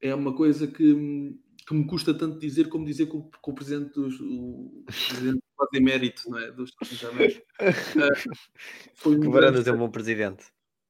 é 0.00 0.14
uma 0.14 0.34
coisa 0.34 0.66
que, 0.66 0.94
que 1.66 1.74
me 1.74 1.86
custa 1.86 2.12
tanto 2.12 2.38
dizer 2.38 2.68
como 2.68 2.84
dizer 2.84 3.06
que 3.06 3.16
o, 3.16 3.22
que 3.30 3.50
o 3.50 3.54
presidente 3.54 3.94
dos 3.94 4.18
o, 4.20 4.84
presidente 4.86 5.40
quase 5.54 5.76
emérito, 5.76 6.30
não 6.30 6.38
é? 6.38 6.50
Dos 6.52 6.72
ah, 6.80 7.60
foi 8.94 9.16
um 9.16 9.20
Que 9.20 9.28
varanda 9.28 9.52
grande- 9.52 9.64
tem 9.64 9.74
um 9.74 9.78
bom 9.78 9.90
presidente. 9.90 10.46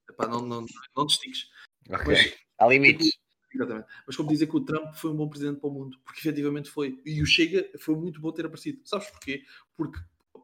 Epá, 0.09 0.27
não, 0.27 0.41
não, 0.47 0.65
não 0.97 1.07
te 1.07 1.15
estiques. 1.15 1.49
Ok. 1.89 2.07
Mas- 2.07 2.35
Há 2.59 2.69
limites. 2.69 3.11
Exatamente. 3.53 3.89
Mas 4.07 4.17
como 4.17 4.29
dizer 4.29 4.47
que 4.47 4.57
o 4.57 4.61
Trump 4.65 4.95
foi 4.95 5.11
um 5.11 5.17
bom 5.17 5.29
presidente 5.29 5.61
para 5.61 5.71
o 5.71 5.73
mundo, 5.73 5.99
porque 6.05 6.21
efetivamente 6.21 6.71
foi. 6.71 7.01
E 7.05 7.21
o 7.21 7.27
Chega 7.27 7.69
foi 7.81 7.97
muito 7.97 8.21
bom 8.21 8.31
ter 8.33 8.47
aparecido. 8.47 8.81
Sabes 8.85 9.11
porquê? 9.11 9.43
Porque 9.77 9.99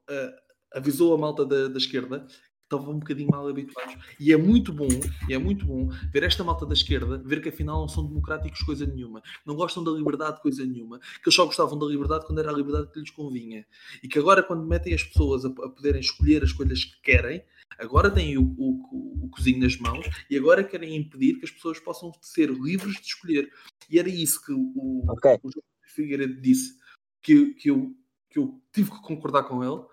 ah, 0.09 0.37
avisou 0.75 1.15
a 1.15 1.19
malta 1.19 1.45
da, 1.47 1.69
da 1.69 1.79
esquerda 1.79 2.27
que 2.27 2.35
estavam 2.67 2.95
um 2.95 2.99
bocadinho 2.99 3.31
mal 3.31 3.49
habituados. 3.49 3.97
E 4.21 4.33
é 4.33 4.37
muito 4.37 4.73
bom, 4.73 4.89
e 5.29 5.35
é 5.35 5.39
muito 5.39 5.65
bom 5.65 5.89
ver 6.13 6.25
esta 6.25 6.45
malta 6.45 6.67
da 6.67 6.75
esquerda 6.75 7.19
ver 7.19 7.41
que 7.41 7.49
afinal 7.49 7.81
não 7.81 7.89
são 7.89 8.07
democráticos 8.07 8.61
coisa 8.63 8.85
nenhuma. 8.85 9.23
Não 9.45 9.55
gostam 9.55 9.83
da 9.83 9.91
liberdade 9.91 10.41
coisa 10.43 10.65
nenhuma. 10.67 10.99
Que 10.99 11.29
eles 11.29 11.35
só 11.35 11.47
gostavam 11.47 11.79
da 11.79 11.87
liberdade 11.87 12.27
quando 12.27 12.41
era 12.41 12.51
a 12.51 12.55
liberdade 12.55 12.91
que 12.93 13.01
lhes 13.01 13.11
convinha. 13.11 13.65
E 14.03 14.09
que 14.09 14.19
agora 14.19 14.43
quando 14.43 14.67
metem 14.67 14.93
as 14.93 15.03
pessoas 15.03 15.45
a, 15.45 15.49
a 15.49 15.69
poderem 15.69 16.01
escolher 16.01 16.43
as 16.43 16.53
coisas 16.53 16.85
que 16.85 17.01
querem, 17.03 17.43
agora 17.79 18.11
têm 18.11 18.37
o, 18.37 18.55
o, 18.59 19.25
o 19.25 19.29
cozinho 19.31 19.61
nas 19.61 19.77
mãos 19.79 20.07
e 20.29 20.37
agora 20.37 20.65
querem 20.65 20.97
impedir 20.97 21.39
que 21.39 21.45
as 21.45 21.51
pessoas 21.51 21.79
possam 21.79 22.13
ser 22.21 22.51
livres 22.51 22.95
de 22.95 23.07
escolher. 23.07 23.49
E 23.89 23.99
era 23.99 24.09
isso 24.09 24.45
que 24.45 24.53
o, 24.53 25.05
Ok. 25.09 25.39
o 25.43 25.51
Figueiredo 25.83 26.41
disse, 26.41 26.77
que, 27.23 27.55
que, 27.55 27.71
eu, 27.71 27.95
que 28.31 28.39
eu 28.39 28.61
tive 28.73 28.91
que 28.91 29.03
concordar 29.03 29.45
com 29.45 29.63
ele, 29.63 29.85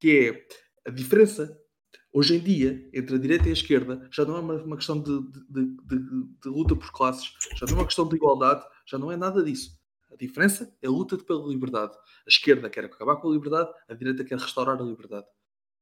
que 0.00 0.28
é 0.28 0.88
a 0.88 0.90
diferença 0.90 1.61
hoje 2.12 2.36
em 2.36 2.40
dia 2.40 2.88
entre 2.92 3.14
a 3.16 3.18
direita 3.18 3.46
e 3.46 3.50
a 3.50 3.54
esquerda 3.54 4.06
já 4.10 4.24
não 4.24 4.36
é 4.36 4.40
uma, 4.40 4.54
uma 4.62 4.76
questão 4.76 5.00
de, 5.00 5.22
de, 5.48 5.64
de, 5.64 5.98
de- 5.98 6.24
de 6.42 6.48
luta 6.48 6.76
por 6.76 6.92
classes, 6.92 7.32
já 7.56 7.66
não 7.66 7.74
é 7.74 7.78
uma 7.80 7.86
questão 7.86 8.08
de 8.08 8.16
igualdade, 8.16 8.64
já 8.86 8.98
não 8.98 9.10
é 9.10 9.16
nada 9.16 9.42
disso. 9.42 9.80
A 10.10 10.16
diferença 10.16 10.76
é 10.82 10.86
a 10.86 10.90
luta 10.90 11.16
pela 11.16 11.46
liberdade. 11.48 11.94
A 11.96 12.28
esquerda 12.28 12.68
quer 12.68 12.84
acabar 12.84 13.16
com 13.16 13.30
a 13.30 13.32
liberdade, 13.32 13.70
a 13.88 13.94
direita 13.94 14.22
quer 14.24 14.38
restaurar 14.38 14.78
a 14.78 14.84
liberdade. 14.84 15.26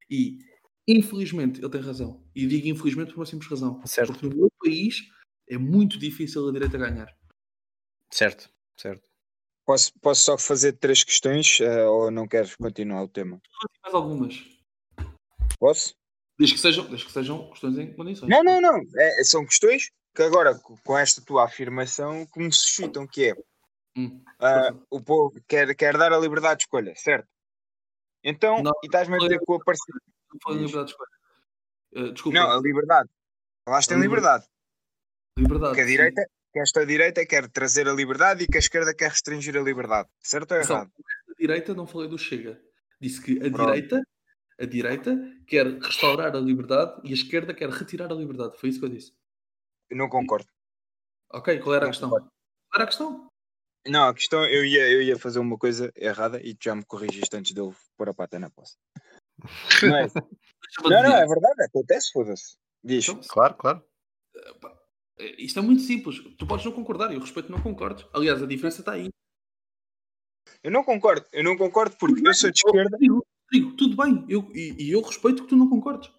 E, 0.09 0.38
infelizmente, 0.87 1.61
ele 1.61 1.69
tem 1.69 1.81
razão. 1.81 2.25
E 2.35 2.47
digo 2.47 2.69
infelizmente 2.69 3.12
por 3.12 3.19
uma 3.21 3.27
simples 3.27 3.51
razão. 3.51 3.83
Certo. 3.85 4.12
Porque 4.12 4.29
no 4.29 4.37
meu 4.37 4.53
país 4.62 5.03
é 5.49 5.59
muito 5.59 5.99
difícil 5.99 6.49
a 6.49 6.53
direita 6.53 6.79
ganhar. 6.79 7.12
Certo, 8.09 8.49
certo. 8.77 9.09
Posso, 9.66 9.93
posso 10.01 10.23
só 10.23 10.38
fazer 10.38 10.75
três 10.75 11.03
questões 11.05 11.61
eh, 11.61 11.87
ou 11.87 12.11
não 12.11 12.27
queres 12.27 12.55
continuar 12.57 13.03
o 13.03 13.09
tema? 13.09 13.40
Mais 13.83 13.95
algumas. 13.95 14.45
Posso? 15.59 15.95
Desde 16.40 16.55
que 16.57 16.61
sejam, 16.62 16.87
desde 16.87 17.05
que 17.07 17.12
sejam 17.12 17.50
questões 17.50 17.79
em 17.79 17.92
condições. 17.92 18.31
Não, 18.31 18.42
não, 18.42 18.61
não. 18.62 18.81
É, 18.96 19.22
são 19.24 19.44
questões 19.44 19.90
que 20.14 20.22
agora, 20.22 20.59
co- 20.59 20.79
com 20.83 20.96
esta 20.96 21.20
tua 21.22 21.44
afirmação, 21.44 22.24
que 22.33 22.38
me 22.40 22.50
suscitam, 22.50 23.07
que 23.07 23.26
é 23.26 23.35
Hum. 23.94 24.22
ah, 24.38 24.72
o 24.88 25.03
povo 25.03 25.38
quer, 25.46 25.74
quer 25.76 25.98
dar 25.98 26.12
a 26.14 26.18
liberdade 26.18 26.61
de 26.61 26.62
escolha, 26.64 26.94
certo? 26.96 27.29
Então, 28.24 28.62
Não, 28.62 28.72
e 28.83 28.87
estás-me 28.87 29.16
a 29.16 29.18
dizer 29.18 29.38
que 29.38 29.44
o 29.53 29.55
aparecido. 29.57 29.98
Não 30.33 30.38
foi 30.42 30.53
Diz. 30.55 30.62
liberdade 30.66 30.87
de 30.87 30.92
escolha. 30.92 31.11
Eh, 32.09 32.12
desculpa. 32.12 32.38
Não, 32.38 32.50
a 32.50 32.61
liberdade. 32.61 33.09
Falaste 33.66 33.92
A 33.92 33.96
em 33.96 34.00
liberdade. 34.00 34.46
liberdade. 35.37 35.74
Que 35.74 35.81
a 35.83 35.85
direita, 35.87 36.22
que 36.53 36.61
esta 36.61 36.87
direita 36.87 37.26
quer 37.26 37.48
trazer 37.50 37.87
a 37.88 37.92
liberdade 37.92 38.44
e 38.44 38.46
que 38.46 38.57
a 38.57 38.61
esquerda 38.61 38.94
quer 38.94 39.11
restringir 39.11 39.57
a 39.57 39.61
liberdade. 39.61 40.09
Certo 40.20 40.53
ou 40.53 40.59
errado? 40.59 40.90
a 41.29 41.33
direita 41.38 41.74
não 41.74 41.87
falei 41.87 42.09
do 42.09 42.16
Chega. 42.18 42.61
Disse 43.00 43.20
que 43.20 43.38
a 43.38 43.50
Pronto. 43.50 43.72
direita, 43.72 44.03
a 44.61 44.66
direita 44.66 45.16
quer 45.46 45.66
restaurar 45.79 46.37
a 46.37 46.40
liberdade 46.40 47.01
e 47.05 47.11
a 47.11 47.14
esquerda 47.14 47.55
quer 47.55 47.70
retirar 47.70 48.11
a 48.12 48.14
liberdade. 48.14 48.59
Foi 48.59 48.68
isso 48.68 48.79
que 48.79 48.85
eu 48.85 48.90
disse. 48.90 49.12
Eu 49.88 49.96
não 49.96 50.09
concordo. 50.09 50.49
Ok, 51.33 51.59
qual 51.61 51.75
era 51.75 51.85
a 51.85 51.87
Não 51.87 51.92
questão? 51.92 52.11
concordo. 52.11 52.29
Qual 52.70 52.75
era 52.81 52.85
a 52.85 52.87
questão? 52.87 53.27
Não, 53.88 54.09
a 54.09 54.14
questão, 54.14 54.44
eu 54.46 54.64
ia, 54.64 54.88
eu 54.92 55.03
ia 55.03 55.18
fazer 55.18 55.38
uma 55.38 55.57
coisa 55.57 55.90
errada 55.96 56.38
e 56.44 56.55
tu 56.55 56.64
já 56.64 56.75
me 56.75 56.85
corrigiste 56.85 57.35
antes 57.35 57.53
de 57.55 57.61
eu 57.61 57.75
pôr 57.96 58.09
a 58.11 58.14
pata 58.14 58.38
na 58.38 58.51
poça. 58.51 58.77
Não, 59.83 59.96
é, 59.96 60.07
não, 60.85 60.90
não, 61.03 61.16
é 61.16 61.27
verdade, 61.27 61.62
acontece, 61.64 62.12
foda-se. 62.12 62.57
Diz. 62.85 63.09
Então, 63.09 63.23
Claro, 63.27 63.55
claro. 63.55 63.85
eh, 65.18 65.42
Isto 65.42 65.61
é 65.61 65.62
muito 65.62 65.81
simples. 65.83 66.18
Tu 66.37 66.46
podes 66.46 66.64
não 66.66 66.73
concordar, 66.73 67.11
eu 67.12 67.20
respeito 67.20 67.51
não 67.51 67.62
concordes. 67.62 68.07
Aliás, 68.12 68.42
a 68.42 68.46
diferença 68.46 68.81
está 68.81 68.92
aí. 68.92 69.09
Eu 70.62 70.70
não 70.70 70.85
concordo, 70.85 71.27
eu 71.33 71.43
não 71.43 71.57
concordo 71.57 71.97
porque 71.97 72.26
eu 72.26 72.34
sou 72.34 72.51
de 72.51 72.59
esquerda. 72.59 72.99
Digo, 73.53 73.72
tudo 73.76 73.96
bem, 73.96 74.24
eu, 74.28 74.51
e, 74.55 74.74
e 74.86 74.90
eu 74.90 75.01
respeito 75.01 75.42
que 75.42 75.48
tu 75.48 75.57
não 75.57 75.68
concordes. 75.68 76.11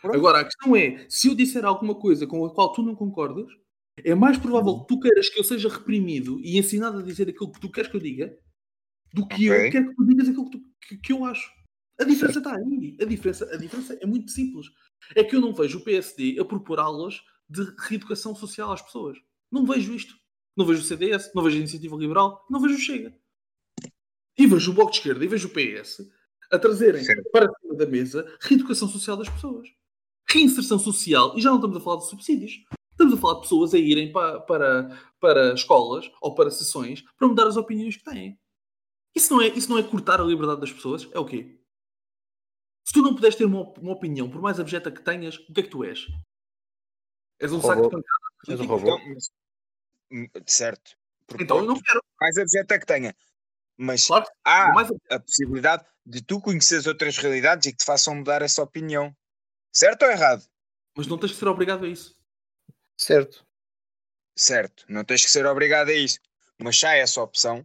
Pronto. 0.00 0.16
Agora, 0.16 0.40
a 0.40 0.44
questão 0.44 0.76
é: 0.76 1.06
se 1.08 1.28
eu 1.28 1.34
disser 1.34 1.64
alguma 1.64 1.94
coisa 1.94 2.26
com 2.26 2.44
a 2.44 2.54
qual 2.54 2.72
tu 2.72 2.82
não 2.82 2.94
concordas, 2.94 3.48
é 4.04 4.14
mais 4.14 4.38
provável 4.38 4.80
que 4.80 4.86
tu 4.88 5.00
queiras 5.00 5.28
que 5.28 5.38
eu 5.40 5.44
seja 5.44 5.68
reprimido 5.68 6.38
e 6.40 6.56
ensinado 6.56 6.98
a 6.98 7.02
dizer 7.02 7.28
aquilo 7.28 7.50
que 7.50 7.60
tu 7.60 7.70
queres 7.70 7.90
que 7.90 7.96
eu 7.96 8.00
diga 8.00 8.36
do 9.12 9.26
que 9.26 9.50
Ok. 9.50 9.66
eu 9.66 9.70
quero 9.72 9.88
que 9.90 9.94
tu 9.96 10.06
digas 10.06 10.28
aquilo 10.28 10.50
que, 10.50 10.58
tu- 10.58 10.64
que- 10.80 10.96
que 10.98 11.12
eu 11.12 11.24
acho. 11.24 11.50
A 12.00 12.04
diferença 12.04 12.38
está 12.38 12.54
aí. 12.54 12.96
A 13.00 13.04
diferença, 13.04 13.44
a 13.52 13.56
diferença 13.56 13.98
é 14.00 14.06
muito 14.06 14.30
simples. 14.30 14.66
É 15.16 15.24
que 15.24 15.34
eu 15.34 15.40
não 15.40 15.52
vejo 15.52 15.78
o 15.78 15.84
PSD 15.84 16.38
a 16.38 16.44
propor 16.44 16.78
aulas 16.78 17.20
de 17.48 17.62
reeducação 17.88 18.34
social 18.36 18.70
às 18.70 18.82
pessoas. 18.82 19.18
Não 19.50 19.66
vejo 19.66 19.92
isto. 19.94 20.14
Não 20.56 20.64
vejo 20.66 20.80
o 20.80 20.84
CDS, 20.84 21.32
não 21.34 21.42
vejo 21.42 21.56
a 21.56 21.60
Iniciativa 21.60 21.96
Liberal, 21.96 22.44
não 22.50 22.60
vejo 22.60 22.74
o 22.76 22.78
Chega. 22.78 23.12
E 24.36 24.46
vejo 24.46 24.70
o 24.70 24.74
Bloco 24.74 24.92
de 24.92 24.98
Esquerda 24.98 25.24
e 25.24 25.28
vejo 25.28 25.48
o 25.48 25.50
PS 25.50 26.08
a 26.50 26.58
trazerem 26.58 27.02
Certo. 27.04 27.28
para 27.30 27.48
cima 27.60 27.74
da 27.74 27.86
mesa 27.86 28.36
reeducação 28.40 28.88
social 28.88 29.16
das 29.16 29.28
pessoas. 29.28 29.68
Reinserção 30.30 30.78
social, 30.78 31.36
e 31.36 31.40
já 31.40 31.48
não 31.50 31.56
estamos 31.56 31.76
a 31.76 31.80
falar 31.80 31.96
de 31.98 32.08
subsídios. 32.08 32.52
Estamos 32.90 33.14
a 33.14 33.16
falar 33.16 33.34
de 33.36 33.40
pessoas 33.42 33.72
a 33.74 33.78
irem 33.78 34.12
para, 34.12 34.40
para, 34.40 34.98
para 35.20 35.54
escolas 35.54 36.10
ou 36.20 36.34
para 36.34 36.50
sessões 36.50 37.02
para 37.16 37.28
mudar 37.28 37.46
as 37.46 37.56
opiniões 37.56 37.96
que 37.96 38.04
têm. 38.04 38.38
Isso 39.14 39.32
não, 39.34 39.40
é, 39.42 39.48
isso 39.48 39.70
não 39.70 39.78
é 39.78 39.82
cortar 39.82 40.20
a 40.20 40.24
liberdade 40.24 40.60
das 40.60 40.72
pessoas? 40.72 41.08
É 41.12 41.18
o 41.18 41.24
quê? 41.24 41.58
Se 42.84 42.92
tu 42.92 43.02
não 43.02 43.14
puderes 43.14 43.36
ter 43.36 43.44
uma, 43.44 43.62
uma 43.78 43.92
opinião, 43.92 44.28
por 44.30 44.40
mais 44.40 44.58
abjeta 44.58 44.90
que 44.90 45.02
tenhas, 45.02 45.36
o 45.38 45.52
que 45.52 45.60
é 45.60 45.62
que 45.62 45.68
tu 45.70 45.84
és? 45.84 46.06
És 47.40 47.52
um 47.52 47.60
saco 47.60 47.76
de 47.76 47.82
Robô. 47.82 47.90
pancada? 47.90 48.28
És 48.48 48.60
um 48.60 48.64
Então, 48.64 48.76
robô. 48.78 48.98
hum, 50.12 50.26
certo. 50.46 50.96
Porque 51.26 51.44
Então 51.44 51.58
eu 51.58 51.66
não 51.66 51.80
quero. 51.80 52.02
mais 52.20 52.36
objeto 52.38 52.78
que 52.80 52.86
tenha. 52.86 53.14
Mas 53.78 54.06
Claro, 54.06 54.26
há 54.44 54.72
a 55.08 55.20
possibilidade 55.20 55.86
de 56.04 56.20
tu 56.20 56.40
conheceres 56.40 56.86
outras 56.88 57.16
realidades 57.16 57.66
e 57.66 57.70
que 57.70 57.78
te 57.78 57.84
façam 57.84 58.16
mudar 58.16 58.42
essa 58.42 58.60
opinião. 58.60 59.16
Certo 59.72 60.02
ou 60.04 60.10
errado? 60.10 60.44
Mas 60.96 61.06
não 61.06 61.16
tens 61.16 61.30
que 61.30 61.38
ser 61.38 61.46
obrigado 61.46 61.84
a 61.84 61.88
isso. 61.88 62.16
Certo. 62.96 63.46
Certo. 64.36 64.84
Não 64.88 65.04
tens 65.04 65.24
que 65.24 65.30
ser 65.30 65.46
obrigado 65.46 65.90
a 65.90 65.94
isso. 65.94 66.18
Mas 66.60 66.76
já 66.76 66.94
é 66.94 67.00
essa 67.00 67.22
opção. 67.22 67.64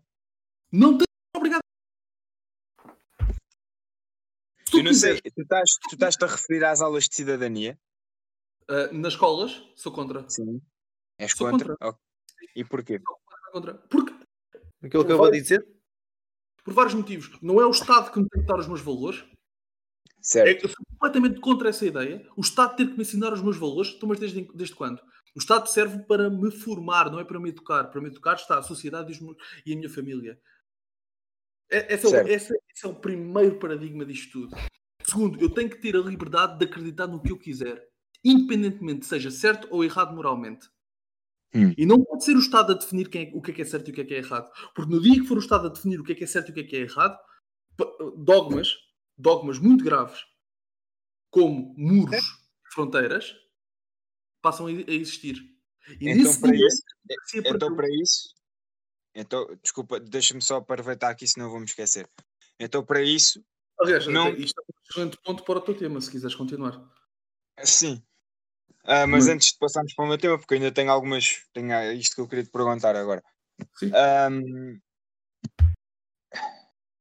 Não 0.72 0.98
tens 0.98 1.08
que 1.08 1.32
ser 1.32 1.38
obrigado. 1.38 1.64
Tu 4.70 4.78
Eu 4.78 4.84
não 4.84 4.94
sei, 4.94 5.20
tu 5.20 5.42
estás, 5.42 5.70
tu 5.90 5.94
estás-te 5.96 6.24
a 6.24 6.28
referir 6.28 6.64
às 6.64 6.82
aulas 6.82 7.10
de 7.10 7.16
cidadania? 7.16 7.80
ah, 8.68 8.92
nas 8.92 9.14
escolas, 9.14 9.64
sou 9.76 9.92
contra. 9.92 10.30
Sim. 10.30 10.62
És 11.18 11.32
Sou 11.32 11.50
contra? 11.50 11.76
Ok. 11.82 12.00
E 12.56 12.64
porquê? 12.64 13.02
Sou 13.04 13.52
contra. 13.52 13.74
Porque, 13.76 14.14
Aquilo 14.84 15.06
que 15.06 15.12
eu 15.12 15.18
vou 15.18 15.32
dizer? 15.32 15.66
Por 16.64 16.74
vários 16.74 16.94
motivos. 16.94 17.30
Não 17.42 17.60
é 17.60 17.66
o 17.66 17.72
Estado 17.72 18.12
que 18.12 18.20
me 18.20 18.28
tem 18.30 18.42
que 18.42 18.48
dar 18.48 18.60
os 18.60 18.68
meus 18.68 18.82
valores. 18.82 19.20
É, 19.20 19.34
Certo. 20.22 20.64
eu 20.64 20.70
sou 20.70 20.86
completamente 20.92 21.40
contra 21.42 21.70
essa 21.70 21.86
ideia. 21.86 22.26
O 22.38 22.42
Estado 22.42 22.76
ter 22.78 22.88
que 22.88 22.94
me 22.94 23.02
ensinar 23.02 23.34
os 23.34 23.42
meus 23.42 23.58
valores. 23.58 23.94
Então, 23.96 24.08
mas 24.08 24.20
desde, 24.20 24.42
desde 24.54 24.74
quando? 24.76 25.02
O 25.36 25.40
Estado 25.40 25.68
serve 25.68 26.00
para 26.04 26.30
me 26.30 26.50
formar, 26.52 27.12
não 27.12 27.20
é 27.20 27.26
para 27.26 27.40
me 27.40 27.50
educar. 27.50 27.86
Para 27.86 28.00
me 28.00 28.08
educar 28.08 28.36
está 28.36 28.58
a 28.58 28.64
sociedade 28.64 29.12
e, 29.66 29.74
a 29.74 29.76
minha 29.76 29.90
família. 29.90 30.40
É- 31.70 31.94
Esse 31.96 32.06
é, 32.06 32.10
o, 32.10 32.28
esse 32.28 32.54
é- 32.54 32.58
esse 32.74 32.86
é 32.86 32.88
o 32.88 32.96
primeiro 32.96 33.60
paradigma 33.60 34.06
disto 34.06 34.32
tudo. 34.32 34.56
Segundo, 35.04 35.42
eu 35.42 35.50
tenho 35.50 35.70
que 35.70 35.82
ter 35.82 35.96
a 35.96 36.00
liberdade 36.00 36.58
de 36.58 36.66
acreditar 36.66 37.08
no 37.08 37.22
que 37.22 37.32
eu 37.32 37.38
quiser, 37.38 37.86
independentemente 38.24 39.06
seja 39.06 39.30
certo 39.30 39.68
ou 39.70 39.84
errado 39.84 40.16
moralmente. 40.16 40.70
Hum. 41.56 41.74
E 41.78 41.86
não 41.86 42.04
pode 42.04 42.24
ser 42.26 42.36
o 42.36 42.40
Estado 42.40 42.72
a 42.72 42.76
definir 42.76 43.08
é- 43.16 43.32
o 43.34 43.42
que 43.42 43.52
é 43.52 43.54
que 43.54 43.62
é 43.62 43.66
certo 43.66 43.88
e 43.90 43.92
o 43.92 43.94
que 43.94 44.02
é 44.02 44.06
que 44.06 44.14
é 44.14 44.18
errado. 44.18 44.50
Porque 44.74 44.92
no 44.92 45.02
dia 45.02 45.22
que 45.22 45.28
for 45.28 45.38
o 45.38 45.40
Estado 45.40 45.68
a 45.68 45.70
definir 45.70 46.00
o 46.00 46.04
que 46.04 46.14
é 46.14 46.16
que 46.16 46.24
é 46.24 46.28
certo 46.28 46.50
e 46.50 46.52
o 46.52 46.54
que 46.56 46.62
é 46.62 46.64
que 46.64 46.76
é 46.76 46.80
errado, 46.80 47.18
dogmas, 48.18 48.76
dogmas 49.18 49.60
muito 49.60 49.84
graves, 49.84 50.20
como 51.30 51.74
muros, 51.78 52.24
fronteiras, 52.72 53.36
passam 54.42 54.68
a 54.68 54.72
existir. 54.72 55.36
E 56.00 56.10
Então, 56.10 56.16
nesse 56.16 56.42
para 56.42 56.52
dia, 56.52 56.68
isso, 56.68 56.84
democracia 57.06 57.42
Então, 57.46 57.76
para 57.76 57.88
isso, 57.90 58.34
então, 59.16 59.58
desculpa, 59.62 60.00
deixa-me 60.00 60.42
só 60.42 60.58
aproveitar 60.58 61.10
aqui, 61.10 61.28
senão 61.28 61.50
vou-me 61.50 61.66
esquecer. 61.66 62.10
Então, 62.60 62.84
para 62.84 63.02
isso, 63.02 63.44
Aliás, 63.80 64.08
não- 64.08 64.30
isto 64.36 64.60
é 64.60 64.64
um 64.64 64.76
excelente 64.90 65.18
ponto 65.24 65.44
para 65.44 65.60
o 65.60 65.62
teu 65.62 65.76
tema, 65.78 66.00
se 66.00 66.10
quiseres 66.10 66.36
continuar. 66.36 66.82
sim. 67.64 68.02
Ah, 68.86 69.08
mas 69.08 69.28
antes 69.28 69.54
de 69.54 69.58
passarmos 69.58 69.94
para 69.94 70.06
o 70.06 70.08
meu 70.08 70.18
tema, 70.18 70.38
porque 70.38 70.56
ainda 70.56 70.72
tenho 70.72 70.92
algumas. 70.92 71.46
Tenho 71.54 71.74
ah, 71.74 71.94
isto 71.94 72.16
que 72.16 72.22
eu 72.22 72.28
queria 72.28 72.44
te 72.44 72.52
perguntar 72.52 72.96
agora. 72.96 73.24
Sim. 73.80 73.92
Ahm, 73.94 74.80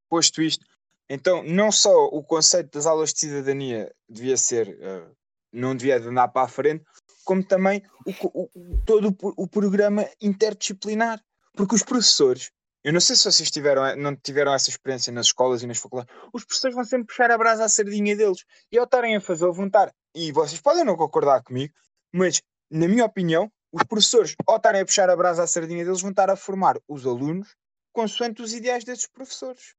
posto 0.09 0.41
isto, 0.41 0.65
então, 1.09 1.43
não 1.43 1.71
só 1.71 2.05
o 2.05 2.23
conceito 2.23 2.71
das 2.71 2.85
aulas 2.85 3.13
de 3.13 3.19
cidadania 3.19 3.93
devia 4.07 4.37
ser. 4.37 4.77
ah, 4.81 5.09
não 5.51 5.75
devia 5.75 5.99
de 5.99 6.07
andar 6.07 6.29
para 6.29 6.45
a 6.45 6.47
frente, 6.47 6.83
como 7.23 7.43
também 7.45 7.83
o 8.07 8.43
o- 8.43 8.81
todo 8.85 9.09
o, 9.21 9.43
o 9.43 9.47
programa 9.47 10.09
interdisciplinar. 10.19 11.23
Porque 11.55 11.75
os 11.75 11.83
professores, 11.83 12.49
eu 12.83 12.91
não 12.93 12.99
sei 12.99 13.15
se 13.15 13.23
vocês 13.23 13.49
tiveram, 13.49 13.95
não 13.95 14.15
tiveram 14.15 14.53
essa 14.53 14.69
experiência 14.69 15.11
nas 15.13 15.27
escolas 15.27 15.63
e 15.63 15.67
nas 15.67 15.77
faculdades, 15.77 16.13
os 16.33 16.43
professores 16.43 16.75
vão 16.75 16.83
sempre 16.83 17.07
puxar 17.07 17.31
a 17.31 17.37
brasa 17.37 17.63
à 17.65 17.69
sardinha 17.69 18.15
deles. 18.15 18.43
E 18.71 18.77
ao 18.77 18.83
estarem 18.85 19.15
a 19.15 19.21
fazer 19.21 19.45
o 19.45 19.53
voluntário, 19.53 19.93
e 20.13 20.31
vocês 20.31 20.59
podem 20.61 20.83
não 20.83 20.95
concordar 20.97 21.41
comigo, 21.43 21.73
mas, 22.11 22.41
na 22.69 22.87
minha 22.87 23.05
opinião, 23.05 23.51
os 23.71 23.83
professores, 23.83 24.35
ao 24.45 24.57
estarem 24.57 24.81
a 24.81 24.85
puxar 24.85 25.09
a 25.09 25.15
brasa 25.15 25.43
à 25.43 25.47
sardinha 25.47 25.83
deles, 25.83 26.01
vão 26.01 26.11
estar 26.11 26.29
a 26.29 26.35
formar 26.35 26.77
os 26.87 27.05
alunos 27.05 27.55
consoante 27.91 28.41
os 28.41 28.53
ideais 28.53 28.83
desses 28.83 29.07
professores. 29.07 29.75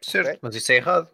Certo, 0.00 0.28
Ok. 0.28 0.38
mas 0.42 0.54
isso 0.54 0.72
é 0.72 0.76
errado. 0.76 1.10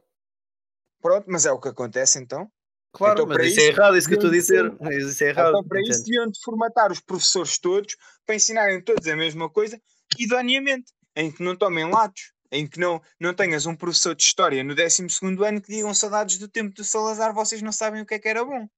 Pronto, 1.01 1.25
mas 1.29 1.47
é 1.47 1.53
o 1.53 1.61
que 1.61 1.69
acontece 1.69 2.19
então. 2.19 2.51
Claro, 2.93 3.15
Então, 3.15 3.27
mas 3.27 3.37
para 3.37 3.47
isso, 3.47 3.61
é 3.61 3.63
isso, 3.65 3.73
errado, 3.73 3.97
isso 3.97 4.09
que 4.09 4.15
eu 4.15 4.19
estou 4.19 4.31
a 4.31 4.33
dizer. 4.33 4.73
Isso 4.93 5.25
é 5.25 5.29
errado. 5.29 5.49
Então, 5.49 5.65
para 5.65 5.81
isso, 5.81 6.05
deviam 6.05 6.27
de 6.27 6.39
formatar 6.45 6.93
os 6.93 7.01
professores 7.01 7.59
todos 7.59 7.97
para 8.25 8.37
ensinarem 8.37 8.81
todos 8.83 9.07
a 9.09 9.17
mesma 9.17 9.51
coisa, 9.51 9.81
idoneamente, 10.19 10.93
em 11.17 11.31
que 11.31 11.43
não 11.43 11.57
tomem 11.57 11.89
lados, 11.91 12.33
em 12.51 12.67
que 12.67 12.79
não, 12.79 13.01
não 13.19 13.35
tenhas 13.35 13.67
um 13.67 13.75
professor 13.75 14.15
de 14.15 14.23
história 14.23 14.63
no 14.63 14.75
12 14.75 15.07
ano 15.47 15.61
que 15.61 15.73
digam 15.73 15.93
saudades 15.95 16.39
do 16.39 16.49
tempo 16.49 16.75
do 16.75 16.85
Salazar, 16.85 17.35
vocês 17.35 17.61
não 17.63 17.73
sabem 17.73 18.03
o 18.03 18.07
que 18.07 18.15
é 18.15 18.19
que 18.19 18.29
era 18.29 18.45
bom. 18.45 18.69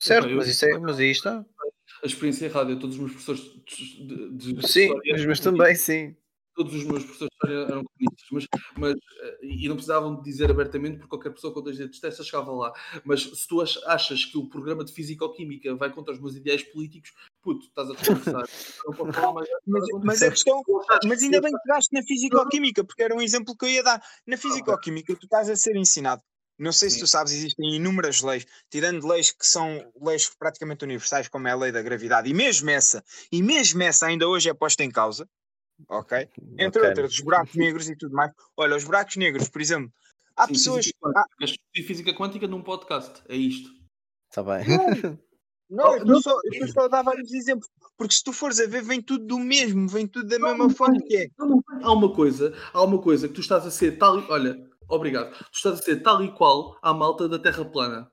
Certo, 0.00 0.28
eu- 0.28 0.36
mas 0.36 0.48
isso 0.48 0.64
é, 0.64 0.78
mas 0.78 0.98
aí 0.98 1.10
está. 1.10 1.44
A 2.02 2.06
experiência 2.06 2.46
errada, 2.46 2.74
todos 2.76 2.96
os 2.96 3.00
meus 3.00 3.12
professores 3.12 3.42
de, 3.42 4.36
de- 4.36 4.52
de 4.54 4.66
Sim, 4.66 4.80
história 4.86 5.12
mas, 5.12 5.26
mas 5.26 5.40
também 5.40 5.74
sim. 5.76 6.16
Todos 6.54 6.74
os 6.74 6.84
meus 6.84 7.02
professores 7.04 7.32
eram 7.44 7.82
comunistas, 7.84 8.26
mas, 8.30 8.46
mas, 8.78 8.94
eh, 9.22 9.38
e 9.42 9.68
não 9.68 9.74
precisavam 9.76 10.16
de 10.16 10.22
dizer 10.22 10.50
abertamente, 10.50 10.96
porque 10.98 11.08
qualquer 11.08 11.30
pessoa 11.30 11.52
com 11.54 11.62
dois 11.62 11.78
dedos 11.78 11.96
de 11.96 12.00
testa 12.02 12.22
chegava 12.22 12.52
lá. 12.52 12.72
Mas 13.04 13.22
se 13.22 13.48
tu 13.48 13.60
ach- 13.62 13.78
achas 13.86 14.24
que 14.26 14.36
o 14.36 14.48
programa 14.48 14.84
de 14.84 14.92
Físico-Química 14.92 15.74
vai 15.74 15.90
contra 15.92 16.12
os 16.12 16.20
meus 16.20 16.36
ideais 16.36 16.62
políticos, 16.62 17.12
puto, 17.42 17.66
estás 17.66 17.88
a 17.90 17.94
conversar. 17.94 18.42
Mas, 19.66 19.84
mas 20.02 20.22
a 20.22 20.30
questão, 20.30 20.62
mas 21.06 21.22
ainda 21.22 21.36
eu- 21.38 21.42
bem 21.42 21.52
que 21.52 21.58
pegaste 21.62 21.94
na 21.94 22.02
físico-química, 22.02 22.84
porque 22.84 23.02
era 23.02 23.14
um 23.14 23.20
exemplo 23.20 23.56
que 23.56 23.64
eu 23.64 23.70
ia 23.70 23.82
dar. 23.82 24.02
Na 24.26 24.36
físico-química, 24.36 25.14
tu 25.16 25.24
estás 25.24 25.48
a 25.48 25.56
ser 25.56 25.76
ensinado. 25.76 26.22
Não 26.58 26.72
sei 26.72 26.90
se 26.90 27.00
tu 27.00 27.06
sabes, 27.06 27.32
existem 27.32 27.74
inúmeras 27.74 28.20
leis, 28.22 28.46
tirando 28.70 29.06
leis 29.08 29.32
que 29.32 29.46
são 29.46 29.90
leis 30.00 30.30
praticamente 30.38 30.84
universais, 30.84 31.26
como 31.28 31.48
é 31.48 31.52
a 31.52 31.56
lei 31.56 31.72
da 31.72 31.82
gravidade, 31.82 32.28
e 32.28 32.34
mesmo 32.34 32.68
essa, 32.70 33.02
e 33.32 33.42
mesmo 33.42 33.82
essa 33.82 34.06
ainda 34.06 34.28
hoje 34.28 34.48
é 34.48 34.54
posta 34.54 34.84
em 34.84 34.90
causa, 34.90 35.26
ok? 35.88 36.28
Entre 36.58 36.80
Ok. 36.80 36.88
outras, 36.88 37.12
os 37.12 37.20
buracos 37.20 37.54
negros 37.54 37.88
e 37.88 37.96
tudo 37.96 38.14
mais. 38.14 38.32
Olha, 38.56 38.76
os 38.76 38.84
buracos 38.84 39.16
negros, 39.16 39.48
por 39.48 39.60
exemplo, 39.60 39.92
há 40.36 40.46
Sim, 40.46 40.52
pessoas. 40.54 40.84
Física 40.86 40.98
quântica. 41.00 41.36
Discutir 41.40 41.82
física 41.82 42.14
quântica 42.14 42.46
num 42.46 42.62
podcast. 42.62 43.22
É 43.28 43.36
isto. 43.36 43.70
Está 44.30 44.42
bem. 44.42 44.64
Não, 45.68 45.96
eu 45.96 46.04
não- 46.04 46.16
estou 46.18 46.22
só, 46.22 46.40
eu 46.52 46.68
só 46.68 46.80
a 46.84 46.88
dar 46.88 47.02
vários 47.02 47.32
exemplos, 47.32 47.68
porque 47.96 48.14
se 48.14 48.24
tu 48.24 48.32
fores 48.32 48.58
a 48.60 48.66
ver, 48.66 48.82
vem 48.82 49.00
tudo 49.00 49.26
do 49.26 49.38
mesmo, 49.38 49.88
vem 49.88 50.06
tudo 50.06 50.26
da 50.28 50.38
mesma 50.38 50.68
fonte 50.70 51.02
que 51.06 51.16
é. 51.16 51.26
Não, 51.38 51.48
não, 51.48 51.62
há 51.82 51.92
uma 51.92 52.12
coisa, 52.14 52.52
há 52.72 52.82
uma 52.82 53.00
coisa 53.00 53.28
que 53.28 53.34
tu 53.34 53.40
estás 53.40 53.66
a 53.66 53.70
ser 53.70 53.98
tal 53.98 54.18
e. 54.20 54.24
Olha, 54.30 54.56
obrigado. 54.88 55.30
Tu 55.50 55.56
estás 55.56 55.78
a 55.78 55.82
ser 55.82 56.02
tal 56.02 56.22
e 56.24 56.32
qual 56.34 56.78
à 56.82 56.92
malta 56.94 57.28
da 57.28 57.38
Terra 57.38 57.64
plana. 57.64 58.10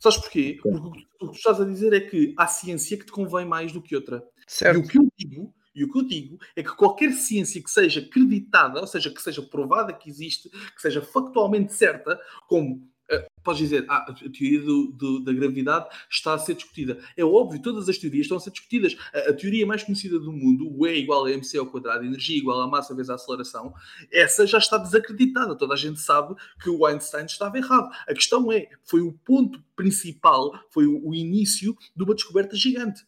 Sabes 0.00 0.18
porquê? 0.18 0.58
Porque 0.60 0.78
o 0.78 0.90
que 0.92 1.06
tu- 1.20 1.30
estás 1.32 1.60
a 1.60 1.64
dizer 1.64 1.92
é 1.92 2.00
que 2.00 2.34
há 2.36 2.48
ciência 2.48 2.98
que 2.98 3.06
te 3.06 3.12
convém 3.12 3.44
mais 3.46 3.70
do 3.72 3.80
que 3.80 3.94
outra. 3.94 4.24
E 4.38 4.52
Certo. 4.52 4.80
o 4.80 4.88
que 4.88 4.98
eu 4.98 5.08
digo, 5.16 5.54
e 5.78 5.84
o 5.84 5.92
que 5.92 5.98
eu 5.98 6.02
digo 6.06 6.38
é 6.56 6.62
que 6.62 6.74
qualquer 6.74 7.12
ciência 7.12 7.62
que 7.62 7.70
seja 7.70 8.00
acreditada, 8.00 8.80
ou 8.80 8.86
seja, 8.86 9.10
que 9.10 9.22
seja 9.22 9.42
provada 9.42 9.92
que 9.92 10.08
existe, 10.08 10.48
que 10.50 10.80
seja 10.82 11.00
factualmente 11.02 11.72
certa, 11.72 12.20
como 12.48 12.86
eh, 13.10 13.26
podes 13.42 13.60
dizer, 13.62 13.86
ah, 13.88 14.04
a 14.10 14.12
teoria 14.12 14.60
do- 14.60 14.88
do- 14.92 15.20
da 15.24 15.32
gravidade 15.32 15.86
está 16.10 16.34
a 16.34 16.38
ser 16.38 16.54
discutida. 16.54 16.98
É 17.16 17.24
óbvio, 17.24 17.62
todas 17.62 17.88
as 17.88 17.96
teorias 17.96 18.24
estão 18.26 18.36
a 18.36 18.40
ser 18.40 18.50
discutidas. 18.50 18.94
A, 19.14 19.30
a 19.30 19.32
teoria 19.32 19.66
mais 19.66 19.82
conhecida 19.82 20.18
do 20.18 20.30
mundo, 20.30 20.68
o 20.70 20.86
E 20.86 20.98
igual 20.98 21.24
a 21.24 21.30
mc 21.32 21.56
ao 21.56 21.64
quadrado, 21.66 22.04
energia 22.04 22.36
igual 22.36 22.60
a 22.60 22.66
massa 22.68 22.94
vezes 22.94 23.08
a 23.08 23.14
aceleração, 23.14 23.72
essa 24.12 24.46
já 24.46 24.58
está 24.58 24.76
desacreditada. 24.76 25.56
Toda 25.56 25.72
a 25.72 25.76
gente 25.78 25.98
sabe 26.00 26.34
que 26.62 26.68
o 26.68 26.84
Einstein 26.84 27.24
estava 27.24 27.56
errado. 27.56 27.88
A 28.06 28.12
questão 28.12 28.52
é, 28.52 28.68
foi 28.84 29.00
o 29.00 29.12
ponto 29.24 29.58
principal, 29.74 30.52
foi 30.70 30.84
o, 30.86 31.08
o 31.08 31.14
início 31.14 31.74
de 31.96 32.02
uma 32.04 32.14
descoberta 32.14 32.54
gigante. 32.56 33.06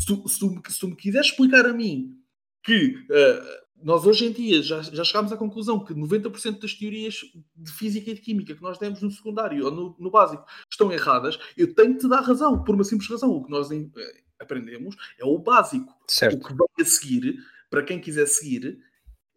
Se 0.00 0.06
tu, 0.06 0.26
se, 0.26 0.38
tu, 0.38 0.62
se 0.68 0.80
tu 0.80 0.88
me 0.88 0.96
quiseres 0.96 1.28
explicar 1.28 1.66
a 1.66 1.74
mim 1.74 2.16
que 2.64 2.94
eh, 3.10 3.60
nós 3.82 4.06
hoje 4.06 4.26
em 4.26 4.32
dia 4.32 4.62
já, 4.62 4.80
já 4.82 5.04
chegámos 5.04 5.32
à 5.32 5.36
conclusão 5.36 5.84
que 5.84 5.94
90% 5.94 6.60
das 6.60 6.74
teorias 6.74 7.20
de 7.56 7.72
física 7.72 8.10
e 8.10 8.14
de 8.14 8.20
química 8.20 8.54
que 8.54 8.62
nós 8.62 8.78
demos 8.78 9.00
no 9.02 9.10
secundário 9.10 9.64
ou 9.64 9.70
no, 9.70 9.96
no 9.98 10.10
básico 10.10 10.44
estão 10.70 10.92
erradas, 10.92 11.38
eu 11.56 11.74
tenho 11.74 11.94
que 11.94 12.00
te 12.00 12.08
dar 12.08 12.20
razão, 12.20 12.62
por 12.64 12.74
uma 12.74 12.84
simples 12.84 13.08
razão. 13.08 13.30
O 13.30 13.44
que 13.44 13.50
nós 13.50 13.70
eh, 13.70 13.86
aprendemos 14.38 14.96
é 15.18 15.24
o 15.24 15.38
básico. 15.38 15.92
O 15.92 16.10
Certo. 16.10 16.46
que 16.46 16.54
vai 16.54 16.68
a 16.80 16.84
seguir, 16.84 17.36
para 17.68 17.82
quem 17.82 18.00
quiser 18.00 18.26
seguir, 18.26 18.78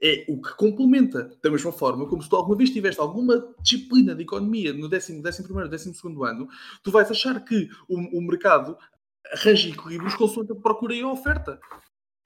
é 0.01 0.25
o 0.27 0.41
que 0.41 0.53
complementa. 0.55 1.31
Da 1.41 1.49
mesma 1.49 1.71
forma, 1.71 2.07
como 2.07 2.21
se 2.21 2.29
tu 2.29 2.35
alguma 2.35 2.57
vez 2.57 2.69
tiveste 2.69 2.99
alguma 2.99 3.55
disciplina 3.61 4.13
de 4.13 4.23
economia 4.23 4.73
no 4.73 4.89
décimo, 4.89 5.21
décimo 5.21 5.45
primeiro, 5.45 5.69
décimo 5.69 5.95
segundo 5.95 6.25
ano, 6.25 6.47
tu 6.83 6.91
vais 6.91 7.09
achar 7.09 7.39
que 7.43 7.69
o, 7.87 8.17
o 8.17 8.21
mercado 8.21 8.77
arranja 9.31 9.69
equilíbrios 9.69 10.15
consoante 10.15 10.51
a 10.51 10.55
procura 10.55 10.93
e 10.93 11.01
a 11.01 11.07
oferta. 11.07 11.59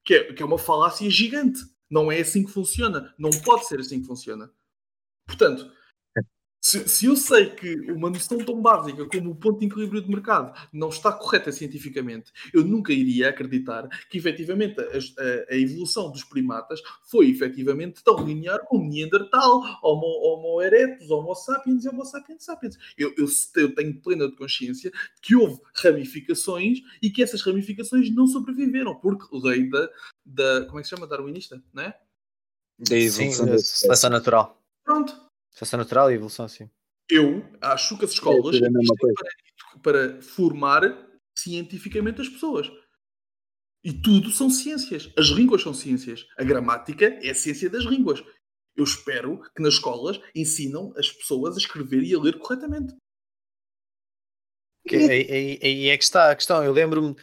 Que 0.05 0.15
é, 0.15 0.33
que 0.33 0.41
é 0.41 0.45
uma 0.45 0.57
falácia 0.57 1.09
gigante. 1.09 1.59
Não 1.89 2.11
é 2.11 2.19
assim 2.19 2.43
que 2.43 2.51
funciona. 2.51 3.13
Não 3.17 3.29
pode 3.29 3.67
ser 3.67 3.79
assim 3.79 4.01
que 4.01 4.07
funciona. 4.07 4.51
Portanto, 5.25 5.71
Se, 6.69 6.85
se 6.89 7.05
eu 7.05 7.15
sei 7.15 7.49
que 7.51 7.75
uma 7.91 8.09
noção 8.09 8.37
tão 8.39 8.61
básica 8.61 9.05
como 9.07 9.31
o 9.31 9.35
ponto 9.35 9.57
de 9.61 9.67
equilíbrio 9.67 10.01
de 10.01 10.09
mercado 10.09 10.53
não 10.73 10.89
está 10.89 11.13
correta 11.13 11.49
cientificamente, 11.49 12.33
eu 12.53 12.61
nunca 12.61 12.91
iria 12.91 13.29
acreditar 13.29 13.87
que 14.09 14.17
efetivamente 14.17 14.77
a, 14.81 14.83
a- 14.83 15.45
a 15.49 15.55
evolução 15.55 16.11
dos 16.11 16.25
primatas 16.25 16.81
foi 17.09 17.29
efetivamente 17.29 18.03
tão 18.03 18.21
linear 18.25 18.65
como 18.65 18.89
Neandertal, 18.89 19.61
Homo, 19.81 20.07
Homo 20.07 20.61
erectus, 20.61 21.09
Homo 21.09 21.33
sapiens 21.35 21.85
e 21.85 21.87
Homo 21.87 22.03
sapiens 22.03 22.43
sapiens. 22.43 22.75
Eu, 22.97 23.13
eu, 23.17 23.27
eu 23.55 23.73
tenho 23.73 24.01
plena 24.01 24.27
de 24.29 24.35
consciência 24.35 24.91
de 24.91 24.97
que 25.21 25.35
houve 25.37 25.61
ramificações 25.73 26.79
e 27.01 27.09
que 27.09 27.23
essas 27.23 27.41
ramificações 27.43 28.13
não 28.13 28.27
sobreviveram, 28.27 28.93
porque 28.95 29.25
lei 29.31 29.69
da, 29.69 29.89
da 30.25 30.65
como 30.65 30.79
é 30.79 30.81
que 30.81 30.89
se 30.89 30.95
chama? 30.95 31.07
Darwinista, 31.07 31.63
não 31.73 31.83
é? 31.83 31.97
Da 32.77 32.97
evolução 32.97 33.45
da 33.45 33.55
espécie. 33.55 33.79
seleção 33.79 34.09
natural. 34.09 34.61
Pronto. 34.83 35.26
Seleção 35.57 35.79
natural 35.79 36.11
e 36.11 36.13
evolução, 36.13 36.47
sim. 36.47 36.69
Eu 37.09 37.43
acho 37.61 37.97
que 37.97 38.05
as 38.05 38.11
escolas 38.11 38.55
É 38.57 38.59
mesma 38.61 38.79
existem 38.79 39.13
para, 39.81 39.81
para 39.81 40.21
formar 40.21 40.81
cientificamente 41.35 42.21
as 42.21 42.29
pessoas. 42.29 42.67
E 43.83 43.91
tudo 43.91 44.29
são 44.29 44.51
ciências. 44.51 45.11
As 45.17 45.27
línguas 45.27 45.63
são 45.63 45.73
ciências. 45.73 46.27
A 46.37 46.43
gramática 46.43 47.05
é 47.23 47.31
a 47.31 47.35
ciência 47.35 47.69
das 47.71 47.85
línguas. 47.85 48.23
Eu 48.75 48.83
espero 48.83 49.41
que 49.55 49.63
nas 49.63 49.75
escolas 49.75 50.19
ensinam 50.35 50.93
as 50.95 51.11
pessoas 51.11 51.55
a 51.55 51.59
escrever 51.59 52.03
e 52.03 52.13
a 52.13 52.19
ler 52.19 52.37
corretamente. 52.37 52.93
Que- 54.87 54.95
Aí, 54.97 55.31
aí- 55.31 55.59
aí 55.63 55.87
é 55.89 55.97
que 55.97 56.03
está 56.03 56.29
a 56.29 56.35
questão. 56.35 56.63
Eu 56.63 56.71
lembro-me, 56.71 57.15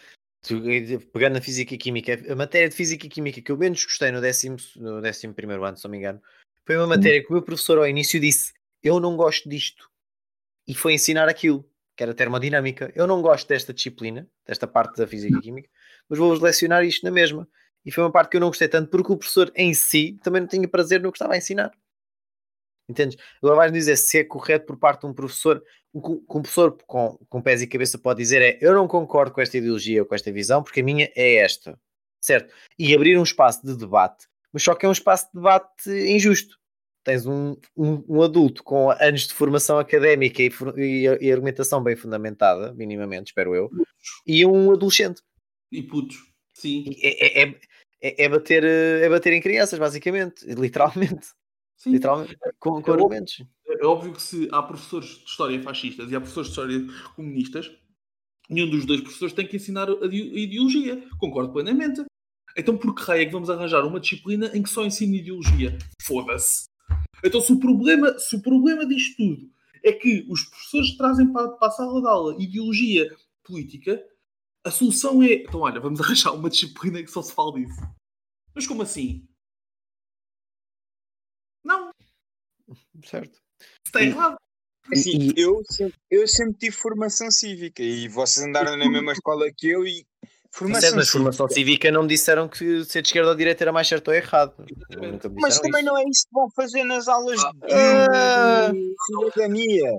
pegando 1.13 1.35
na 1.35 1.41
Física 1.41 1.73
e 1.73 1.79
Química, 1.79 2.33
a 2.33 2.35
matéria 2.35 2.69
de 2.69 2.75
Física 2.75 3.07
e 3.07 3.09
Química 3.09 3.41
que 3.41 3.53
eu 3.53 3.57
menos 3.57 3.85
gostei 3.85 4.11
no 4.11 4.21
décimo, 4.21 4.57
no 4.77 5.01
décimo 5.01 5.35
primeiro 5.35 5.65
ano, 5.65 5.77
se 5.77 5.85
não 5.85 5.91
me 5.93 5.99
engano, 5.99 6.21
foi 6.67 6.77
uma 6.77 6.87
matéria 6.87 7.23
que 7.23 7.29
o 7.29 7.33
meu 7.33 7.43
professor 7.43 7.79
ao 7.79 7.87
início 7.87 8.19
disse: 8.19 8.53
Eu 8.83 8.99
não 8.99 9.17
gosto 9.17 9.49
disto. 9.49 9.91
E 10.67 10.75
foi 10.75 10.95
ensinar 10.95 11.29
aquilo, 11.29 11.69
que 11.97 12.03
era 12.03 12.15
termodinâmica. 12.15 12.91
Eu 12.95 13.07
não 13.07 13.21
gosto 13.21 13.47
desta 13.49 13.73
disciplina, 13.73 14.29
desta 14.47 14.67
parte 14.67 14.97
da 14.97 15.07
Física 15.07 15.39
e 15.39 15.41
Química, 15.41 15.69
mas 16.09 16.19
vou-vos 16.19 16.41
lecionar 16.41 16.85
isto 16.85 17.05
na 17.05 17.11
mesma. 17.11 17.47
E 17.85 17.91
foi 17.91 18.03
uma 18.03 18.11
parte 18.11 18.31
que 18.31 18.37
eu 18.37 18.41
não 18.41 18.49
gostei 18.49 18.67
tanto 18.67 18.91
porque 18.91 19.13
o 19.13 19.17
professor 19.17 19.53
em 19.55 19.75
si 19.75 20.19
também 20.23 20.41
não 20.41 20.49
tinha 20.49 20.67
prazer 20.67 21.03
no 21.03 21.13
que 21.13 21.17
estava 21.17 21.35
a 21.35 21.37
ensinar. 21.37 21.71
Entendes? 22.89 23.17
Agora 23.43 23.57
vais 23.57 23.73
dizer 23.73 23.97
se 23.97 24.19
é 24.19 24.25
correto 24.25 24.67
por 24.67 24.79
parte 24.79 25.01
de 25.01 25.07
um 25.07 25.15
professor. 25.15 25.63
Que 25.93 25.99
um 25.99 26.43
professor 26.43 26.77
com, 26.87 27.19
com 27.29 27.43
pés 27.43 27.63
e 27.63 27.67
cabeça 27.67 27.99
pode 27.99 28.19
dizer 28.19 28.43
é: 28.43 28.59
Eu 28.61 28.75
não 28.75 28.89
concordo 28.89 29.33
com 29.33 29.41
esta 29.41 29.57
ideologia 29.57 30.03
ou 30.03 30.07
com 30.07 30.15
esta 30.15 30.33
visão, 30.33 30.63
porque 30.63 30.81
a 30.81 30.85
minha 30.85 31.11
é 31.15 31.37
esta. 31.37 31.79
Certo? 32.21 32.53
E 32.79 32.95
abrir 32.95 33.19
um 33.19 33.23
espaço 33.23 33.65
de 33.65 33.77
debate, 33.77 34.27
mas 34.55 34.63
só 34.63 34.73
que 34.75 34.87
é 34.87 34.89
um 34.89 34.93
espaço 34.93 35.27
de 35.27 35.33
debate 35.35 35.91
injusto. 35.91 36.57
Tens 37.05 37.27
um, 37.27 37.57
um, 37.77 38.03
um 38.09 38.23
adulto 38.23 38.63
com 38.63 38.91
anos 38.91 39.27
de 39.27 39.35
formação 39.35 39.79
académica 39.79 40.41
e, 40.43 40.51
e, 40.77 41.03
e 41.27 41.33
argumentação 41.33 41.83
bem 41.83 41.97
fundamentada, 41.97 42.73
minimamente, 42.73 43.27
espero 43.33 43.55
eu, 43.55 43.69
e 44.25 44.47
um 44.47 44.73
adolescente. 44.73 45.21
E 45.71 45.83
putos. 45.83 46.17
Sim. 46.55 46.85
E 46.87 47.07
É, 47.07 47.43
é, 47.43 47.61
é, 48.01 48.25
é 48.25 48.29
bater, 48.29 48.65
é 48.65 49.09
bater 49.09 49.33
em 49.33 49.43
crianças, 49.43 49.79
basicamente, 49.79 50.47
literalmente, 50.55 51.27
Sim. 51.77 51.91
literalmente 51.91 52.37
com, 52.59 52.81
com 52.81 52.91
Eu- 52.93 52.95
argumentos. 52.95 53.45
É 53.67 53.85
óbvio 53.85 54.13
que 54.13 54.23
se 54.23 54.49
há 54.53 54.63
professores 54.63 55.09
de 55.19 55.25
história 55.25 55.61
fascistas 55.61 56.11
e 56.11 56.15
há 56.15 56.21
professores 56.21 56.49
de 56.49 56.53
história 56.53 57.11
comunistas, 57.17 57.71
nenhum 58.49 58.71
dos 58.71 58.87
dois 58.87 59.01
professores 59.01 59.35
tem 59.35 59.47
que 59.49 59.57
ensinar 59.57 59.89
a 59.91 60.07
ideologia. 60.07 61.03
Concordo 61.19 61.53
plenamente. 61.53 62.05
Então 62.57 62.77
por 62.77 62.95
que 62.95 63.03
raio 63.03 63.23
é 63.23 63.27
que 63.27 63.33
vamos 63.33 63.51
arranjar 63.51 63.85
uma 63.85 64.01
disciplina 64.01 64.51
em 64.57 64.63
que 64.63 64.71
só 64.71 64.85
ensina 64.85 65.17
ideologia? 65.17 65.77
Foda-se. 66.03 66.69
Então 67.23 67.41
se 67.41 67.53
o 67.53 67.59
problema, 67.59 68.19
se 68.19 68.37
o 68.37 68.43
problema 68.43 68.87
disto 68.87 69.17
tudo 69.17 69.51
é 69.83 69.93
que 69.93 70.27
os 70.29 70.45
professores 70.45 70.97
trazem 70.97 71.33
para, 71.33 71.49
para 71.51 71.69
a 71.69 71.71
sala 71.71 72.01
de 72.01 72.07
aula 72.07 72.43
ideologia 72.43 73.15
política, 73.43 74.03
a 74.65 74.71
solução 74.71 75.23
é, 75.23 75.35
então 75.35 75.61
olha, 75.61 75.81
vamos 75.81 76.01
arranjar 76.03 76.33
uma 76.33 76.51
disciplina 76.51 77.03
que 77.03 77.11
só 77.11 77.23
se 77.23 77.35
fala 77.35 77.53
disso. 77.53 77.81
Mas 78.55 78.67
como 78.67 78.83
assim? 78.83 79.27
Não, 81.65 81.91
Certo. 83.05 83.39
está 83.87 84.03
errado. 84.03 84.37
Assim, 84.93 85.33
eu, 85.35 85.63
sempre, 85.65 85.99
eu 86.11 86.29
sempre 86.29 86.59
tive 86.59 86.77
formação 86.77 87.31
cívica 87.31 87.83
e 87.83 88.07
vocês 88.07 88.45
andaram 88.45 88.77
na 88.77 88.89
mesma 88.89 89.13
escola 89.13 89.51
que 89.51 89.69
eu 89.69 89.87
e 89.87 90.07
formação 90.55 90.81
Certo, 90.81 90.97
mas 90.97 91.07
cívica. 91.07 91.19
formação 91.19 91.49
cívica 91.49 91.91
não 91.91 92.03
me 92.03 92.09
disseram 92.09 92.49
que 92.49 92.85
ser 92.85 93.03
de 93.03 93.09
esesquerda 93.09 93.29
ou 93.31 93.35
de 93.35 93.39
direita 93.39 93.65
era 93.65 93.73
mais 93.73 93.89
certo 93.89 94.09
ou 94.09 94.15
errado. 94.15 94.55
Mas 95.41 95.59
também 95.59 95.81
isso. 95.83 95.91
não 95.91 95.99
é 95.99 96.03
isso 96.03 96.27
que 96.29 96.33
vão 96.35 96.49
fazer 96.51 96.85
nas 96.85 97.09
aulas 97.09 97.41
Ah. 97.45 98.71
de 98.73 98.95
cidadania. 99.07 99.91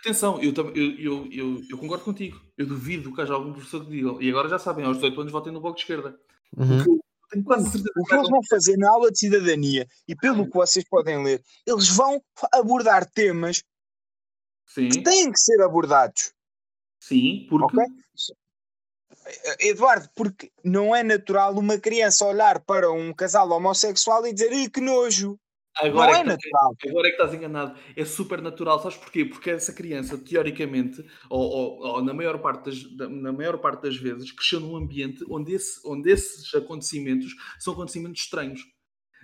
Atenção, 0.00 0.40
eu, 0.42 0.52
eu, 0.74 1.26
eu, 1.30 1.62
eu, 1.68 1.78
concordo 1.78 2.04
contigo. 2.04 2.40
Eu 2.56 2.66
duvido 2.66 3.14
que 3.14 3.20
haja 3.20 3.34
algum 3.34 3.52
professor 3.52 3.84
que 3.84 3.90
diga. 3.90 4.16
E 4.20 4.30
agora 4.30 4.48
já 4.48 4.58
sabem, 4.58 4.84
aos 4.84 4.96
18 4.96 5.20
anos 5.20 5.32
votem 5.32 5.52
no 5.52 5.60
bloco 5.60 5.76
de 5.76 5.82
esquerda. 5.82 6.18
Uhum. 6.56 6.76
Porque 6.78 6.90
eu 6.90 7.00
tenho 7.30 7.44
quase 7.44 7.64
certeza 7.70 7.92
O 7.96 8.04
que 8.04 8.14
eles 8.14 8.28
vão 8.30 8.40
fazer 8.48 8.76
na 8.78 8.90
aula 8.90 9.10
de 9.10 9.18
cidadania 9.18 9.86
e 10.08 10.16
pelo 10.16 10.46
que 10.46 10.54
vocês 10.54 10.84
podem 10.88 11.22
ler, 11.22 11.42
eles 11.66 11.88
vão 11.88 12.20
abordar 12.52 13.08
temas 13.10 13.62
Sim, 14.66 14.88
que 14.88 15.02
têm 15.02 15.30
que 15.30 15.38
ser 15.38 15.60
abordados. 15.62 16.32
sim, 17.00 17.46
porque 17.50 17.76
Ok? 17.78 17.84
Eduardo, 19.60 20.08
porque 20.14 20.50
não 20.64 20.94
é 20.94 21.02
natural 21.02 21.56
uma 21.58 21.78
criança 21.78 22.26
olhar 22.26 22.60
para 22.60 22.90
um 22.90 23.12
casal 23.12 23.50
homossexual 23.50 24.26
e 24.26 24.32
dizer 24.32 24.52
"Ih, 24.52 24.70
que 24.70 24.80
nojo. 24.80 25.38
agora, 25.78 26.10
não 26.12 26.16
é 26.16 26.20
é 26.20 26.22
que, 26.22 26.28
natural. 26.28 26.76
agora 26.88 27.06
é 27.08 27.10
que 27.10 27.16
estás 27.16 27.34
enganado. 27.34 27.78
É 27.96 28.04
super 28.04 28.42
natural. 28.42 28.80
Sabes 28.82 28.98
porquê? 28.98 29.24
Porque 29.24 29.50
essa 29.50 29.72
criança, 29.72 30.18
teoricamente, 30.18 31.04
ou, 31.30 31.40
ou- 31.40 31.78
ou 31.86 32.04
na, 32.04 32.12
maior 32.12 32.38
parte 32.40 32.64
das, 32.66 32.96
da- 32.96 33.08
na 33.08 33.32
maior 33.32 33.58
parte 33.58 33.82
das 33.82 33.96
vezes, 33.96 34.30
cresceu 34.32 34.60
num 34.60 34.76
ambiente 34.76 35.24
onde, 35.30 35.54
esse- 35.54 35.80
onde 35.86 36.10
esses 36.10 36.52
acontecimentos 36.54 37.34
são 37.58 37.72
acontecimentos 37.72 38.20
estranhos. 38.22 38.60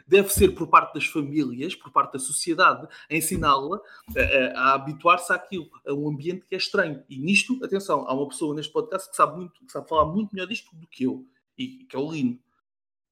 Deve 0.07 0.29
ser 0.33 0.51
por 0.55 0.69
parte 0.69 0.95
das 0.95 1.05
famílias, 1.07 1.75
por 1.75 1.91
parte 1.91 2.13
da 2.13 2.19
sociedade, 2.19 2.87
ensiná-la 3.11 3.81
a, 4.17 4.21
a- 4.21 4.61
a 4.71 4.75
habituar-se 4.75 5.33
àquilo, 5.33 5.69
a 5.87 5.93
um 5.93 6.09
ambiente 6.09 6.45
que 6.47 6.55
é 6.55 6.59
estranho. 6.59 7.03
E 7.09 7.19
nisto, 7.19 7.59
atenção, 7.65 8.07
há 8.09 8.15
uma 8.15 8.29
pessoa 8.29 8.55
neste 8.55 8.73
podcast 8.73 9.11
que 9.11 9.17
sabe, 9.17 9.37
muito, 9.37 9.65
que 9.65 9.73
sabe 9.73 9.89
falar 9.89 10.07
muito 10.07 10.33
melhor 10.33 10.47
disto 10.47 10.75
do 10.77 10.87
que 10.87 11.05
eu, 11.05 11.27
e 11.59 11.85
que 11.89 11.97
é 11.97 11.99
o 11.99 12.11
Lino. 12.11 12.39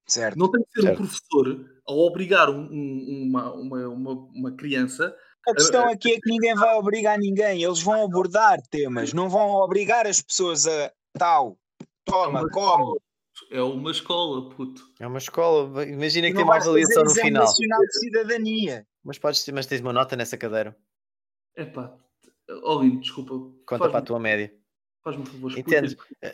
Certo. 0.06 0.38
Não 0.38 0.50
tem 0.50 0.62
que 0.62 0.70
ser 0.72 0.82
Certo. 0.82 0.92
um 0.94 0.96
professor 1.06 1.70
a 1.88 1.92
obrigar 1.92 2.50
um- 2.50 2.68
um- 2.70 3.22
uma, 3.26 3.52
uma, 3.54 3.88
uma, 3.88 4.10
uma 4.12 4.52
criança. 4.52 5.16
A 5.48 5.54
questão 5.54 5.88
aqui 5.88 6.12
é 6.12 6.20
que 6.20 6.30
ninguém 6.30 6.54
vai 6.54 6.74
obrigar 6.76 7.18
ninguém. 7.18 7.62
Eles 7.62 7.82
vão 7.82 8.04
abordar 8.04 8.60
temas, 8.70 9.12
não 9.12 9.28
vão 9.28 9.50
obrigar 9.50 10.06
as 10.06 10.20
pessoas 10.22 10.66
a 10.66 10.92
tal, 11.18 11.58
toma, 12.04 12.48
come. 12.50 12.98
É 13.50 13.62
uma 13.62 13.90
escola, 13.90 14.48
puto. 14.50 14.82
É 14.98 15.06
uma 15.06 15.18
escola. 15.18 15.84
Imagina 15.86 16.28
que 16.28 16.34
tem 16.34 16.44
uma 16.44 16.56
avaliação 16.56 17.04
no 17.04 17.10
exame 17.10 17.26
final. 17.28 17.44
nacional 17.44 17.80
de 17.80 17.98
cidadania. 17.98 18.86
Mas, 19.02 19.18
podes, 19.18 19.46
mas 19.48 19.66
tens 19.66 19.80
uma 19.80 19.92
nota 19.92 20.16
nessa 20.16 20.36
cadeira. 20.36 20.76
Epá, 21.56 21.96
Olino, 22.62 23.00
desculpa. 23.00 23.32
Conta 23.66 23.88
para 23.90 23.98
a 23.98 24.02
tua 24.02 24.18
média. 24.18 24.52
Faz-me 25.04 25.22
um 25.22 25.26
favor. 25.26 25.58
Entendes? 25.58 25.94
A, 26.22 26.26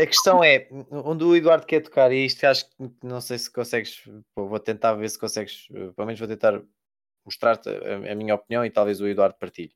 a- 0.00 0.02
a 0.02 0.06
questão 0.06 0.44
é, 0.44 0.68
onde 0.90 1.24
o 1.24 1.34
Eduardo 1.34 1.66
quer 1.66 1.80
tocar, 1.80 2.12
e 2.12 2.26
isto 2.26 2.44
acho 2.44 2.66
que 2.68 2.74
não 3.02 3.20
sei 3.22 3.38
se 3.38 3.50
consegues, 3.50 4.02
pô, 4.34 4.46
vou 4.46 4.60
tentar 4.60 4.92
ver 4.94 5.08
se 5.08 5.18
consegues, 5.18 5.66
eh, 5.72 5.90
pelo 5.92 6.06
menos 6.06 6.18
vou 6.20 6.28
tentar 6.28 6.62
mostrar-te 7.24 7.70
a, 7.70 8.12
a 8.12 8.14
minha 8.14 8.34
opinião 8.34 8.64
e 8.64 8.70
talvez 8.70 9.00
o 9.00 9.06
Eduardo 9.08 9.36
partilhe. 9.38 9.72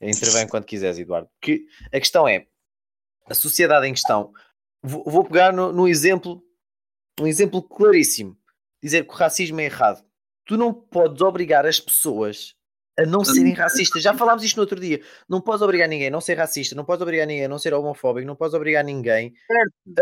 Intervém 0.00 0.46
quando 0.48 0.64
quiseres, 0.66 0.98
Eduardo. 0.98 1.28
Que 1.40 1.66
a 1.92 1.98
questão 1.98 2.28
é, 2.28 2.46
a 3.28 3.34
sociedade 3.34 3.86
em 3.88 3.92
questão, 3.92 4.32
vou, 4.84 5.24
pegar 5.24 5.52
no, 5.52 5.72
no 5.72 5.88
exemplo, 5.88 6.42
um 7.18 7.26
exemplo 7.26 7.62
claríssimo, 7.62 8.36
dizer 8.82 9.04
que 9.04 9.12
o 9.12 9.16
racismo 9.16 9.60
é 9.60 9.64
errado. 9.64 10.04
Tu 10.44 10.58
não 10.58 10.74
podes 10.74 11.22
obrigar 11.22 11.64
as 11.64 11.80
pessoas 11.80 12.54
a 12.98 13.04
não 13.06 13.24
serem 13.24 13.52
racistas. 13.54 14.02
Já 14.02 14.14
falámos 14.14 14.44
isto 14.44 14.56
no 14.56 14.62
outro 14.62 14.78
dia. 14.78 15.00
Não 15.28 15.40
podes 15.40 15.62
obrigar 15.62 15.88
ninguém 15.88 16.08
a 16.08 16.10
não 16.10 16.20
ser 16.20 16.34
racista, 16.34 16.74
não 16.74 16.84
podes 16.84 17.02
obrigar 17.02 17.26
ninguém 17.26 17.46
a 17.46 17.48
não 17.48 17.58
ser 17.58 17.72
homofóbico, 17.72 18.26
não 18.26 18.36
podes 18.36 18.54
obrigar 18.54 18.84
ninguém 18.84 19.34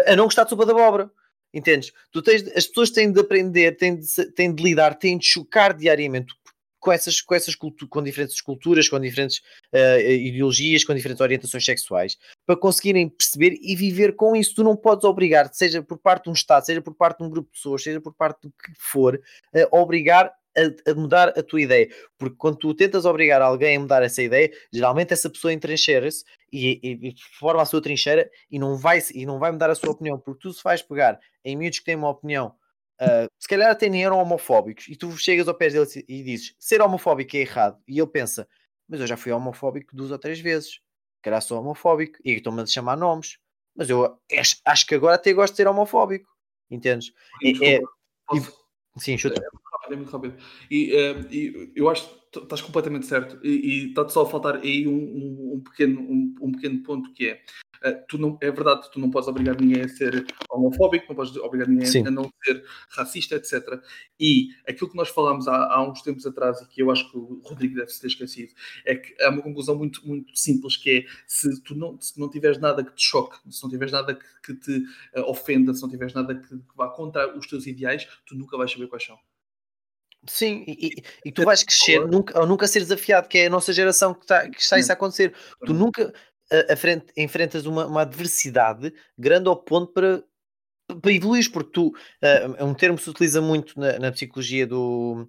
a, 0.07 0.13
a 0.13 0.17
não 0.17 0.25
gostar 0.25 0.45
de 0.45 0.51
sopa 0.51 0.67
da 0.67 0.73
abóbora. 0.73 1.11
Entendes? 1.55 1.93
Tu 2.11 2.23
tens, 2.23 2.43
as 2.57 2.67
pessoas 2.67 2.91
têm 2.91 3.13
de 3.13 3.21
aprender, 3.21 3.77
têm 3.77 3.97
de, 3.97 4.33
têm 4.33 4.55
de 4.55 4.63
lidar, 4.63 4.95
têm 4.95 5.17
de 5.17 5.25
chocar 5.25 5.75
diariamente 5.75 6.35
com 6.83 6.91
essas, 6.91 7.21
com 7.21 7.33
essas 7.33 7.55
com 7.55 8.03
diferentes 8.03 8.41
culturas, 8.41 8.89
com 8.89 8.99
diferentes 8.99 9.41
eh, 9.73 10.15
ideologias, 10.17 10.85
com 10.85 10.93
diferentes 10.93 11.21
orientações 11.21 11.65
sexuais, 11.65 12.19
para 12.45 12.57
conseguirem 12.57 13.09
perceber 13.09 13.57
e 13.63 13.77
viver 13.77 14.17
com 14.17 14.35
isso. 14.35 14.57
Tu 14.57 14.65
não 14.65 14.77
podes 14.77 15.05
obrigar, 15.05 15.49
seja 15.55 15.81
por 15.81 15.97
parte 15.97 16.25
de 16.25 16.31
um 16.31 16.33
Estado, 16.33 16.67
seja 16.67 16.83
por 16.83 16.93
parte 16.95 17.19
de 17.19 17.25
um 17.25 17.31
grupo 17.31 17.49
de 17.53 17.57
pessoas, 17.57 17.85
seja 17.85 18.01
por 18.01 18.13
parte 18.13 18.43
do 18.43 18.51
que 18.51 18.73
for, 18.79 19.21
a 19.55 19.77
obrigar 19.77 20.33
a, 20.59 20.91
a 20.91 20.95
mudar 20.95 21.29
a 21.29 21.43
tua 21.43 21.63
ideia. 21.63 21.89
Porque 22.19 22.35
quando 22.37 22.57
tu 22.57 22.75
tentas 22.75 23.05
obrigar 23.05 23.41
alguém 23.41 23.77
a 23.77 23.81
mudar 23.81 24.03
essa 24.03 24.21
ideia, 24.21 24.51
geralmente 24.73 25.13
essa 25.13 25.31
pessoa 25.31 25.53
entrincheira-se 25.53 26.25
e, 26.53 26.81
e- 26.83 27.09
e 27.11 27.15
forma 27.39 27.63
a 27.63 27.65
sua 27.65 27.81
trincheira 27.81 28.29
e 28.51 28.59
não, 28.59 28.77
vai, 28.77 29.01
e 29.15 29.25
não 29.25 29.39
vai 29.39 29.53
mudar 29.53 29.71
a 29.71 29.75
sua 29.77 29.91
opinião, 29.93 30.19
porque 30.19 30.41
tu 30.43 30.53
se 30.53 30.63
vais 30.65 30.83
pegar 30.83 31.19
em 31.45 31.57
miúdos 31.57 31.79
que 31.79 31.85
têm 31.85 31.95
uma 31.95 32.11
opinião, 32.11 32.55
ah, 33.03 33.29
se 33.39 33.49
calhar 33.49 33.71
até 33.71 33.89
nem 33.89 34.05
eram 34.05 34.19
homofóbicos, 34.19 34.87
e 34.89 34.97
tu 34.97 35.11
chegas 35.17 35.49
ao 35.49 35.55
pé 35.55 35.69
deles 35.71 35.97
e 35.97 36.23
dizes 36.23 36.55
ser 36.59 36.81
homofóbico 36.81 37.37
é 37.37 37.41
errado, 37.41 37.83
e 37.89 37.99
ele 37.99 38.07
pensa, 38.07 38.49
mas 38.89 39.01
eu 39.01 39.07
já 39.07 39.17
fui 39.17 39.33
homofóbico 39.33 39.95
duas 39.97 40.11
ou 40.11 40.19
três 40.19 40.39
vezes. 40.41 40.81
Que 41.23 41.29
era 41.29 41.41
só 41.41 41.61
homofóbico 41.61 42.19
e 42.25 42.33
estão-me 42.33 42.63
a 42.63 42.67
chamar 42.67 42.97
nomes. 42.97 43.39
Mas 43.77 43.89
eu 43.89 44.19
acho, 44.67 44.87
que 44.87 44.95
agora 44.97 45.15
até 45.15 45.33
gosto 45.33 45.53
de 45.53 45.59
ser 45.59 45.69
homofóbico. 45.69 46.29
Entendes? 46.69 47.13
É- 47.41 47.75
é- 47.77 47.81
posso- 48.27 48.53
Sim, 48.99 49.17
chuta. 49.17 49.41
rápido, 49.73 49.93
é 49.93 49.97
muito 49.97 50.11
rápido. 50.11 50.37
E, 50.69 50.95
eh, 50.97 51.21
e 51.31 51.73
eu 51.77 51.89
acho 51.89 52.09
que 52.33 52.41
estás 52.41 52.61
completamente 52.61 53.07
certo. 53.07 53.39
E, 53.47 53.51
e 53.51 53.89
está-te 53.91 54.13
só 54.13 54.23
a 54.23 54.29
faltar 54.29 54.57
aí 54.57 54.87
um, 54.89 54.93
um- 54.93 55.53
um 55.55 55.61
pequeno, 55.61 56.01
um, 56.01 56.35
um 56.41 56.53
pequeno 56.53 56.83
ponto 56.83 57.13
que 57.15 57.29
é. 57.29 57.43
Eh, 57.85 57.93
tu 58.09 58.19
não, 58.19 58.39
é 58.41 58.51
verdade, 58.51 58.91
tu 58.93 58.99
não 59.01 59.11
podes 59.11 59.29
obrigar 59.29 59.61
ninguém 59.61 59.83
a 59.83 59.89
ser 59.89 60.25
homofóbico, 60.51 61.07
não 61.09 61.17
podes 61.17 61.37
obrigar 61.37 61.69
ninguém 61.69 61.87
Sim. 61.87 62.07
a 62.07 62.11
não 62.11 62.31
ser 62.45 62.65
racista, 62.91 63.37
etc. 63.37 63.63
E 64.19 64.49
aquilo 64.69 64.91
que 64.91 64.97
nós 64.97 65.09
falámos 65.09 65.49
há, 65.49 65.57
há 65.75 65.83
uns 65.89 66.03
tempos 66.03 66.25
atrás 66.27 66.61
e 66.61 66.69
que 66.69 66.83
eu 66.83 66.91
acho 66.91 67.11
que 67.11 67.17
o 67.17 67.41
Rodrigo 67.45 67.75
deve 67.77 67.91
se 67.91 68.01
ter 68.01 68.07
esquecido 68.09 68.53
é 68.85 68.95
que 68.97 69.21
há 69.23 69.31
uma 69.31 69.43
conclusão 69.43 69.77
muito, 69.77 70.07
muito 70.07 70.37
simples 70.37 70.77
que 70.77 70.91
é 70.91 71.05
se 71.27 71.63
tu 71.63 71.75
não, 71.75 72.01
se 72.01 72.19
não 72.19 72.29
tiveres 72.31 72.59
nada 72.59 72.85
que 72.85 72.95
te 72.95 73.03
choque, 73.05 73.37
se 73.51 73.63
não 73.63 73.71
tiveres 73.71 73.93
nada 73.93 74.15
que, 74.15 74.25
que 74.45 74.55
te 74.55 74.83
eh, 75.15 75.21
ofenda, 75.23 75.75
se 75.75 75.83
não 75.83 75.89
tiveres 75.91 76.15
nada 76.15 76.35
que, 76.35 76.49
que 76.49 76.77
vá 76.77 76.89
contra 76.89 77.37
os 77.37 77.47
teus 77.47 77.67
ideais, 77.67 78.07
tu 78.27 78.35
nunca 78.35 78.57
vais 78.57 78.71
saber 78.71 78.87
quais 78.89 79.05
são. 79.05 79.19
Sim, 80.27 80.65
e, 80.69 80.87
e- 80.87 81.03
e 81.25 81.33
tu 81.33 81.43
vais 81.45 81.65
crescer 81.65 81.99
nunca, 82.07 82.39
ou 82.39 82.47
nunca 82.47 82.69
ser 82.69 82.79
desafiado, 82.79 83.29
que 83.29 83.39
é 83.39 83.47
a 83.47 83.51
nossa 83.51 83.73
geração 83.73 84.15
que 84.15 84.21
está, 84.23 84.49
que 84.49 84.61
está 84.61 84.79
isso 84.79 84.93
a 84.93 84.95
acontecer. 84.95 85.35
Tu 85.67 85.75
nunca 85.75 86.13
a, 86.73 86.77
frente- 86.77 87.13
enfrentas 87.17 87.67
uma, 87.67 87.87
uma 87.87 88.03
adversidade 88.03 88.93
grande 89.19 89.49
ao 89.49 89.57
ponto 89.57 89.93
para, 89.93 90.23
para 91.01 91.13
evoluir, 91.13 91.51
porque 91.51 91.73
tu 91.73 91.93
ah, 92.23 92.57
é 92.59 92.65
um 92.65 92.75
termo 92.75 92.97
que 92.97 93.05
se 93.05 93.11
utiliza 93.11 93.41
muito 93.41 93.79
na, 93.79 93.99
na 93.99 94.13
psicologia 94.13 94.67
do, 94.67 95.29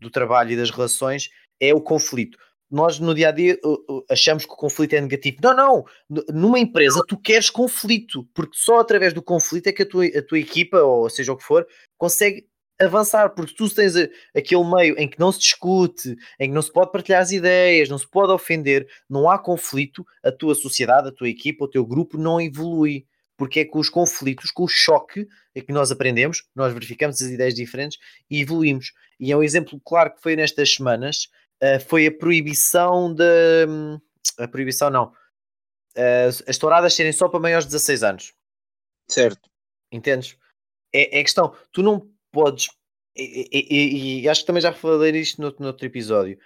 do 0.00 0.10
trabalho 0.10 0.52
e 0.52 0.56
das 0.56 0.70
relações, 0.70 1.30
é 1.60 1.72
o 1.74 1.80
conflito. 1.80 2.38
Nós 2.70 2.98
no 2.98 3.14
dia 3.14 3.28
a 3.28 3.32
dia 3.32 3.58
uh, 3.64 3.98
uh, 3.98 4.04
achamos 4.10 4.44
que 4.44 4.52
o 4.52 4.56
conflito 4.56 4.94
é 4.94 5.00
negativo. 5.00 5.36
Não, 5.40 5.54
não. 5.54 5.84
Numa 6.32 6.58
empresa 6.58 7.00
tu 7.06 7.16
queres 7.16 7.48
conflito, 7.48 8.28
porque 8.34 8.56
só 8.56 8.80
através 8.80 9.12
do 9.12 9.22
conflito 9.22 9.68
é 9.68 9.72
que 9.72 9.82
a 9.82 9.88
tua, 9.88 10.06
a 10.06 10.22
tua 10.22 10.38
equipa, 10.38 10.78
ou 10.82 11.08
seja 11.08 11.32
o 11.32 11.36
que 11.36 11.44
for, 11.44 11.66
consegue 11.96 12.48
avançar, 12.80 13.30
porque 13.30 13.54
tu 13.54 13.72
tens 13.72 13.94
aquele 14.34 14.64
meio 14.64 14.98
em 14.98 15.08
que 15.08 15.18
não 15.18 15.30
se 15.30 15.38
discute, 15.40 16.16
em 16.38 16.48
que 16.48 16.54
não 16.54 16.62
se 16.62 16.72
pode 16.72 16.90
partilhar 16.92 17.22
as 17.22 17.30
ideias, 17.30 17.88
não 17.88 17.98
se 17.98 18.08
pode 18.08 18.32
ofender, 18.32 18.88
não 19.08 19.30
há 19.30 19.38
conflito, 19.38 20.04
a 20.22 20.32
tua 20.32 20.54
sociedade, 20.54 21.08
a 21.08 21.12
tua 21.12 21.28
equipa, 21.28 21.64
o 21.64 21.68
teu 21.68 21.84
grupo 21.86 22.18
não 22.18 22.40
evolui. 22.40 23.06
Porque 23.36 23.60
é 23.60 23.64
com 23.64 23.80
os 23.80 23.88
conflitos, 23.88 24.52
com 24.52 24.62
o 24.62 24.68
choque, 24.68 25.26
é 25.54 25.60
que 25.60 25.72
nós 25.72 25.90
aprendemos, 25.90 26.44
nós 26.54 26.72
verificamos 26.72 27.20
as 27.20 27.28
ideias 27.28 27.54
diferentes 27.54 27.98
e 28.30 28.40
evoluímos. 28.40 28.92
E 29.18 29.32
é 29.32 29.36
um 29.36 29.42
exemplo 29.42 29.80
claro 29.84 30.14
que 30.14 30.22
foi 30.22 30.36
nestas 30.36 30.72
semanas, 30.72 31.28
eh, 31.60 31.80
foi 31.80 32.06
a 32.06 32.12
proibição 32.16 33.12
da. 33.12 33.24
hum, 33.68 33.98
A 34.38 34.46
proibição 34.46 34.88
não. 34.88 35.12
Eh, 35.96 36.28
as 36.46 36.58
touradas 36.58 36.94
serem 36.94 37.12
só 37.12 37.28
para 37.28 37.40
maiores 37.40 37.66
de 37.66 37.72
16 37.72 38.02
anos. 38.04 38.34
Certo. 39.08 39.50
Entendes? 39.90 40.36
É, 40.92 41.18
é 41.18 41.22
questão, 41.22 41.56
tu 41.72 41.82
não 41.82 42.08
podes, 42.34 42.66
e, 43.16 43.48
e- 43.52 44.20
e- 44.22 44.28
acho 44.28 44.40
que 44.42 44.46
também 44.46 44.60
já 44.60 44.72
falei 44.72 45.12
isto 45.20 45.40
no, 45.40 45.54
no 45.58 45.68
outro 45.68 45.86
episódio. 45.86 46.36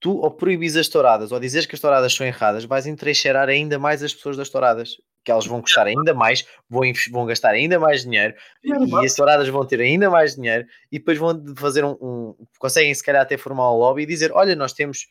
Tu, 0.00 0.10
ao 0.24 0.30
proibires 0.30 0.76
as 0.76 0.88
touradas, 0.88 1.32
ou 1.32 1.40
dizes 1.40 1.66
que 1.66 1.74
as 1.74 1.80
touradas 1.80 2.12
são 2.14 2.26
erradas, 2.26 2.64
vais 2.64 2.86
entrecheirar 2.86 3.48
ainda 3.48 3.78
mais 3.78 4.02
as 4.02 4.14
pessoas 4.14 4.36
das 4.36 4.48
touradas, 4.48 4.96
que 5.24 5.30
elas 5.30 5.46
vão 5.46 5.60
gostar 5.60 5.86
ainda 5.86 6.14
mais, 6.14 6.46
vão, 6.70 6.82
vão 7.10 7.26
gastar 7.26 7.50
ainda 7.50 7.78
mais 7.78 8.02
dinheiro, 8.04 8.34
e 8.86 9.06
as 9.06 9.14
touradas 9.14 9.48
vão 9.48 9.66
ter 9.66 9.80
ainda 9.80 10.08
mais 10.08 10.34
dinheiro, 10.36 10.66
e 10.90 10.98
depois 10.98 11.18
vão 11.18 11.42
fazer 11.56 11.84
um, 11.84 11.96
um- 12.00 12.34
conseguem 12.58 12.94
se 12.94 13.04
calhar 13.04 13.20
até 13.22 13.36
formar 13.36 13.70
um 13.72 13.76
lobby 13.76 14.02
e 14.02 14.06
dizer, 14.06 14.32
olha, 14.32 14.56
nós 14.56 14.72
temos, 14.72 15.06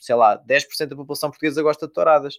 sei 0.00 0.14
lá, 0.14 0.36
10% 0.38 0.88
da 0.88 0.96
população 0.96 1.28
portuguesa 1.30 1.62
gosta 1.62 1.86
de 1.86 1.92
touradas, 1.92 2.36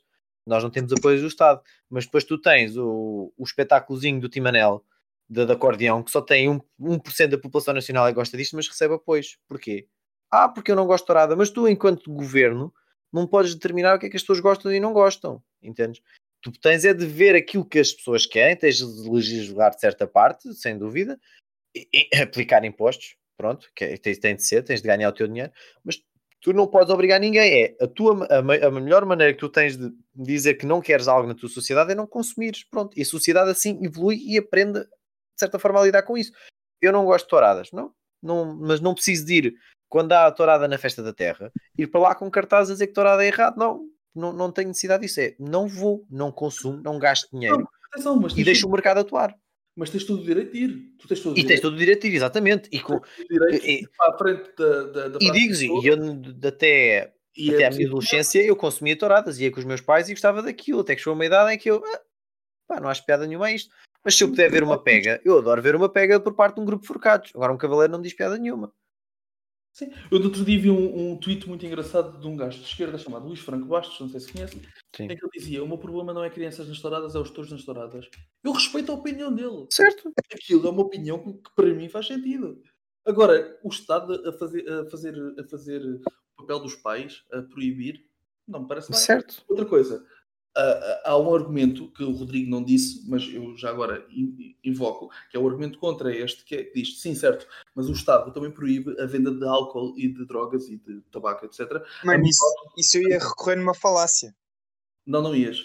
nós 0.48 0.64
não 0.64 0.72
temos 0.72 0.92
apoio 0.94 1.22
do 1.22 1.28
Estado, 1.28 1.62
mas 1.88 2.06
depois 2.06 2.24
tu 2.24 2.40
tens 2.42 2.76
o, 2.78 3.32
o 3.38 3.44
espetáculozinho 3.44 4.20
do 4.20 4.28
Timanel, 4.30 4.84
da, 5.32 5.46
da 5.46 5.54
acordeão, 5.54 6.04
que 6.04 6.12
só 6.12 6.22
tem 6.22 6.50
1%, 6.50 6.62
1 6.78 7.30
da 7.30 7.38
população 7.38 7.74
nacional 7.74 8.06
que 8.08 8.14
gosta 8.14 8.36
disto, 8.36 8.54
mas 8.54 8.68
recebe 8.68 8.96
apoios. 8.96 9.38
Porquê? 9.48 9.88
Ah, 10.30 10.50
porque 10.50 10.72
eu 10.72 10.76
não 10.76 10.86
gosto 10.86 11.04
de 11.04 11.08
tourada. 11.08 11.36
Mas 11.38 11.50
tu, 11.50 11.70
enquanto 11.70 12.12
governo, 12.12 12.74
não 13.14 13.26
podes 13.26 13.56
determinar 13.56 13.96
o 13.96 14.00
que 14.00 14.08
é 14.08 14.10
que 14.10 14.18
as 14.18 14.24
pessoas 14.24 14.42
gostam 14.42 14.74
e 14.74 14.80
não 14.80 14.92
gostam. 14.92 15.42
Entendes? 15.64 16.02
Tu 16.42 16.52
tens 16.60 16.84
é 16.84 16.94
de 16.94 17.06
ver 17.06 17.34
aquilo 17.36 17.64
que 17.64 17.80
as 17.80 17.94
pessoas 17.94 18.26
querem, 18.26 18.58
tens 18.58 18.78
de 18.78 19.10
legislar 19.10 19.72
de 19.72 19.80
certa 19.80 20.06
parte, 20.06 20.54
sem 20.54 20.78
dúvida, 20.78 21.18
e, 21.74 21.88
e 21.94 22.10
aplicar 22.22 22.66
impostos, 22.66 23.16
pronto, 23.38 23.70
que 23.74 23.86
é- 23.86 23.98
tem, 23.98 24.14
tem 24.20 24.36
de 24.36 24.46
ser, 24.46 24.64
tens 24.64 24.82
de 24.82 24.88
ganhar 24.88 25.08
o 25.08 25.14
teu 25.14 25.28
dinheiro, 25.28 25.52
mas 25.84 26.02
tu 26.42 26.52
não 26.52 26.68
podes 26.68 26.94
obrigar 26.94 27.22
ninguém. 27.22 27.64
É 27.64 27.76
a, 27.80 27.88
tua, 27.88 28.26
a, 28.26 28.68
a 28.68 28.72
melhor 28.72 29.06
maneira 29.06 29.32
que 29.32 29.40
tu 29.40 29.48
tens 29.48 29.78
de 29.78 29.94
dizer 30.14 30.56
que 30.56 30.66
não 30.66 30.82
queres 30.82 31.08
algo 31.08 31.28
na 31.28 31.36
tua 31.36 31.48
sociedade 31.48 31.92
é 31.92 31.96
não 31.96 32.08
consumires. 32.08 32.66
Pronto. 32.66 32.98
E 32.98 33.02
a 33.04 33.06
sociedade 33.06 33.50
assim 33.50 33.80
evolui 33.82 34.18
e 34.26 34.38
aprende, 34.38 34.82
de 34.82 34.88
certa 35.42 35.60
forma, 35.60 35.80
a 35.80 35.84
lidar 35.84 36.04
com 36.04 36.18
isso. 36.18 36.32
Eu 36.82 36.92
não 36.92 37.06
gosto 37.06 37.26
de 37.26 37.30
touradas, 37.30 37.72
não, 37.72 37.94
não, 38.22 38.56
mas 38.56 38.80
não 38.80 38.94
preciso 38.94 39.26
de 39.26 39.34
ir 39.36 39.54
quando 39.90 40.14
há 40.14 40.26
a 40.26 40.32
tourada 40.32 40.68
na 40.68 40.78
festa 40.78 41.04
da 41.04 41.12
terra, 41.14 41.52
ir 41.78 41.88
para 41.88 42.00
lá 42.02 42.16
com 42.16 42.32
cartazes 42.32 42.72
a 42.72 42.74
dizer 42.74 42.88
que 42.88 42.94
tourada 42.94 43.24
é 43.24 43.28
errado. 43.28 43.58
Não, 43.58 43.86
não, 44.16 44.32
não 44.34 44.52
tenho 44.52 44.70
necessidade 44.70 45.04
disso. 45.04 45.20
É, 45.20 45.36
não 45.38 45.68
vou, 45.68 46.06
não 46.10 46.32
consumo, 46.32 46.82
não 46.82 46.98
gasto 46.98 47.30
dinheiro 47.32 47.68
Atenção, 47.92 48.18
mas 48.20 48.38
e 48.38 48.44
deixo 48.44 48.68
o 48.68 48.72
mercado 48.72 49.00
atuar. 49.00 49.36
mas 49.76 49.90
tens 49.90 50.06
todo 50.06 50.22
o 50.22 50.26
direito 50.26 50.54
de 50.54 50.60
ir. 50.64 50.96
Tu 50.98 51.08
tens 51.10 51.20
todo 51.20 51.34
o 51.34 51.34
E 51.34 51.36
tens 51.36 51.44
direito, 51.48 51.62
todo 51.62 51.74
o 51.74 51.78
direito 51.78 52.02
de 52.04 52.08
ir, 52.08 52.16
exatamente. 52.16 52.70
E, 52.72 52.80
com, 52.80 53.02
direito 53.30 53.66
e- 53.66 53.88
para 53.98 54.14
a 54.16 54.18
frente 54.18 54.56
da, 54.58 54.84
da, 54.84 55.08
da 55.10 55.18
e 55.20 55.26
praça 55.26 55.34
digo 55.34 55.54
toda, 55.54 55.86
e 55.86 55.88
eu 55.88 56.48
até 56.48 57.14
e 57.36 57.54
até 57.54 57.64
é 57.64 57.68
à 57.68 57.70
minha 57.70 57.88
adolescência 57.88 58.42
eu 58.42 58.56
consumia 58.56 58.98
touradas, 58.98 59.40
ia 59.40 59.52
com 59.52 59.60
os 59.60 59.66
meus 59.66 59.82
pais 59.82 60.08
e 60.08 60.14
gostava 60.14 60.42
daquilo, 60.42 60.80
até 60.82 60.96
que 60.96 61.02
chegou 61.02 61.14
uma 61.14 61.26
idade 61.26 61.54
em 61.54 61.58
que 61.58 61.70
eu 61.70 61.84
"Ah, 61.86 62.02
pá, 62.68 62.80
não 62.80 62.90
acho 62.90 63.06
piada 63.06 63.28
nenhuma 63.28 63.48
a 63.48 63.52
isto. 63.52 63.74
Mas 64.04 64.16
se 64.16 64.24
eu 64.24 64.30
puder 64.30 64.50
ver 64.50 64.64
uma 64.64 64.82
pega, 64.82 65.22
eu 65.24 65.38
adoro 65.38 65.62
ver 65.62 65.76
uma 65.76 65.90
pega 65.90 66.20
por 66.20 66.34
parte 66.34 66.56
de 66.56 66.62
um 66.62 66.66
grupo 66.66 66.82
de 66.82 66.88
forcados. 66.88 67.32
Agora 67.36 67.54
um 67.54 67.58
cavaleiro 67.58 67.94
não 67.94 68.02
diz 68.02 68.14
piada 68.14 68.38
nenhuma. 68.38 68.74
Sim. 69.74 69.90
Eu 70.12 70.20
no 70.20 70.26
outro 70.26 70.44
dia 70.44 70.60
vi 70.60 70.70
um, 70.70 71.12
um 71.12 71.18
tweet 71.18 71.48
muito 71.48 71.66
engraçado 71.66 72.20
de 72.20 72.28
um 72.28 72.36
gajo 72.36 72.60
de 72.60 72.66
esquerda 72.66 72.98
chamado 72.98 73.26
Luís 73.26 73.40
Franco 73.40 73.66
Bastos, 73.66 74.00
não 74.02 74.10
sei 74.10 74.20
se 74.20 74.32
conhece, 74.32 74.62
Sim. 74.94 75.04
em 75.04 75.16
que 75.16 75.24
ele 75.24 75.32
dizia: 75.34 75.64
O 75.64 75.68
meu 75.68 75.78
problema 75.78 76.14
não 76.14 76.24
é 76.24 76.30
crianças 76.30 76.68
nas 76.68 76.80
touradas, 76.80 77.16
é 77.16 77.20
os 77.20 77.30
touros 77.30 77.52
nas 77.52 77.64
touradas. 77.64 78.10
Eu 78.44 78.52
respeito 78.52 78.92
a 78.92 78.96
opinião 78.96 79.34
dele. 79.34 79.68
Certo? 79.70 80.12
Aquilo 80.34 80.68
é 80.68 80.72
uma 80.72 80.82
opinião 80.82 81.20
que, 81.20 81.34
que 81.34 81.56
para 81.56 81.74
mim 81.74 81.88
faz 81.88 82.08
sentido. 82.08 82.62
Agora, 83.06 83.58
o 83.64 83.70
Estado 83.70 84.28
a 84.28 84.34
fazer, 84.34 84.70
a 84.70 84.90
fazer, 84.90 85.36
a 85.40 85.44
fazer 85.46 85.82
o 85.86 86.42
papel 86.42 86.60
dos 86.60 86.76
pais, 86.76 87.24
a 87.32 87.42
proibir, 87.42 88.06
não 88.48 88.64
me 88.64 88.68
parece 88.68 88.92
bem. 88.92 89.00
Certo. 89.00 89.42
Outra 89.48 89.66
coisa, 89.66 90.06
há- 91.06 91.18
um 91.18 91.34
argumento 91.34 91.92
que 91.92 92.04
o 92.04 92.12
Rodrigo 92.12 92.50
não 92.50 92.64
disse, 92.64 93.04
mas 93.10 93.24
eu 93.34 93.56
já 93.56 93.70
agora 93.70 94.06
in- 94.10 94.56
invoco, 94.64 95.10
que 95.30 95.38
é 95.38 95.40
o 95.40 95.48
argumento 95.48 95.80
contra 95.80 96.16
este, 96.16 96.44
que 96.44 96.56
é, 96.56 96.64
que 96.64 96.74
diz, 96.74 97.00
sim, 97.02 97.16
certo, 97.16 97.48
mas 97.76 97.88
o 97.88 97.94
Estado 97.94 98.32
também 98.34 98.52
proíbe 98.52 99.00
a 99.02 99.06
venda 99.06 99.32
de 99.32 99.46
álcool 99.46 99.94
e 99.98 100.08
de 100.08 100.26
drogas 100.26 100.68
e 100.68 100.78
de 100.78 101.02
tabaco, 101.12 101.46
etc. 101.46 101.84
Mano, 102.04 102.26
isso, 102.26 102.44
isso 102.78 102.98
eu 102.98 103.04
ia 103.10 103.20
recorrer 103.20 103.56
numa 103.56 103.74
falácia. 103.74 104.36
Não, 105.06 105.22
não 105.22 105.36
ias. 105.36 105.64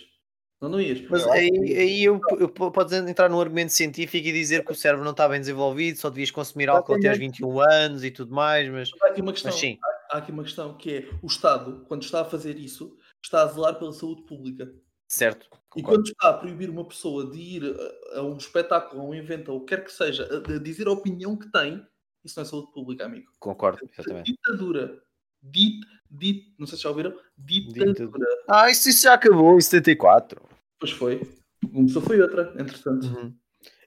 Não, 0.61 0.70
não 0.70 0.80
ias. 0.80 1.03
Mas 1.11 1.26
aí, 1.26 1.51
aí 1.51 2.05
eu, 2.05 2.18
eu 2.39 2.49
po- 2.49 2.70
podes 2.72 2.95
entrar 2.95 3.28
num 3.28 3.39
argumento 3.41 3.70
científico 3.72 4.26
e 4.26 4.32
dizer 4.32 4.64
que 4.64 4.72
o 4.72 4.74
cérebro 4.74 5.05
não 5.05 5.11
está 5.11 5.28
bem 5.28 5.39
desenvolvido, 5.39 5.99
só 5.99 6.09
devias 6.09 6.30
consumir 6.30 6.70
álcool 6.70 6.95
até 6.95 7.11
aos 7.11 7.18
21 7.18 7.61
anos 7.61 8.03
e 8.03 8.11
tudo 8.11 8.34
mais, 8.34 8.66
mas, 8.70 8.91
Há 9.03 9.09
aqui 9.09 9.20
uma 9.20 9.32
questão. 9.32 9.51
mas 9.51 9.61
sim, 9.61 9.78
Há 10.11 10.18
aqui 10.18 10.32
uma 10.32 10.45
questão 10.45 10.74
que 10.76 10.91
é 10.95 11.11
o 11.20 11.26
Estado, 11.26 11.84
quando 11.89 12.03
está 12.05 12.22
a 12.22 12.24
fazer 12.24 12.57
isso, 12.59 12.97
está 13.25 13.43
a 13.43 13.47
zelar 13.47 13.79
pela 13.79 13.93
saúde 13.93 14.23
pública. 14.23 14.73
certo. 15.09 15.47
E 15.77 15.83
concordo. 15.83 15.99
quando 16.05 16.07
está 16.09 16.31
a 16.31 16.35
proibir 16.35 16.71
uma 16.71 16.87
pessoa 16.89 17.31
de 17.31 17.39
ir 17.39 17.62
a, 18.14 18.23
um 18.23 18.37
espetáculo, 18.39 19.03
a 19.03 19.05
um 19.05 19.14
evento, 19.14 19.53
ou 19.53 19.59
o 19.59 19.61
que 19.64 19.75
quer 19.77 19.85
que 19.85 19.93
seja, 19.93 20.27
a, 20.33 20.55
a 20.55 20.59
dizer 20.59 20.87
a 20.87 20.93
opinião 20.93 21.37
que 21.37 21.51
tem, 21.53 21.87
isso 22.25 22.39
não 22.39 22.45
é 22.45 22.49
saúde 22.49 22.73
pública, 22.73 23.05
amigo. 23.05 23.31
Concordo, 23.39 23.79
exatamente. 23.93 24.33
Ditadura. 24.33 25.03
Dit, 25.43 25.87
dit, 26.11 26.55
não 26.59 26.67
sei 26.67 26.77
se 26.79 26.85
já 26.85 26.89
ouviram. 26.89 27.14
Ditadura. 27.37 27.93
Ditadura. 27.93 28.27
Ah, 28.49 28.71
isso, 28.71 28.89
isso 28.89 29.03
já 29.03 29.12
acabou 29.14 29.57
em 29.57 29.61
74. 29.61 30.41
Pois 30.81 30.93
foi. 30.93 31.21
Começou 31.73 32.01
foi 32.03 32.21
outra, 32.21 32.55
entretanto. 32.59 33.07
Uhum. 33.07 33.35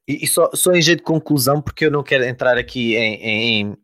E, 0.07 0.23
e 0.23 0.27
só, 0.27 0.49
só 0.53 0.71
em 0.73 0.81
jeito 0.81 0.99
de 0.99 1.05
conclusão, 1.05 1.61
porque 1.61 1.85
eu 1.85 1.91
não 1.91 2.03
quero 2.03 2.23
entrar 2.23 2.57
aqui 2.57 2.95
em, 2.95 3.15
em- 3.15 3.61
em- 3.61 3.77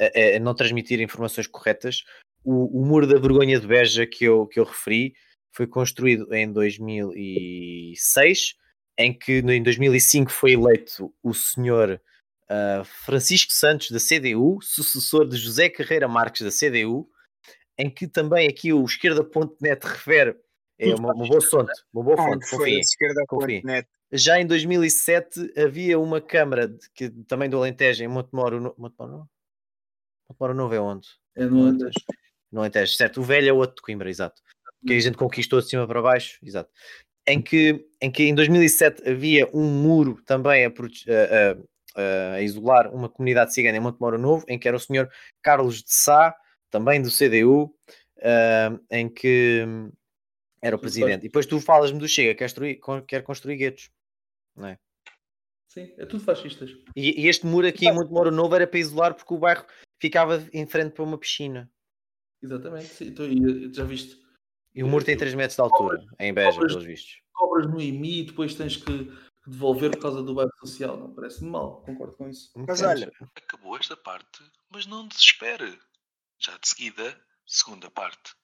a- 0.00 0.36
a 0.36 0.40
não 0.40 0.54
transmitir 0.54 1.00
informações 1.00 1.46
corretas, 1.46 2.04
o, 2.44 2.80
o 2.80 2.86
muro 2.86 3.06
da 3.06 3.18
vergonha 3.18 3.58
de 3.58 3.66
Beja 3.66 4.06
que 4.06 4.24
eu, 4.24 4.46
que 4.46 4.60
eu 4.60 4.64
referi 4.64 5.14
foi 5.52 5.66
construído 5.66 6.32
em 6.34 6.52
2006, 6.52 8.54
em 8.98 9.12
que 9.16 9.38
em 9.38 9.62
2005 9.62 10.30
foi 10.30 10.52
eleito 10.52 11.12
o 11.22 11.32
senhor 11.34 12.00
ah, 12.48 12.82
Francisco 12.84 13.52
Santos 13.52 13.90
da 13.90 13.98
CDU, 13.98 14.58
sucessor 14.62 15.28
de 15.28 15.36
José 15.36 15.68
Carreira 15.68 16.08
Marques 16.08 16.42
da 16.42 16.50
CDU, 16.50 17.08
em 17.78 17.90
que 17.90 18.06
também 18.06 18.48
aqui 18.48 18.72
o 18.72 18.84
esquerda.net 18.84 19.84
refere, 19.86 20.36
é 20.78 20.94
uma, 20.94 21.12
uma 21.14 21.26
boa 21.26 21.40
fonte, 21.40 21.72
uma 21.92 22.04
boa 22.04 22.16
fonte, 22.16 22.36
Onde 22.36 22.46
foi 22.46 22.58
confiem. 22.58 22.76
a 22.76 22.80
esquerda 22.80 23.24
confiem. 23.28 23.62
net. 23.64 23.88
Já 24.12 24.40
em 24.40 24.46
2007 24.46 25.52
havia 25.58 25.98
uma 25.98 26.20
câmara 26.20 26.68
de- 26.68 26.88
que, 26.94 27.10
também 27.26 27.48
do 27.48 27.56
Alentejo, 27.56 28.04
em 28.04 28.08
Montemoro, 28.08 28.74
Montemoro? 28.78 29.28
Montemoro 30.28 30.54
Novo 30.54 30.74
é 30.74 30.80
onde? 30.80 31.08
É 31.36 31.44
no 31.46 31.62
Alentejo. 31.66 31.92
No 32.54 32.60
Alentejo, 32.60 32.94
certo? 32.94 33.20
O 33.20 33.24
velho 33.24 33.48
é 33.48 33.52
o 33.52 33.56
outro 33.56 33.76
de 33.76 33.82
Coimbra, 33.82 34.08
exato. 34.08 34.40
Que 34.86 34.94
a 34.94 35.00
gente 35.00 35.16
conquistou 35.16 35.60
de 35.60 35.68
cima 35.68 35.86
para 35.86 36.00
baixo, 36.00 36.38
exato. 36.42 36.70
Em 37.26 37.40
que, 37.42 37.86
em 38.00 38.10
que 38.10 38.22
em 38.24 38.34
2007 38.34 39.08
havia 39.08 39.48
um 39.52 39.64
muro 39.64 40.22
também 40.24 40.64
a, 40.64 40.68
a- 40.68 40.72
a- 42.00 42.34
a 42.34 42.40
isolar 42.42 42.94
uma 42.94 43.08
comunidade 43.08 43.52
cigana 43.54 43.76
em 43.78 43.80
Montemoro 43.80 44.18
Novo, 44.18 44.44
em 44.48 44.58
que 44.58 44.68
era 44.68 44.76
o 44.76 44.80
senhor 44.80 45.10
Carlos 45.42 45.82
de 45.82 45.92
Sá, 45.92 46.34
também 46.70 47.00
do 47.02 47.10
CDU, 47.10 47.74
ah, 48.22 48.78
em 48.90 49.08
que 49.08 49.64
era 50.62 50.76
o 50.76 50.78
presidente. 50.78 51.20
E 51.24 51.28
depois 51.28 51.46
tu 51.46 51.60
falas-me 51.60 51.98
do 51.98 52.08
Chega, 52.08 52.34
quer 52.34 52.44
construir, 52.44 52.80
quer 53.06 53.22
construir 53.22 53.56
guetos. 53.56 53.90
Não 54.56 54.68
é? 54.68 54.78
Sim, 55.68 55.92
é 55.98 56.06
tudo 56.06 56.22
fascistas. 56.22 56.70
E, 56.94 57.22
e 57.22 57.26
este 57.28 57.46
muro 57.46 57.66
aqui 57.66 57.86
em 57.86 57.92
Montemoro 57.92 58.30
Novo 58.30 58.54
era 58.54 58.66
para 58.66 58.78
isolar 58.78 59.14
porque 59.14 59.32
o 59.34 59.38
bairro 59.38 59.64
ficava 60.00 60.46
em 60.52 60.66
frente 60.66 60.92
para 60.92 61.02
uma 61.02 61.18
piscina. 61.18 61.68
Exatamente. 62.44 62.86
Sim, 62.88 63.06
então, 63.06 63.26
e, 63.26 63.72
já 63.72 63.84
viste? 63.84 64.22
E 64.74 64.84
o 64.84 64.86
muro 64.86 65.04
tem 65.04 65.16
3 65.16 65.34
metros 65.34 65.56
de 65.56 65.62
altura, 65.62 66.04
em 66.18 66.34
Beja, 66.34 66.58
Obras- 66.58 66.72
pelos 66.72 66.84
vistos. 66.84 67.22
Cobras 67.32 67.66
no 67.66 67.80
IMI 67.80 68.20
e 68.20 68.24
depois 68.24 68.54
tens 68.54 68.76
que 68.76 69.10
devolver 69.46 69.90
por 69.92 70.00
causa 70.02 70.22
do 70.22 70.34
bairro 70.34 70.52
social. 70.60 70.96
Não 70.98 71.14
parece-me 71.14 71.50
mal, 71.50 71.80
concordo 71.82 72.14
com 72.16 72.28
isso. 72.28 72.50
Mas 72.54 72.82
olha, 72.82 73.10
Acabou 73.34 73.76
esta 73.76 73.96
parte, 73.96 74.42
mas 74.70 74.86
não 74.86 75.08
desespere. 75.08 75.78
Já 76.38 76.56
de 76.58 76.68
seguida, 76.68 77.18
segunda 77.46 77.90
parte. 77.90 78.34